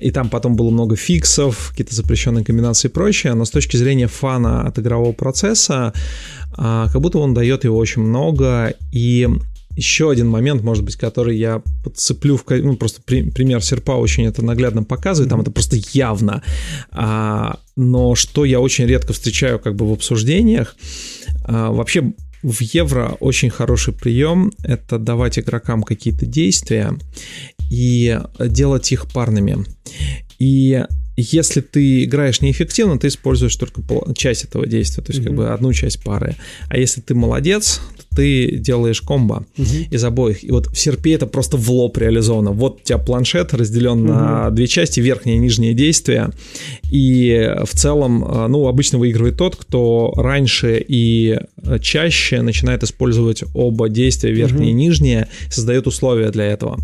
И 0.00 0.10
там 0.10 0.28
потом 0.28 0.56
было 0.56 0.70
много 0.70 0.96
фиксов, 0.96 1.70
какие-то 1.70 1.94
запрещенные 1.94 2.44
комбинации 2.44 2.88
и 2.88 2.90
прочее. 2.90 3.34
Но 3.34 3.44
с 3.44 3.50
точки 3.50 3.76
зрения 3.76 4.08
фана 4.08 4.66
от 4.66 4.78
игрового 4.78 5.12
процесса, 5.12 5.92
а, 6.52 6.88
как 6.88 7.00
будто 7.00 7.18
он 7.18 7.34
дает 7.34 7.64
его 7.64 7.76
очень 7.78 8.02
много. 8.02 8.74
И 8.92 9.28
еще 9.76 10.10
один 10.10 10.28
момент, 10.28 10.62
может 10.62 10.84
быть, 10.84 10.96
который 10.96 11.38
я 11.38 11.62
подцеплю, 11.84 12.36
в, 12.36 12.44
ну, 12.48 12.76
просто 12.76 13.00
при, 13.02 13.30
пример 13.30 13.62
серпа 13.62 13.92
очень 13.92 14.26
это 14.26 14.44
наглядно 14.44 14.82
показывает, 14.82 15.30
там 15.30 15.40
это 15.40 15.50
просто 15.50 15.76
явно. 15.92 16.42
А, 16.90 17.58
но 17.76 18.14
что 18.14 18.44
я 18.44 18.60
очень 18.60 18.86
редко 18.86 19.12
встречаю 19.12 19.58
как 19.58 19.76
бы 19.76 19.88
в 19.88 19.92
обсуждениях, 19.92 20.76
а, 21.44 21.70
вообще 21.70 22.12
в 22.42 22.60
евро 22.60 23.16
очень 23.20 23.50
хороший 23.50 23.92
прием— 23.94 24.52
это 24.62 24.98
давать 24.98 25.38
игрокам 25.38 25.82
какие-то 25.82 26.26
действия 26.26 26.94
и 27.70 28.18
делать 28.38 28.92
их 28.92 29.10
парными. 29.12 29.64
И 30.38 30.82
если 31.20 31.60
ты 31.60 32.04
играешь 32.04 32.40
неэффективно, 32.40 32.98
ты 32.98 33.08
используешь 33.08 33.56
только 33.56 33.82
часть 34.14 34.44
этого 34.44 34.66
действия, 34.66 35.02
то 35.02 35.12
есть 35.12 35.22
mm-hmm. 35.22 35.28
как 35.28 35.34
бы 35.34 35.48
одну 35.50 35.72
часть 35.72 36.02
пары. 36.02 36.36
А 36.68 36.78
если 36.78 37.00
ты 37.00 37.14
молодец, 37.14 37.80
ты 38.14 38.56
делаешь 38.56 39.00
комбо 39.00 39.46
uh-huh. 39.56 39.88
из 39.90 40.04
обоих. 40.04 40.42
И 40.42 40.50
вот 40.50 40.66
в 40.66 40.78
серпе 40.78 41.14
это 41.14 41.26
просто 41.26 41.56
в 41.56 41.70
лоб 41.70 41.96
реализовано. 41.96 42.50
Вот 42.50 42.80
у 42.80 42.84
тебя 42.84 42.98
планшет 42.98 43.54
разделен 43.54 44.04
uh-huh. 44.04 44.44
на 44.44 44.50
две 44.50 44.66
части, 44.66 45.00
верхнее 45.00 45.36
и 45.36 45.38
нижнее 45.38 45.74
действие. 45.74 46.30
И 46.90 47.54
в 47.64 47.74
целом, 47.76 48.24
э, 48.24 48.46
ну, 48.48 48.66
обычно 48.66 48.98
выигрывает 48.98 49.36
тот, 49.36 49.54
кто 49.56 50.12
раньше 50.16 50.84
и 50.86 51.38
чаще 51.80 52.42
начинает 52.42 52.82
использовать 52.82 53.44
оба 53.54 53.88
действия, 53.88 54.32
верхнее 54.32 54.70
uh-huh. 54.70 54.72
и 54.72 54.74
нижнее, 54.74 55.28
создает 55.48 55.86
условия 55.86 56.30
для 56.30 56.46
этого. 56.46 56.80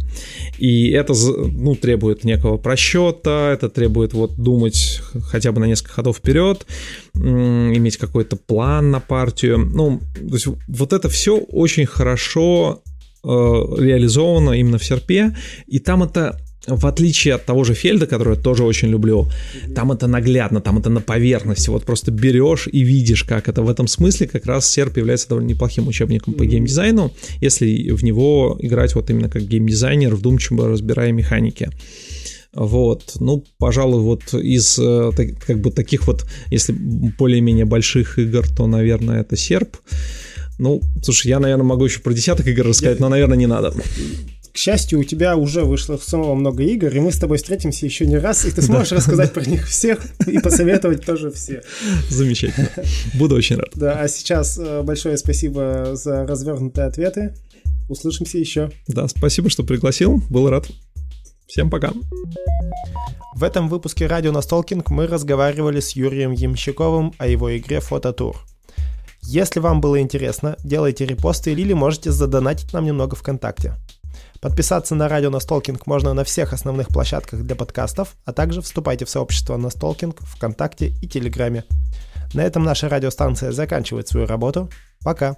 И 0.59 0.91
это, 0.91 1.13
ну, 1.15 1.75
требует 1.75 2.25
некого 2.25 2.57
просчета, 2.57 3.51
это 3.53 3.69
требует 3.69 4.13
вот 4.13 4.26
думать 4.29 5.01
хотя 5.31 5.53
бы 5.53 5.61
на 5.61 5.67
несколько 5.67 5.93
ходов 5.93 6.19
вперед, 6.19 6.67
иметь 7.15 7.97
какой-то 7.97 8.37
план 8.37 8.91
на 8.91 9.01
партию. 9.01 9.59
Ну, 9.59 10.01
то 10.15 10.35
есть 10.35 10.47
вот 10.69 10.93
это 10.93 11.09
все 11.09 11.39
очень 11.39 11.87
хорошо 11.87 12.83
э, 13.25 13.29
реализовано 13.29 14.53
именно 14.53 14.79
в 14.79 14.85
серпе, 14.85 15.37
и 15.67 15.79
там 15.79 16.03
это 16.03 16.39
в 16.67 16.87
отличие 16.87 17.35
от 17.35 17.45
того 17.45 17.65
же 17.65 17.75
Фельда, 17.75 18.07
который 18.07 18.37
я 18.37 18.43
тоже 18.43 18.65
очень 18.65 18.89
люблю, 18.89 19.29
там 19.75 19.93
это 19.93 20.07
наглядно, 20.07 20.61
там 20.61 20.79
это 20.79 20.91
на 20.91 21.01
поверхности, 21.01 21.71
вот 21.71 21.85
просто 21.85 22.11
берешь 22.11 22.69
и 22.71 22.81
видишь, 22.81 23.25
как 23.25 23.49
это. 23.49 23.63
В 23.63 23.71
этом 23.71 23.87
смысле 23.87 24.27
как 24.27 24.47
раз 24.47 24.69
серп 24.69 24.97
является 24.97 25.29
довольно 25.29 25.49
неплохим 25.49 25.87
учебником 25.87 26.35
по 26.35 26.45
геймдизайну, 26.45 27.13
если 27.41 27.91
в 27.91 28.03
него 28.03 28.57
играть 28.61 28.95
вот 28.95 29.11
именно 29.11 29.29
как 29.29 29.43
геймдизайнер, 29.43 30.15
вдумчиво 30.15 30.69
разбирая 30.69 31.13
механики. 31.13 31.71
Вот, 32.57 33.17
ну, 33.21 33.45
пожалуй, 33.59 34.01
вот 34.01 34.33
из 34.33 34.79
э, 34.79 35.11
как 35.47 35.61
бы 35.61 35.71
таких 35.71 36.07
вот, 36.07 36.25
если 36.51 36.73
более-менее 36.73 37.67
больших 37.67 38.19
игр, 38.19 38.47
то, 38.49 38.67
наверное, 38.67 39.21
это 39.21 39.37
серп. 39.37 39.77
Ну, 40.59 40.81
слушай, 41.03 41.29
я, 41.29 41.39
наверное, 41.39 41.65
могу 41.65 41.85
еще 41.85 42.01
про 42.01 42.15
десяток 42.15 42.47
игр 42.47 42.67
рассказать, 42.67 42.99
я... 42.99 43.03
но, 43.03 43.11
наверное, 43.11 43.37
не 43.37 43.47
надо. 43.47 43.75
К 44.55 44.57
счастью, 44.57 45.01
у 45.01 45.05
тебя 45.05 45.37
уже 45.37 45.65
вышло 45.65 45.99
самого 45.99 46.35
много 46.35 46.63
игр, 46.63 46.89
и 46.89 46.99
мы 46.99 47.13
с 47.13 47.19
тобой 47.19 47.37
встретимся 47.37 47.85
еще 47.85 48.07
не 48.07 48.17
раз, 48.17 48.47
и 48.47 48.51
ты 48.51 48.63
сможешь 48.63 48.93
рассказать 48.93 49.35
про 49.35 49.45
них 49.45 49.69
всех 49.69 49.99
и 50.27 50.39
посоветовать 50.39 51.05
тоже 51.05 51.31
все. 51.31 51.61
Замечательно. 52.09 52.71
Буду 53.13 53.35
очень 53.35 53.57
рад. 53.57 53.69
Да, 53.75 54.01
а 54.01 54.09
сейчас 54.09 54.59
э, 54.59 54.81
большое 54.81 55.19
спасибо 55.19 55.91
за 55.93 56.27
развернутые 56.27 56.87
ответы. 56.87 57.35
Услышимся 57.91 58.39
еще. 58.39 58.71
Да, 58.89 59.07
спасибо, 59.09 59.51
что 59.51 59.63
пригласил. 59.63 60.23
Был 60.31 60.49
рад. 60.49 60.67
Всем 61.47 61.71
пока. 61.71 61.93
В 63.35 63.45
этом 63.45 63.69
выпуске 63.69 64.07
радио 64.07 64.33
Настолкинг 64.33 64.91
мы 64.91 65.07
разговаривали 65.07 65.81
с 65.81 65.93
Юрием 65.93 66.33
Ямщиковым 66.33 67.13
о 67.19 67.27
его 67.27 67.57
игре 67.57 67.81
Фототур. 67.81 68.37
Если 69.23 69.61
вам 69.61 69.81
было 69.81 70.01
интересно, 70.01 70.57
делайте 70.63 71.05
репосты 71.05 71.53
или 71.53 71.73
можете 71.73 72.13
задонатить 72.13 72.73
нам 72.73 72.85
немного 72.85 73.17
ВКонтакте. 73.17 73.75
Подписаться 74.41 74.95
на 74.95 75.09
радио 75.09 75.31
Настолкинг 75.31 75.87
можно 75.87 76.15
на 76.15 76.25
всех 76.25 76.53
основных 76.53 76.89
площадках 76.89 77.43
для 77.43 77.57
подкастов, 77.57 78.15
а 78.25 78.33
также 78.33 78.63
вступайте 78.63 79.05
в 79.05 79.11
сообщество 79.11 79.57
Настолкинг 79.57 80.21
ВКонтакте 80.21 80.93
и 81.03 81.09
Телеграме. 81.09 81.65
На 82.35 82.43
этом 82.43 82.65
наша 82.65 82.89
радиостанция 82.89 83.53
заканчивает 83.53 84.09
свою 84.09 84.27
работу. 84.27 84.69
Пока! 85.03 85.37